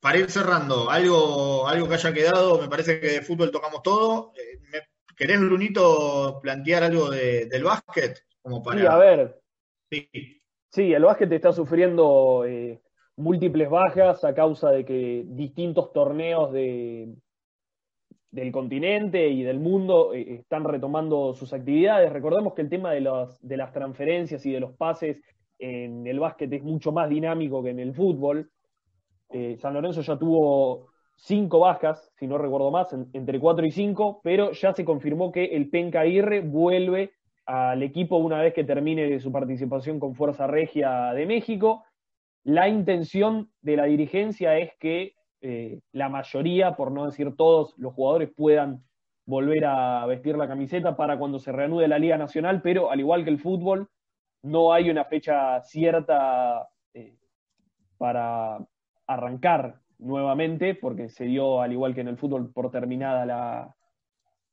Para 0.00 0.18
ir 0.18 0.30
cerrando, 0.30 0.88
algo, 0.88 1.66
algo 1.66 1.88
que 1.88 1.94
haya 1.94 2.12
quedado, 2.12 2.60
me 2.60 2.68
parece 2.68 3.00
que 3.00 3.08
de 3.08 3.22
fútbol 3.22 3.50
tocamos 3.50 3.82
todo. 3.82 4.32
Eh, 4.36 4.58
¿me 4.70 4.82
¿Querés, 5.18 5.40
Brunito, 5.40 6.38
plantear 6.40 6.84
algo 6.84 7.10
de, 7.10 7.46
del 7.46 7.64
básquet? 7.64 8.24
Como 8.40 8.62
para... 8.62 8.80
Sí, 8.80 8.86
a 8.86 8.96
ver. 8.96 9.37
Sí. 9.90 10.08
Sí, 10.70 10.92
el 10.92 11.04
básquet 11.04 11.32
está 11.32 11.52
sufriendo 11.52 12.44
eh, 12.44 12.82
múltiples 13.16 13.70
bajas 13.70 14.22
a 14.24 14.34
causa 14.34 14.70
de 14.70 14.84
que 14.84 15.24
distintos 15.26 15.92
torneos 15.92 16.52
de, 16.52 17.14
del 18.30 18.52
continente 18.52 19.28
y 19.28 19.42
del 19.42 19.60
mundo 19.60 20.12
eh, 20.12 20.34
están 20.40 20.64
retomando 20.64 21.32
sus 21.32 21.52
actividades. 21.52 22.12
Recordemos 22.12 22.54
que 22.54 22.62
el 22.62 22.68
tema 22.68 22.92
de, 22.92 23.00
las 23.00 23.40
de 23.40 23.56
las 23.56 23.72
transferencias 23.72 24.44
y 24.44 24.52
de 24.52 24.60
los 24.60 24.76
pases 24.76 25.20
en 25.58 26.06
el 26.06 26.20
básquet 26.20 26.52
es 26.52 26.62
mucho 26.62 26.92
más 26.92 27.08
dinámico 27.08 27.62
que 27.62 27.70
en 27.70 27.80
el 27.80 27.94
fútbol. 27.94 28.50
Eh, 29.30 29.56
San 29.58 29.74
Lorenzo 29.74 30.02
ya 30.02 30.18
tuvo 30.18 30.88
cinco 31.16 31.60
bajas, 31.60 32.12
si 32.18 32.26
no 32.26 32.38
recuerdo 32.38 32.70
más, 32.70 32.94
entre 33.14 33.40
cuatro 33.40 33.64
y 33.66 33.70
cinco, 33.70 34.20
pero 34.22 34.52
ya 34.52 34.72
se 34.74 34.84
confirmó 34.84 35.32
que 35.32 35.46
el 35.46 35.70
Penca 35.70 36.00
Aguirre 36.00 36.40
vuelve 36.40 37.12
al 37.48 37.82
equipo 37.82 38.18
una 38.18 38.42
vez 38.42 38.52
que 38.52 38.62
termine 38.62 39.18
su 39.20 39.32
participación 39.32 39.98
con 39.98 40.14
Fuerza 40.14 40.46
Regia 40.46 41.14
de 41.14 41.24
México. 41.24 41.82
La 42.44 42.68
intención 42.68 43.50
de 43.62 43.76
la 43.76 43.84
dirigencia 43.84 44.58
es 44.58 44.72
que 44.78 45.14
eh, 45.40 45.80
la 45.92 46.10
mayoría, 46.10 46.76
por 46.76 46.92
no 46.92 47.06
decir 47.06 47.34
todos, 47.36 47.74
los 47.78 47.94
jugadores 47.94 48.30
puedan 48.36 48.84
volver 49.24 49.64
a 49.64 50.04
vestir 50.04 50.36
la 50.36 50.46
camiseta 50.46 50.94
para 50.94 51.18
cuando 51.18 51.38
se 51.38 51.50
reanude 51.50 51.88
la 51.88 51.98
Liga 51.98 52.18
Nacional, 52.18 52.60
pero 52.60 52.90
al 52.90 53.00
igual 53.00 53.24
que 53.24 53.30
el 53.30 53.40
fútbol, 53.40 53.88
no 54.42 54.74
hay 54.74 54.90
una 54.90 55.06
fecha 55.06 55.58
cierta 55.62 56.68
eh, 56.92 57.16
para 57.96 58.58
arrancar 59.06 59.80
nuevamente, 59.96 60.74
porque 60.74 61.08
se 61.08 61.24
dio, 61.24 61.62
al 61.62 61.72
igual 61.72 61.94
que 61.94 62.02
en 62.02 62.08
el 62.08 62.18
fútbol, 62.18 62.52
por 62.52 62.70
terminada 62.70 63.24
la, 63.24 63.74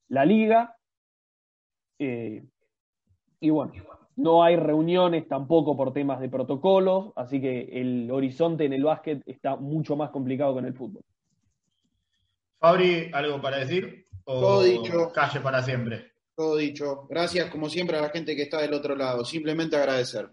la 0.08 0.26
liga. 0.26 0.78
Eh, 2.00 2.46
y 3.40 3.50
bueno, 3.50 3.74
no 4.16 4.44
hay 4.44 4.56
reuniones 4.56 5.28
tampoco 5.28 5.76
por 5.76 5.92
temas 5.92 6.20
de 6.20 6.30
protocolos, 6.30 7.12
así 7.16 7.42
que 7.42 7.70
el 7.72 8.10
horizonte 8.12 8.66
en 8.66 8.74
el 8.74 8.84
básquet 8.84 9.22
está 9.26 9.56
mucho 9.56 9.96
más 9.96 10.10
complicado 10.10 10.54
que 10.54 10.60
en 10.60 10.66
el 10.66 10.74
fútbol. 10.74 11.04
Fabri, 12.60 13.12
¿algo 13.14 13.42
para 13.42 13.58
decir? 13.58 14.06
¿O 14.24 14.40
Todo 14.40 14.64
dicho. 14.64 15.12
Calle 15.14 15.40
para 15.42 15.62
siempre. 15.62 16.14
Todo 16.36 16.58
dicho. 16.58 17.06
Gracias, 17.10 17.50
como 17.50 17.70
siempre, 17.70 17.98
a 17.98 18.02
la 18.02 18.10
gente 18.10 18.36
que 18.36 18.44
está 18.44 18.62
del 18.62 18.74
otro 18.74 18.96
lado. 18.96 19.24
Simplemente 19.24 19.76
agradecer. 19.76 20.30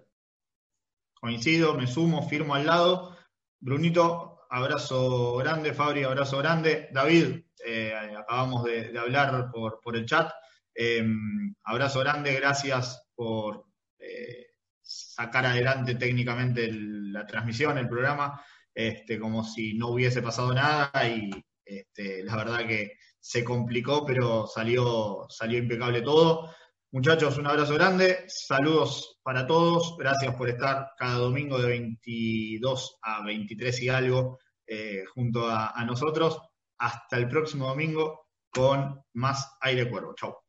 Coincido, 1.21 1.75
me 1.75 1.87
sumo, 1.87 2.29
firmo 2.29 2.55
al 2.55 2.67
lado. 2.67 3.17
Brunito, 3.61 4.41
abrazo 4.49 5.37
grande. 5.37 5.75
Fabri, 5.75 6.05
abrazo 6.05 6.39
grande. 6.39 6.89
David, 6.93 7.45
eh, 7.65 7.93
acabamos 8.19 8.65
de, 8.65 8.99
hablar 8.99 9.51
por, 9.53 9.81
por, 9.81 9.97
el 9.97 10.07
chat. 10.07 10.33
Em, 10.75 11.55
abrazo 11.65 12.01
grande, 12.01 12.35
gracias 12.35 13.03
por 13.15 13.67
eh, 13.99 14.47
sacar 14.83 15.47
adelante 15.47 15.95
técnicamente 15.95 16.71
la 16.73 17.27
transmisión, 17.27 17.79
el 17.79 17.89
programa, 17.89 18.43
este, 18.75 19.19
como 19.19 19.45
si 19.45 19.75
no 19.75 19.89
hubiese 19.89 20.23
pasado 20.23 20.53
nada 20.55 20.91
y 21.07 21.31
este, 21.65 22.25
la 22.25 22.37
verdad 22.37 22.67
que 22.67 22.93
se 23.21 23.45
complicó, 23.45 24.05
pero 24.05 24.47
salió, 24.47 25.27
salió 25.29 25.59
impecable 25.59 26.03
todo. 26.03 26.51
Muchachos, 26.91 27.39
un 27.39 27.47
abrazo 27.47 27.75
grande, 27.75 28.25
saludos 28.29 29.21
para 29.23 29.47
todos, 29.47 29.97
gracias 29.99 30.35
por 30.35 30.49
estar 30.49 30.91
cada 30.99 31.15
domingo 31.15 31.59
de 31.59 31.69
22 31.69 32.99
a 33.03 33.25
23 33.25 33.83
y 33.83 33.89
algo 33.89 34.39
eh, 34.67 35.05
junto 35.15 35.49
a, 35.49 35.71
a, 35.71 35.85
nosotros. 35.85 36.39
Hasta 36.79 37.17
el 37.17 37.29
próximo 37.29 37.69
domingo 37.69 38.27
con 38.51 39.03
más 39.15 39.57
Aire 39.61 39.89
Cuervo. 39.89 40.15
Chau. 40.15 40.42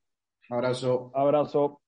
Abrazo. 0.49 1.11
Abrazo. 1.13 1.82